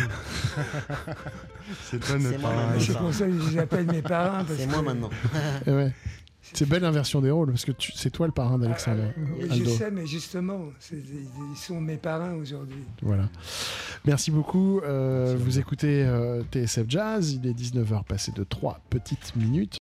C'est 1.90 2.00
toi 2.00 2.16
notre 2.18 2.40
parrain. 2.40 2.72
C'est 2.78 2.96
pour 2.96 3.12
ça 3.12 3.26
que 3.26 3.38
je 3.38 3.50
les 3.50 3.58
appelle 3.58 3.84
mes 3.86 4.00
parrains. 4.00 4.46
C'est 4.56 4.66
moi 4.66 4.78
que- 4.78 4.84
maintenant. 4.86 5.10
Eh 5.66 5.70
ouais. 5.72 5.92
C'est 6.52 6.68
belle 6.68 6.84
inversion 6.84 7.20
des 7.20 7.30
rôles 7.30 7.48
parce 7.50 7.64
que 7.64 7.72
c'est 7.94 8.10
toi 8.10 8.26
le 8.26 8.32
parrain 8.32 8.58
d'Alexandre. 8.58 9.02
Oui, 9.16 9.46
je 9.48 9.52
Aldo. 9.52 9.70
sais, 9.70 9.90
mais 9.90 10.06
justement, 10.06 10.64
ils 10.92 11.56
sont 11.56 11.80
mes 11.80 11.96
parrains 11.96 12.34
aujourd'hui. 12.34 12.82
Voilà. 13.02 13.28
Merci 14.04 14.30
beaucoup. 14.30 14.80
Euh, 14.80 15.36
vous 15.38 15.58
écoutez 15.58 16.04
euh, 16.04 16.42
TSF 16.50 16.84
Jazz. 16.88 17.32
Il 17.32 17.48
est 17.48 17.52
19h 17.52 18.04
passé 18.04 18.32
de 18.32 18.42
3 18.44 18.80
petites 18.90 19.36
minutes. 19.36 19.78